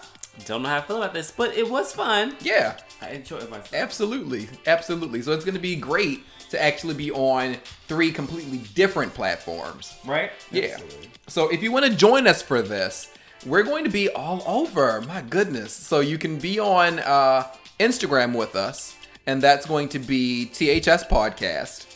[0.45, 2.37] don't know how I feel about this, but it was fun.
[2.41, 2.77] Yeah.
[3.01, 3.75] I enjoyed myself.
[3.75, 5.23] Absolutely, absolutely.
[5.23, 7.57] So it's going to be great to actually be on
[7.87, 9.97] three completely different platforms.
[10.05, 10.33] Right?
[10.51, 10.75] Yeah.
[10.75, 11.11] Absolutely.
[11.29, 13.13] So if you want to join us for this,
[13.47, 15.01] we're going to be all over.
[15.03, 15.73] My goodness.
[15.73, 17.47] So you can be on uh,
[17.79, 18.97] Instagram with us,
[19.27, 21.87] and that's going to be THS Podcast.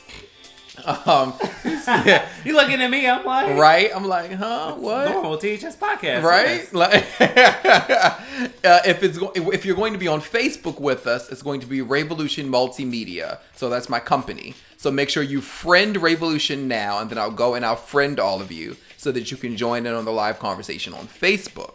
[0.85, 1.35] Um,
[1.65, 3.07] yeah, You looking at me?
[3.07, 3.91] I'm like, right?
[3.95, 4.75] I'm like, huh?
[4.75, 5.11] What?
[5.11, 6.47] Normal THS podcast, right?
[6.47, 6.73] yes.
[6.73, 11.43] Like, uh, if it's go- if you're going to be on Facebook with us, it's
[11.43, 13.39] going to be Revolution Multimedia.
[13.55, 14.55] So that's my company.
[14.77, 18.43] So make sure you friend Revolution now, and then I'll go and I'll friend all
[18.43, 21.75] of you so that you can join in on the live conversation on Facebook.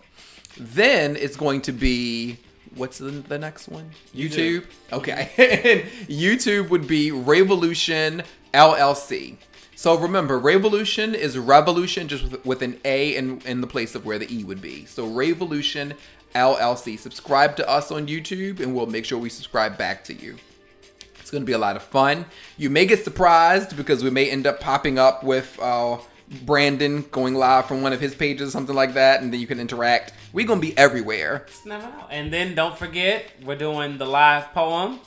[0.57, 2.37] Then it's going to be
[2.75, 3.89] what's the, the next one?
[4.15, 4.65] YouTube.
[4.91, 5.85] Okay.
[6.07, 8.23] YouTube would be Revolution
[8.53, 9.37] LLC.
[9.75, 14.05] So remember, Revolution is revolution just with, with an A in, in the place of
[14.05, 14.85] where the E would be.
[14.85, 15.93] So Revolution
[16.35, 16.97] LLC.
[16.99, 20.35] Subscribe to us on YouTube and we'll make sure we subscribe back to you.
[21.19, 22.25] It's going to be a lot of fun.
[22.57, 25.99] You may get surprised because we may end up popping up with uh,
[26.43, 29.59] Brandon going live from one of his pages, something like that, and then you can
[29.59, 30.13] interact.
[30.33, 31.45] We're going to be everywhere.
[31.65, 31.91] Never.
[32.09, 34.99] And then don't forget, we're doing the live poem.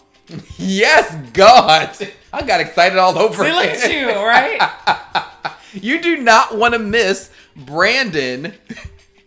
[0.59, 1.97] Yes, God.
[2.33, 5.19] I got excited all over See, look at you, right?
[5.75, 8.53] You do not want to miss Brandon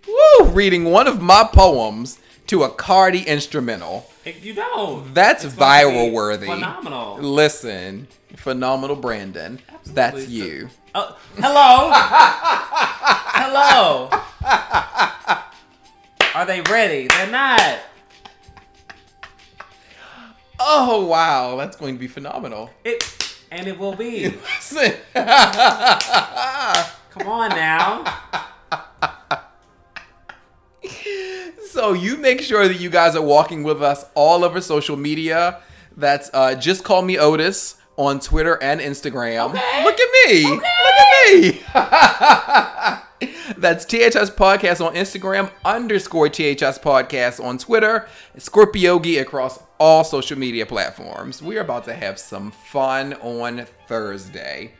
[0.08, 4.10] woo, reading one of my poems to a Cardi instrumental.
[4.42, 5.14] You don't.
[5.14, 6.48] That's It's viral worthy.
[6.48, 7.18] Phenomenal.
[7.18, 9.60] Listen, phenomenal Brandon.
[9.86, 10.36] That's Absolutely.
[10.36, 10.70] you.
[10.94, 11.92] Oh, hello.
[13.34, 14.10] hello.
[16.34, 17.08] Are they ready?
[17.08, 17.80] They're not.
[20.68, 22.72] Oh wow, that's going to be phenomenal.
[22.84, 23.04] It
[23.52, 24.30] and it will be.
[24.30, 24.94] Listen.
[25.14, 25.28] Come
[27.28, 28.04] on now.
[31.70, 35.62] So you make sure that you guys are walking with us all over social media.
[35.96, 39.52] That's uh, just call me Otis on Twitter and Instagram.
[39.52, 39.84] Okay.
[39.84, 40.50] Look at me.
[40.50, 40.64] Look
[41.76, 43.02] at me.
[43.58, 50.66] That's THS Podcast on Instagram, underscore THS Podcast on Twitter, Scorpiyogi across all social media
[50.66, 51.42] platforms.
[51.42, 54.74] We're about to have some fun on Thursday.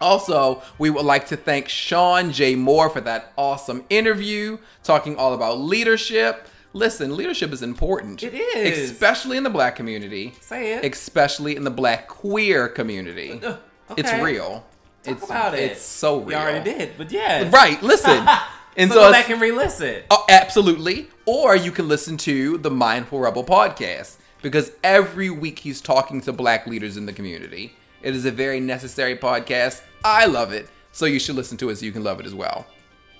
[0.00, 2.54] Also, we would like to thank Shawn J.
[2.56, 6.48] Moore for that awesome interview talking all about leadership.
[6.74, 8.22] Listen, leadership is important.
[8.22, 8.90] It is.
[8.90, 10.34] Especially in the black community.
[10.40, 10.84] Say it.
[10.92, 13.40] Especially in the black queer community.
[13.42, 13.56] Uh,
[13.96, 14.66] It's real.
[15.04, 15.72] Talk it's about it.
[15.72, 16.30] It's so real.
[16.38, 17.50] You already did, but yeah.
[17.50, 18.26] Right, listen.
[18.76, 20.02] And so so, go back and re-listen.
[20.10, 21.08] Oh, absolutely.
[21.26, 26.32] Or you can listen to the Mindful Rebel podcast because every week he's talking to
[26.32, 27.76] black leaders in the community.
[28.02, 29.80] It is a very necessary podcast.
[30.04, 30.68] I love it.
[30.90, 32.66] So you should listen to it so you can love it as well.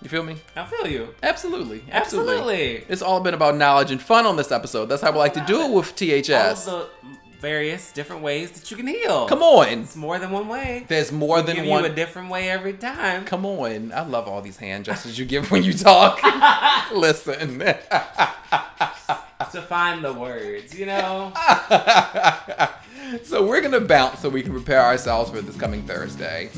[0.02, 0.36] You feel me?
[0.55, 1.15] I feel you.
[1.23, 1.85] Absolutely.
[1.90, 2.35] Absolutely.
[2.35, 2.85] Absolutely.
[2.89, 4.86] It's all been about knowledge and fun on this episode.
[4.86, 6.69] That's how we like to do it with All THS.
[6.69, 7.09] of the
[7.45, 9.29] various different ways that you can heal.
[9.29, 9.81] Come on.
[9.81, 10.87] It's more than one way.
[10.89, 11.85] There's more than Give one.
[11.85, 13.27] you a different way every time.
[13.27, 13.93] Come on.
[13.93, 16.23] I love all these hand gestures you give when you talk.
[16.95, 17.59] Listen.
[17.59, 17.75] to
[19.69, 21.35] find the words, you know?
[23.25, 26.49] so we're gonna bounce so we can prepare ourselves for this coming Thursday.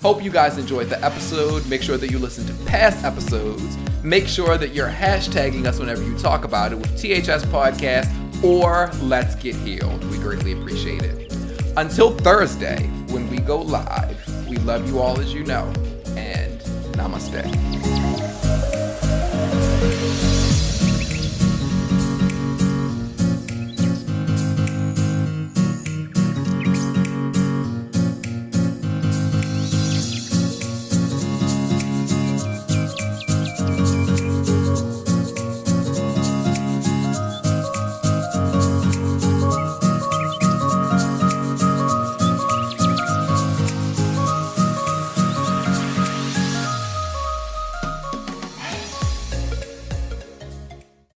[0.00, 1.68] Hope you guys enjoyed the episode.
[1.68, 3.76] Make sure that you listen to past episodes.
[4.02, 8.10] Make sure that you're hashtagging us whenever you talk about it with THS Podcast
[8.42, 10.04] or Let's Get Healed.
[10.10, 11.32] We greatly appreciate it.
[11.76, 15.72] Until Thursday, when we go live, we love you all as you know,
[16.16, 16.60] and
[16.92, 17.42] namaste.